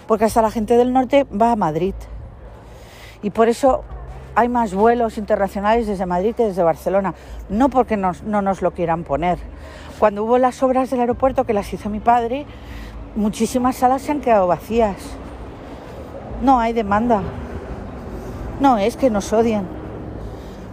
porque 0.07 0.23
hasta 0.23 0.41
la 0.41 0.49
gente 0.49 0.77
del 0.77 0.93
norte 0.93 1.25
va 1.25 1.51
a 1.51 1.55
Madrid. 1.57 1.93
Y 3.21 3.31
por 3.31 3.49
eso 3.49 3.83
hay 4.33 4.47
más 4.47 4.73
vuelos 4.73 5.17
internacionales 5.17 5.87
desde 5.87 6.05
Madrid 6.05 6.33
que 6.35 6.43
desde 6.43 6.63
Barcelona, 6.63 7.13
no 7.49 7.67
porque 7.67 7.97
no 7.97 8.13
nos 8.23 8.61
lo 8.61 8.71
quieran 8.71 9.03
poner. 9.03 9.56
Cuando 9.99 10.23
hubo 10.23 10.37
las 10.37 10.61
obras 10.61 10.89
del 10.91 10.99
aeropuerto 10.99 11.45
que 11.45 11.53
las 11.53 11.73
hizo 11.73 11.89
mi 11.89 11.99
padre, 11.99 12.45
muchísimas 13.15 13.77
salas 13.77 14.03
se 14.03 14.11
han 14.11 14.21
quedado 14.21 14.45
vacías. 14.45 14.97
No 16.43 16.59
hay 16.59 16.73
demanda. 16.73 17.21
No 18.59 18.77
es 18.77 18.95
que 18.95 19.09
nos 19.09 19.33
odien. 19.33 19.65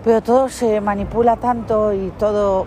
Pero 0.04 0.22
todo 0.22 0.50
se 0.50 0.80
manipula 0.80 1.36
tanto 1.36 1.94
y 1.94 2.12
todo... 2.18 2.66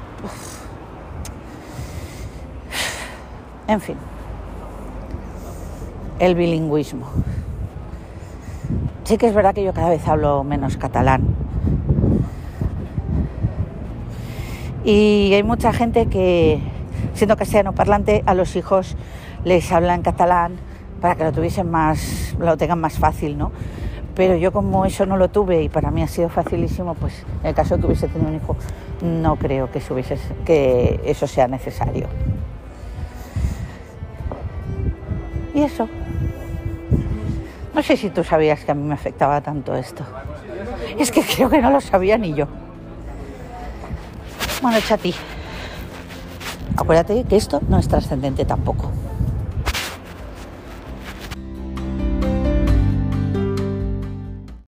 En 3.68 3.82
fin. 3.82 3.98
El 6.18 6.34
bilingüismo. 6.34 7.06
Sí 9.04 9.18
que 9.18 9.28
es 9.28 9.36
verdad 9.36 9.54
que 9.54 9.64
yo 9.64 9.74
cada 9.74 9.90
vez 9.90 10.08
hablo 10.08 10.44
menos 10.44 10.78
catalán. 10.78 11.47
Y 14.88 15.34
hay 15.34 15.44
mucha 15.44 15.74
gente 15.74 16.06
que, 16.06 16.62
siendo 17.14 17.36
castellano 17.36 17.76
parlante, 17.76 18.24
a 18.26 18.34
los 18.34 18.56
hijos 18.56 18.96
les 19.44 19.70
habla 19.74 19.94
en 19.94 20.02
catalán 20.02 20.56
para 21.02 21.16
que 21.16 21.26
lo 21.26 21.34
tuviesen 21.34 21.70
más, 21.70 22.34
lo 22.40 22.56
tengan 22.56 22.80
más 22.80 22.98
fácil, 22.98 23.38
¿no? 23.38 23.52
Pero 24.16 24.38
yo 24.38 24.54
como 24.54 24.86
eso 24.86 25.06
no 25.06 25.18
lo 25.18 25.28
tuve 25.28 25.62
y 25.62 25.68
para 25.68 25.92
mí 25.92 26.04
ha 26.04 26.08
sido 26.08 26.30
facilísimo, 26.30 26.94
pues 26.96 27.26
en 27.42 27.48
el 27.48 27.54
caso 27.54 27.76
de 27.76 27.82
que 27.82 27.88
hubiese 27.88 28.08
tenido 28.08 28.30
un 28.30 28.38
hijo, 28.38 28.56
no 29.02 29.36
creo 29.36 29.70
que, 29.70 29.82
que 30.46 31.02
eso 31.04 31.28
sea 31.28 31.50
necesario. 31.50 32.08
Y 35.54 35.64
eso. 35.64 35.90
No 37.76 37.84
sé 37.84 37.98
si 37.98 38.10
tú 38.10 38.24
sabías 38.24 38.64
que 38.64 38.72
a 38.72 38.74
mí 38.74 38.84
me 38.84 38.94
afectaba 38.94 39.42
tanto 39.42 39.76
esto. 39.76 40.06
Es 40.98 41.12
que 41.12 41.24
creo 41.24 41.50
que 41.50 41.62
no 41.62 41.72
lo 41.72 41.82
sabía 41.82 42.18
ni 42.18 42.34
yo. 42.34 42.48
Bueno, 44.60 44.80
Chati, 44.82 45.14
acuérdate 46.76 47.24
que 47.26 47.36
esto 47.36 47.62
no 47.70 47.78
es 47.78 47.88
trascendente 47.88 48.44
tampoco. 48.44 48.92